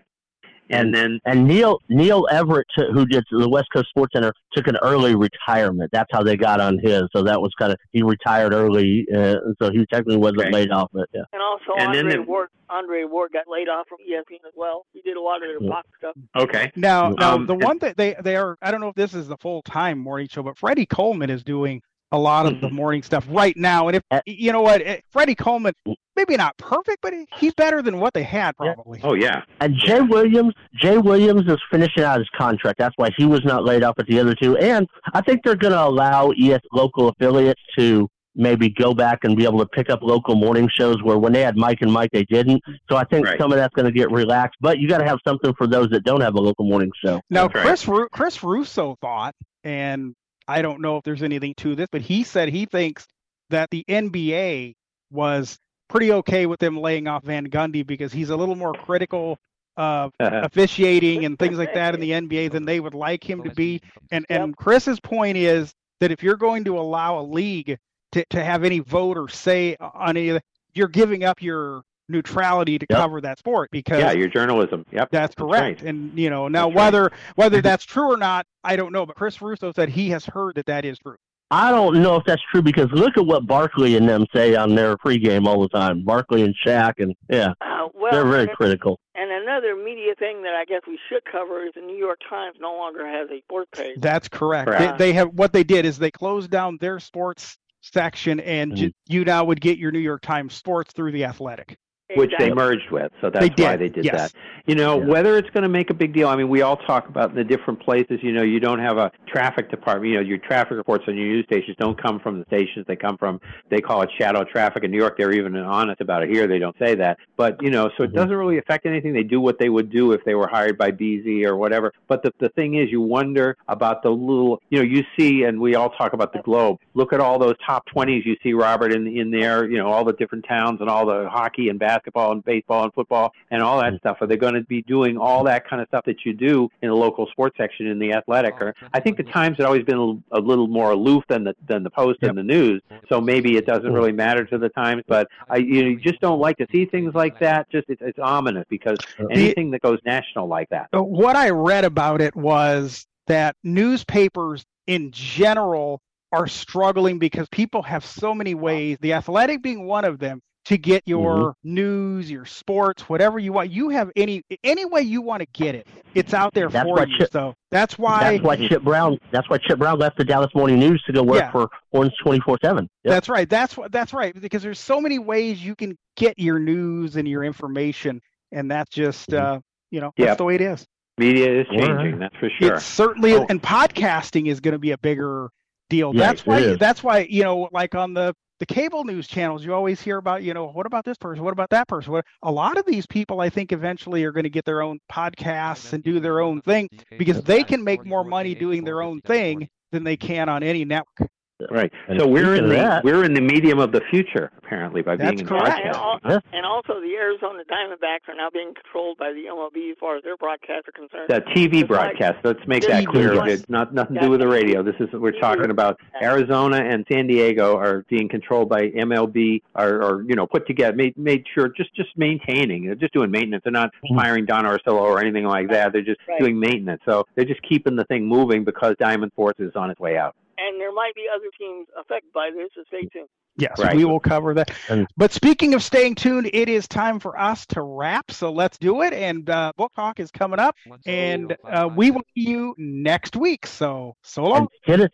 and 0.72 0.94
then 0.94 1.20
And 1.26 1.46
Neil 1.48 1.80
Neil 1.90 2.28
Everett, 2.32 2.68
who 2.76 3.06
did 3.06 3.24
the 3.32 3.50
West 3.50 3.68
Coast 3.74 3.90
Sports 3.90 4.14
Center, 4.14 4.32
took 4.54 4.68
an 4.68 4.78
early 4.84 5.16
retirement. 5.16 5.90
That's 5.92 6.10
how 6.12 6.24
they 6.24 6.38
got 6.38 6.60
on 6.60 6.80
his. 6.80 7.04
So 7.16 7.24
that 7.24 7.42
was 7.42 7.52
kind 7.60 7.72
of 7.72 7.78
he 7.92 8.02
retired 8.04 8.54
early, 8.54 9.06
uh, 9.16 9.36
so 9.62 9.72
he 9.72 9.86
technically 9.88 10.18
wasn't 10.18 10.42
Okay. 10.42 10.52
laid 10.52 10.72
off. 10.72 10.90
But 10.94 11.10
yeah, 11.14 11.22
And 11.34 11.42
also 11.42 11.74
And 11.78 11.94
then 11.94 12.06
Andre 12.06 12.16
the- 12.18 12.24
Ward. 12.24 12.50
Andre 12.72 13.04
Ward 13.04 13.32
got 13.34 13.46
laid 13.48 13.68
off 13.68 13.88
from 13.88 13.98
ESPN 14.08 14.46
as 14.46 14.54
well. 14.56 14.86
He 14.94 15.02
did 15.02 15.18
a 15.18 15.22
lot 15.22 15.38
of 15.38 15.50
their 15.50 15.58
Yeah. 15.60 15.70
box 15.70 15.88
stuff. 15.98 16.16
okay, 16.38 16.72
Now, 16.76 17.10
now 17.10 17.34
Um, 17.34 17.48
the 17.48 17.54
and- 17.54 17.64
one 17.64 17.78
that 17.80 17.98
they 17.98 18.16
they 18.24 18.36
are 18.36 18.58
I 18.62 18.70
don't 18.70 18.80
know 18.80 18.90
if 18.90 18.96
this 18.96 19.16
is 19.16 19.28
the 19.28 19.38
full 19.38 19.64
time 19.64 19.98
morning 19.98 20.28
show, 20.28 20.44
but 20.44 20.56
Freddie 20.56 20.86
Coleman 20.86 21.32
is 21.32 21.44
doing 21.44 21.82
a 22.12 22.18
lot 22.18 22.45
of 22.45 22.60
the 22.62 22.70
morning 22.70 23.03
stuff 23.03 23.26
right 23.30 23.55
now. 23.55 23.88
And 23.88 23.95
if 23.97 24.03
Uh, 24.12 24.22
you 24.26 24.51
know 24.51 24.62
what, 24.62 24.82
eh, 24.82 24.97
Freddie 25.12 25.36
Coleman, 25.36 25.74
maybe 26.16 26.36
not 26.38 26.57
perfect, 26.57 26.97
but 27.01 27.14
he's 27.38 27.53
better 27.53 27.82
than 27.82 27.99
what 27.99 28.14
they 28.14 28.24
had 28.24 28.55
Yeah. 28.62 28.74
probably. 28.74 28.99
oh 29.03 29.14
yeah, 29.14 29.43
and 29.62 29.76
Jay 29.76 30.01
Williams, 30.01 30.53
Jay 30.76 30.97
Williams 30.97 31.43
is 31.47 31.60
finishing 31.72 32.03
out 32.03 32.18
his 32.20 32.30
contract. 32.38 32.80
That's 32.80 32.95
why 32.97 33.10
he 33.18 33.26
was 33.26 33.43
not 33.45 33.64
laid 33.64 33.84
off 33.84 33.95
at 33.99 34.07
the 34.07 34.20
other 34.20 34.34
two. 34.36 34.57
And 34.57 34.88
I 35.14 35.22
think 35.22 35.41
they're 35.43 35.55
going 35.55 35.74
to 35.74 35.84
allow 35.84 36.32
ES 36.32 36.62
local 36.74 37.10
affiliates 37.10 37.62
to 37.78 38.07
maybe 38.36 38.70
go 38.70 38.93
back 38.93 39.20
and 39.24 39.36
be 39.36 39.43
able 39.43 39.60
to 39.60 39.66
pick 39.66 39.89
up 39.89 39.99
local 40.01 40.36
morning 40.36 40.70
shows 40.74 41.01
where 41.03 41.18
when 41.18 41.34
they 41.34 41.41
had 41.41 41.57
Mike 41.57 41.80
and 41.82 41.91
Mike 41.91 42.10
they 42.14 42.24
didn't. 42.26 42.62
So 42.89 42.95
I 42.95 43.03
think 43.05 43.26
Right. 43.26 43.39
some 43.39 43.51
of 43.51 43.57
that's 43.57 43.74
going 43.74 43.86
to 43.88 43.91
get 43.91 44.10
relaxed. 44.12 44.57
But 44.62 44.80
you 44.80 44.88
got 44.88 44.99
to 44.99 45.05
have 45.05 45.18
something 45.28 45.53
for 45.57 45.68
those 45.68 45.89
that 45.89 46.03
don't 46.05 46.22
have 46.22 46.36
a 46.36 46.39
local 46.39 46.64
morning 46.66 46.91
show. 47.03 47.20
Now, 47.30 47.43
That's 47.47 47.55
right. 47.55 47.66
Chris 47.66 47.88
Ru- 47.88 48.07
Chris 48.12 48.43
Russo 48.43 48.95
thought, 49.01 49.36
and 49.64 50.16
I 50.50 50.64
don't 50.64 50.82
know 50.82 50.97
if 50.97 51.04
there's 51.04 51.22
anything 51.22 51.54
to 51.58 51.76
this, 51.76 51.88
but 51.91 52.02
he 52.02 52.24
said 52.24 52.50
he 52.50 52.66
thinks 52.66 53.06
that 53.52 53.70
the 53.70 53.86
NBA 53.88 54.74
was 55.12 55.60
pretty 55.89 56.12
okay 56.12 56.47
with 56.47 56.60
them 56.60 56.76
laying 56.76 57.08
off 57.08 57.24
Van 57.24 57.47
Gundy 57.47 57.86
because 57.86 58.12
he's 58.12 58.32
a 58.32 58.36
little 58.36 58.56
more 58.56 58.74
critical 58.74 59.38
of 59.78 60.12
uh-huh. 60.20 60.41
officiating 60.43 61.26
and 61.26 61.38
things 61.38 61.60
like 61.60 61.76
that 61.76 61.93
in 61.93 62.02
the 62.02 62.12
NBA 62.12 62.52
than 62.52 62.66
they 62.66 62.80
would 62.80 62.95
like 62.95 63.24
him 63.24 63.43
to 63.43 63.52
be. 63.52 63.80
And 64.12 64.26
and 64.28 64.58
Chris's 64.58 65.00
point 65.00 65.38
is 65.38 65.72
that 66.00 66.12
if 66.12 66.24
you're 66.24 66.36
going 66.36 66.64
to 66.64 66.80
allow 66.80 67.20
a 67.20 67.22
league 67.22 67.78
to, 68.14 68.26
to 68.32 68.43
have 68.43 68.64
any 68.64 68.80
vote 68.80 69.18
or 69.18 69.30
say 69.30 69.78
on 69.80 70.18
any 70.18 70.30
of 70.30 70.36
the, 70.38 70.41
you're 70.74 70.88
giving 70.88 71.24
up 71.24 71.43
your 71.43 71.84
neutrality 72.10 72.80
to 72.80 72.86
Yep. 72.89 72.97
cover 72.99 73.22
that 73.22 73.39
sport 73.39 73.70
because 73.72 73.99
Yeah, 73.99 74.12
your 74.12 74.28
journalism. 74.28 74.86
Yep. 74.91 75.10
that's 75.12 75.36
correct. 75.36 75.82
right. 75.82 75.89
And 75.89 76.18
you 76.18 76.30
know 76.30 76.47
now 76.47 76.68
That's 76.68 76.76
right. 76.76 76.86
whether 76.93 77.12
whether 77.36 77.62
that's 77.62 77.86
true 77.86 78.12
or 78.14 78.18
not, 78.18 78.45
I 78.64 78.76
don't 78.76 78.91
know. 78.91 79.05
But 79.05 79.16
Chris 79.16 79.41
Russo 79.41 79.72
said 79.72 79.89
he 79.89 80.10
has 80.10 80.26
heard 80.26 80.55
that 80.55 80.66
that 80.68 80.86
is 80.86 80.97
true. 80.99 81.16
I 81.51 81.72
don't 81.72 82.03
know 82.03 82.16
if 82.16 82.24
that's 82.26 82.43
true 82.51 82.62
because 82.62 82.91
look 82.91 83.18
at 83.18 83.26
what 83.26 83.47
Barkley 83.47 83.95
and 83.97 84.07
them 84.07 84.28
say 84.36 84.55
on 84.55 84.76
their 84.76 84.95
pregame 84.97 85.47
all 85.47 85.60
the 85.62 85.70
time. 85.70 86.03
Barkley 86.03 86.43
and 86.43 86.53
Shaq, 86.64 86.93
and 86.99 87.16
yeah, 87.28 87.53
Uh, 87.60 87.88
well, 87.95 88.12
they're 88.12 88.24
very 88.28 88.43
and- 88.43 88.51
critical. 88.51 88.99
And 89.16 89.32
another 89.32 89.76
media 89.76 90.14
thing 90.20 90.43
that 90.43 90.53
I 90.53 90.64
guess 90.66 90.82
we 90.88 90.97
should 91.10 91.26
cover 91.26 91.66
is 91.66 91.74
the 91.74 91.82
New 91.82 91.97
York 91.97 92.20
Times 92.30 92.55
no 92.62 92.74
longer 92.76 93.05
has 93.05 93.30
a 93.32 93.39
sports 93.41 93.70
page. 93.76 93.97
That's 93.97 94.30
correct. 94.30 94.68
Correct. 94.70 94.97
They, 94.99 95.07
they 95.07 95.14
have 95.14 95.30
what 95.30 95.51
they 95.51 95.64
did 95.64 95.86
is 95.86 95.97
they 95.97 96.12
closed 96.12 96.51
down 96.51 96.78
their 96.80 96.99
sports 96.99 97.57
section, 97.82 98.39
and 98.41 98.72
Mm-hmm. 98.72 98.82
ju- 98.84 98.91
you 99.07 99.26
now 99.26 99.43
would 99.43 99.60
get 99.60 99.78
your 99.80 99.91
New 99.91 99.99
York 99.99 100.22
Times 100.22 100.53
sports 100.53 100.93
through 100.93 101.14
the 101.14 101.26
Athletic. 101.26 101.78
Which 102.16 102.32
they 102.39 102.51
merged 102.51 102.89
with. 102.91 103.12
So 103.22 103.30
that's 103.30 103.49
They 103.55 103.64
why 103.64 103.76
they 103.76 103.89
did 103.89 104.05
yes. 104.05 104.16
that. 104.16 104.34
You 104.66 104.76
know, 104.76 104.97
whether 104.97 105.38
it's 105.38 105.49
going 105.49 105.64
to 105.64 105.70
make 105.70 105.89
a 105.89 105.93
big 105.93 106.14
deal. 106.14 106.28
I 106.28 106.36
mean, 106.36 106.49
we 106.49 106.62
all 106.62 106.78
talk 106.78 107.07
about 107.07 107.36
the 107.36 107.43
different 107.43 107.80
places. 107.80 108.20
You 108.22 108.32
know, 108.32 108.41
you 108.41 108.60
don't 108.60 108.80
have 108.80 108.97
a 108.97 109.12
traffic 109.28 109.70
department. 109.70 110.12
You 110.12 110.16
know, 110.16 110.22
your 110.22 110.38
traffic 110.38 110.78
reports 110.78 111.05
on 111.07 111.16
your 111.16 111.28
news 111.28 111.45
stations 111.45 111.76
don't 111.80 111.99
come 112.01 112.20
from 112.20 112.39
the 112.39 112.45
stations. 112.45 112.86
They 112.88 112.95
come 112.95 113.18
from 113.18 113.39
they 113.70 113.80
call 113.80 114.01
it 114.01 114.10
shadow 114.18 114.43
traffic. 114.43 114.84
In 114.84 114.91
New 114.91 114.97
York, 114.97 115.18
they're 115.18 115.32
even 115.32 115.55
honest 115.55 116.01
about 116.01 116.24
it. 116.24 116.30
Here, 116.30 116.47
they 116.47 116.60
don't 116.60 116.76
say 116.80 116.95
that. 116.95 117.18
But 117.38 117.62
you 117.62 117.70
know, 117.70 117.89
so 117.97 118.03
it 118.03 118.07
mm-hmm. 118.07 118.18
doesn't 118.18 118.36
really 118.36 118.57
affect 118.57 118.86
anything. 118.86 119.14
They 119.14 119.24
do 119.24 119.41
what 119.41 119.60
they 119.60 119.70
would 119.70 119.91
do 119.91 120.12
if 120.12 120.24
they 120.26 120.36
were 120.36 120.47
hired 120.47 120.78
by 120.78 120.91
BZ 120.91 121.45
or 121.45 121.55
whatever. 121.57 121.93
But 122.07 122.24
the 122.24 122.34
the 122.39 122.49
thing 122.49 122.76
is, 122.76 122.91
you 122.91 123.01
wonder 123.01 123.57
about 123.68 124.03
the 124.03 124.10
little. 124.10 124.62
You 124.70 124.80
know, 124.80 124.86
you 124.86 125.03
see, 125.18 125.43
and 125.43 125.60
we 125.60 125.76
all 125.76 125.91
talk 125.91 126.14
about 126.14 126.34
the 126.34 126.41
globe. 126.41 126.78
Look 126.93 127.14
at 127.14 127.20
all 127.20 127.39
those 127.39 127.55
top 127.66 127.86
twenties 127.86 128.24
you 128.26 128.36
see, 128.43 128.53
Robert, 128.53 128.93
in 128.93 129.07
in 129.07 129.32
there. 129.32 129.70
You 129.70 129.78
know, 129.78 129.91
all 129.91 130.03
the 130.03 130.14
different 130.14 130.45
towns 130.47 130.82
and 130.82 130.89
all 130.89 131.05
the 131.05 131.28
hockey 131.30 131.70
and 131.70 131.80
basketball 131.80 131.99
and 132.06 132.43
baseball 132.43 132.84
and 132.84 132.93
football 132.93 133.34
and 133.52 133.62
all 133.62 133.80
that 133.80 133.93
mm. 133.93 134.00
stuff. 134.00 134.18
Are 134.22 134.28
they 134.28 134.38
going 134.38 134.54
to 134.54 134.64
be 134.64 134.82
doing 134.84 135.18
all 135.18 135.43
that 135.45 135.68
kind 135.68 135.82
of 135.82 135.88
stuff 135.88 136.06
that 136.06 136.26
you 136.26 136.34
do 136.34 136.70
in 136.82 136.89
the 136.89 136.95
local 136.95 137.28
sports 137.28 137.58
section 137.58 137.88
in 137.88 138.00
the 138.00 138.14
Athletic? 138.14 138.56
Oh, 138.62 138.66
or 138.66 138.76
I 138.93 139.00
think 139.00 139.18
the 139.18 139.24
Times 139.24 139.58
had 139.58 139.66
always 139.66 139.84
been 139.84 140.24
a 140.32 140.39
little, 140.39 140.68
more 140.68 140.91
aloof 140.91 141.24
than 141.30 141.43
the 141.43 141.56
than 141.68 141.84
the 141.84 141.89
Post 141.89 142.20
and 142.22 142.38
the 142.38 142.43
News. 142.43 142.82
So 143.08 143.20
maybe 143.22 143.58
it 143.58 143.66
doesn't 143.66 143.89
mm. 143.89 143.93
really 143.93 144.12
matter 144.12 144.45
to 144.45 144.58
the 144.58 144.70
Times. 144.70 145.04
But 145.08 145.28
I, 145.50 145.58
you, 145.58 145.84
know, 145.84 145.89
you 145.89 146.00
just 146.00 146.20
don't 146.22 146.39
like 146.39 146.58
to 146.58 146.68
see 146.72 146.86
things 146.86 147.14
like 147.16 147.39
that. 147.39 147.70
Just 147.72 147.89
it's, 147.89 148.02
it's 148.02 148.20
ominous 148.20 148.66
because 148.70 148.97
uh, 149.20 149.26
anything 149.28 149.72
that 149.72 149.82
goes 149.82 150.00
national 150.06 150.47
like 150.47 150.70
that. 150.70 150.89
Uh, 150.93 151.02
What 151.02 151.36
I 151.36 151.50
read 151.50 151.86
about 151.86 152.22
it 152.22 152.36
was 152.36 153.06
that 153.28 153.56
newspapers 153.64 154.66
in 154.88 155.12
general 155.12 156.02
are 156.32 156.47
struggling 156.47 157.20
because 157.20 157.47
people 157.50 157.82
have 157.82 158.06
so 158.06 158.34
many 158.34 158.54
ways, 158.54 158.97
the 159.02 159.14
athletic 159.14 159.62
being 159.62 159.86
one 159.86 160.06
of 160.06 160.20
them, 160.20 160.41
to 160.70 160.78
get 160.78 161.04
your 161.06 161.36
Mm-hmm. 161.40 161.74
news, 161.76 162.32
your 162.32 162.46
sports, 162.46 163.10
whatever 163.10 163.38
you 163.40 163.52
want. 163.54 163.70
You 163.72 163.90
have 163.90 164.10
any 164.16 164.44
any 164.64 164.86
way 164.86 165.02
you 165.02 165.22
want 165.22 165.42
to 165.42 165.48
get 165.54 165.76
it. 165.76 165.86
It's 166.16 166.34
out 166.34 166.54
there 166.54 166.70
That's 166.70 166.88
for 166.88 167.06
you. 167.08 167.18
Chip- 167.20 167.32
so 167.32 167.54
that's 167.72 167.98
why 168.00 168.34
That's 168.38 168.44
why 168.44 168.56
Chip 168.68 168.84
Brown. 168.84 169.18
That's 169.32 169.50
why 169.50 169.58
Chip 169.58 169.78
Brown 169.80 170.00
left 170.00 170.18
the 170.18 170.24
Dallas 170.24 170.50
Morning 170.56 170.80
News 170.80 171.04
to 171.08 171.14
go 171.14 171.24
work 171.24 171.40
Yeah. 171.40 171.52
for 171.52 171.70
Horns 171.92 172.14
twenty 172.24 172.40
four 172.40 172.58
seven. 172.64 172.88
That's 173.04 173.28
right. 173.30 173.50
That's 173.50 173.76
what 173.78 173.92
that's 173.92 174.14
right. 174.14 174.40
Because 174.40 174.64
there's 174.64 174.80
so 174.80 175.02
many 175.02 175.20
ways 175.20 175.64
you 175.64 175.76
can 175.76 175.98
get 176.16 176.40
your 176.40 176.60
news 176.60 177.16
and 177.18 177.28
your 177.28 177.44
information, 177.44 178.22
and 178.52 178.70
that's 178.72 178.90
just 178.92 179.30
Mm-hmm. 179.30 179.58
uh, 179.58 179.60
you 179.92 180.02
know 180.02 180.12
that's 180.18 180.38
the 180.38 180.44
way 180.46 180.56
it 180.56 180.62
is. 180.62 180.86
Media 181.18 181.62
is 181.62 181.68
All 181.72 181.78
right. 181.80 181.88
changing. 181.88 182.20
That's 182.20 182.36
for 182.38 182.50
sure. 182.60 182.76
It 182.76 182.82
certainly 182.82 183.34
Oh. 183.34 183.46
and 183.50 183.62
podcasting 183.62 184.48
is 184.48 184.60
going 184.62 184.72
to 184.74 184.80
be 184.80 184.92
a 184.92 184.98
bigger 184.98 185.50
deal. 185.90 186.14
Yes, 186.16 186.22
that's 186.28 186.46
why 186.46 186.58
it 186.60 186.64
is. 186.64 186.78
that's 186.78 187.04
why 187.04 187.28
you 187.30 187.44
know 187.44 187.68
like 187.72 187.96
on 187.96 188.14
the 188.14 188.36
the 188.60 188.66
cable 188.66 189.03
news 189.03 189.28
channels 189.28 189.64
you 189.64 189.74
always 189.74 190.01
hear 190.01 190.18
about 190.18 190.43
you 190.43 190.53
know 190.53 190.68
what 190.68 190.86
about 190.86 191.05
this 191.05 191.18
person 191.18 191.43
what 191.43 191.53
about 191.53 191.70
that 191.70 191.88
person 191.88 192.12
what 192.12 192.26
a 192.43 192.51
lot 192.51 192.78
of 192.78 192.86
these 192.86 193.07
people 193.07 193.41
I 193.41 193.49
think 193.49 193.72
eventually 193.72 194.24
are 194.24 194.32
going 194.32 194.43
to 194.43 194.49
get 194.49 194.66
their 194.66 194.82
own 194.82 194.99
podcasts 195.12 195.93
and 195.93 196.03
do 196.03 196.20
their 196.20 196.41
own 196.41 196.62
thing 196.62 196.89
because 197.18 197.41
they 197.41 197.64
can 197.64 197.84
make 197.84 198.05
more 198.05 198.24
money 198.24 198.53
doing 198.53 198.84
their 198.84 199.01
own 199.01 199.22
thing 199.22 199.68
than 199.91 200.03
they 200.03 200.18
can 200.18 200.49
on 200.49 200.62
any 200.62 200.86
network. 200.86 201.30
Right. 201.70 201.91
And 202.07 202.20
So 202.20 202.28
we're 202.28 202.55
in 202.55 202.70
the 202.70 202.76
that- 202.76 203.03
we're 203.03 203.24
in 203.24 203.34
the 203.34 203.41
medium 203.41 203.80
of 203.80 203.91
the 203.91 204.01
future 204.10 204.51
apparently 204.57 205.01
by 205.01 205.16
That's 205.18 205.32
being 205.32 205.39
in 205.41 205.47
correct. 205.47 205.80
And, 205.84 205.95
al- 205.95 206.20
podcasting. 206.20 206.41
and 206.53 206.66
also, 206.66 207.01
the 207.01 207.16
Arizona 207.16 207.64
Diamondbacks 207.70 208.30
are 208.30 208.36
now 208.36 208.49
being 208.53 208.74
controlled 208.74 209.18
by 209.18 209.34
the 209.34 209.47
MLB 209.47 209.91
as 209.91 209.97
far 209.99 210.16
as 210.16 210.24
their 210.24 210.38
broadcasts 210.38 210.88
are 210.88 210.91
concerned. 210.91 211.26
The 211.28 211.41
TV 211.53 211.82
Just 211.82 211.89
like- 211.91 212.18
broadcast. 212.18 212.38
Let's 212.43 212.66
make 212.68 212.86
that 212.88 213.05
clear. 213.07 213.34
like- 213.36 213.51
It's 213.51 213.70
not 213.70 213.93
nothing 213.93 214.16
to 214.16 214.22
do 214.22 214.30
with 214.30 214.39
the 214.39 214.47
radio. 214.47 214.84
This 214.84 214.95
is 214.99 215.12
we're 215.12 215.32
talking 215.32 215.70
about 215.70 215.99
Arizona 216.22 216.78
and 216.78 217.05
San 217.12 217.28
Diego 217.28 217.76
are 217.78 218.05
being 218.10 218.30
controlled 218.30 218.70
by 218.70 218.89
MLB 218.91 219.62
or, 219.76 220.01
or 220.01 220.24
you 220.28 220.36
know 220.36 220.47
put 220.47 220.66
together 220.68 220.95
made 220.95 221.18
made 221.18 221.45
sure 221.53 221.68
just 221.70 221.93
just 221.95 222.10
maintaining 222.18 222.86
they're 222.86 222.95
just 222.95 223.14
doing 223.14 223.32
maintenance. 223.32 223.64
They're 223.64 223.72
not 223.74 223.91
mm-hmm. 224.03 224.16
firing 224.18 224.45
Don 224.45 224.66
Orsillo 224.66 225.01
or 225.01 225.20
anything 225.20 225.45
like 225.45 225.70
that. 225.70 225.91
They're 225.93 226.01
just 226.01 226.20
Right. 226.28 226.39
doing 226.39 226.60
maintenance. 226.60 227.01
So 227.05 227.26
they're 227.36 227.45
just 227.45 227.62
keeping 227.64 227.95
the 227.95 228.05
thing 228.05 228.26
moving 228.26 228.64
because 228.64 228.95
Diamond 228.99 229.32
Sports 229.34 229.60
is 229.60 229.76
on 229.76 229.89
its 229.89 229.99
way 229.99 230.18
out. 230.18 230.36
And 230.68 230.80
there 230.80 230.91
might 230.91 231.16
be 231.16 231.26
other 231.34 231.49
teams 231.57 231.88
affected 231.99 232.32
by 232.34 232.49
this, 232.55 232.70
so 232.76 232.84
stay 232.88 233.07
tuned. 233.14 233.30
Yes, 233.57 233.78
Right. 233.78 233.95
we 233.95 234.05
will 234.05 234.20
cover 234.22 234.53
that. 234.53 234.72
But 235.18 235.34
speaking 235.34 235.74
of 235.74 235.84
staying 235.84 236.16
tuned, 236.16 236.49
it 236.53 236.70
is 236.70 236.88
time 236.88 237.20
for 237.20 237.38
us 237.38 237.66
to 237.68 237.82
wrap. 237.82 238.32
So 238.32 238.53
let's 238.53 238.78
do 238.78 239.01
it. 239.01 239.12
And 239.12 239.49
uh, 239.49 239.74
book 239.76 239.91
talk 239.95 240.20
is 240.22 240.32
coming 240.32 240.60
up, 240.60 240.76
and 241.05 241.55
uh, 241.70 241.89
we 241.93 242.12
will 242.12 242.22
see 242.36 242.47
you 242.49 242.74
next 242.78 243.36
week. 243.36 243.68
So 243.68 244.16
so 244.24 244.43
long. 244.43 244.68
Hit 244.84 245.01
us 245.01 245.10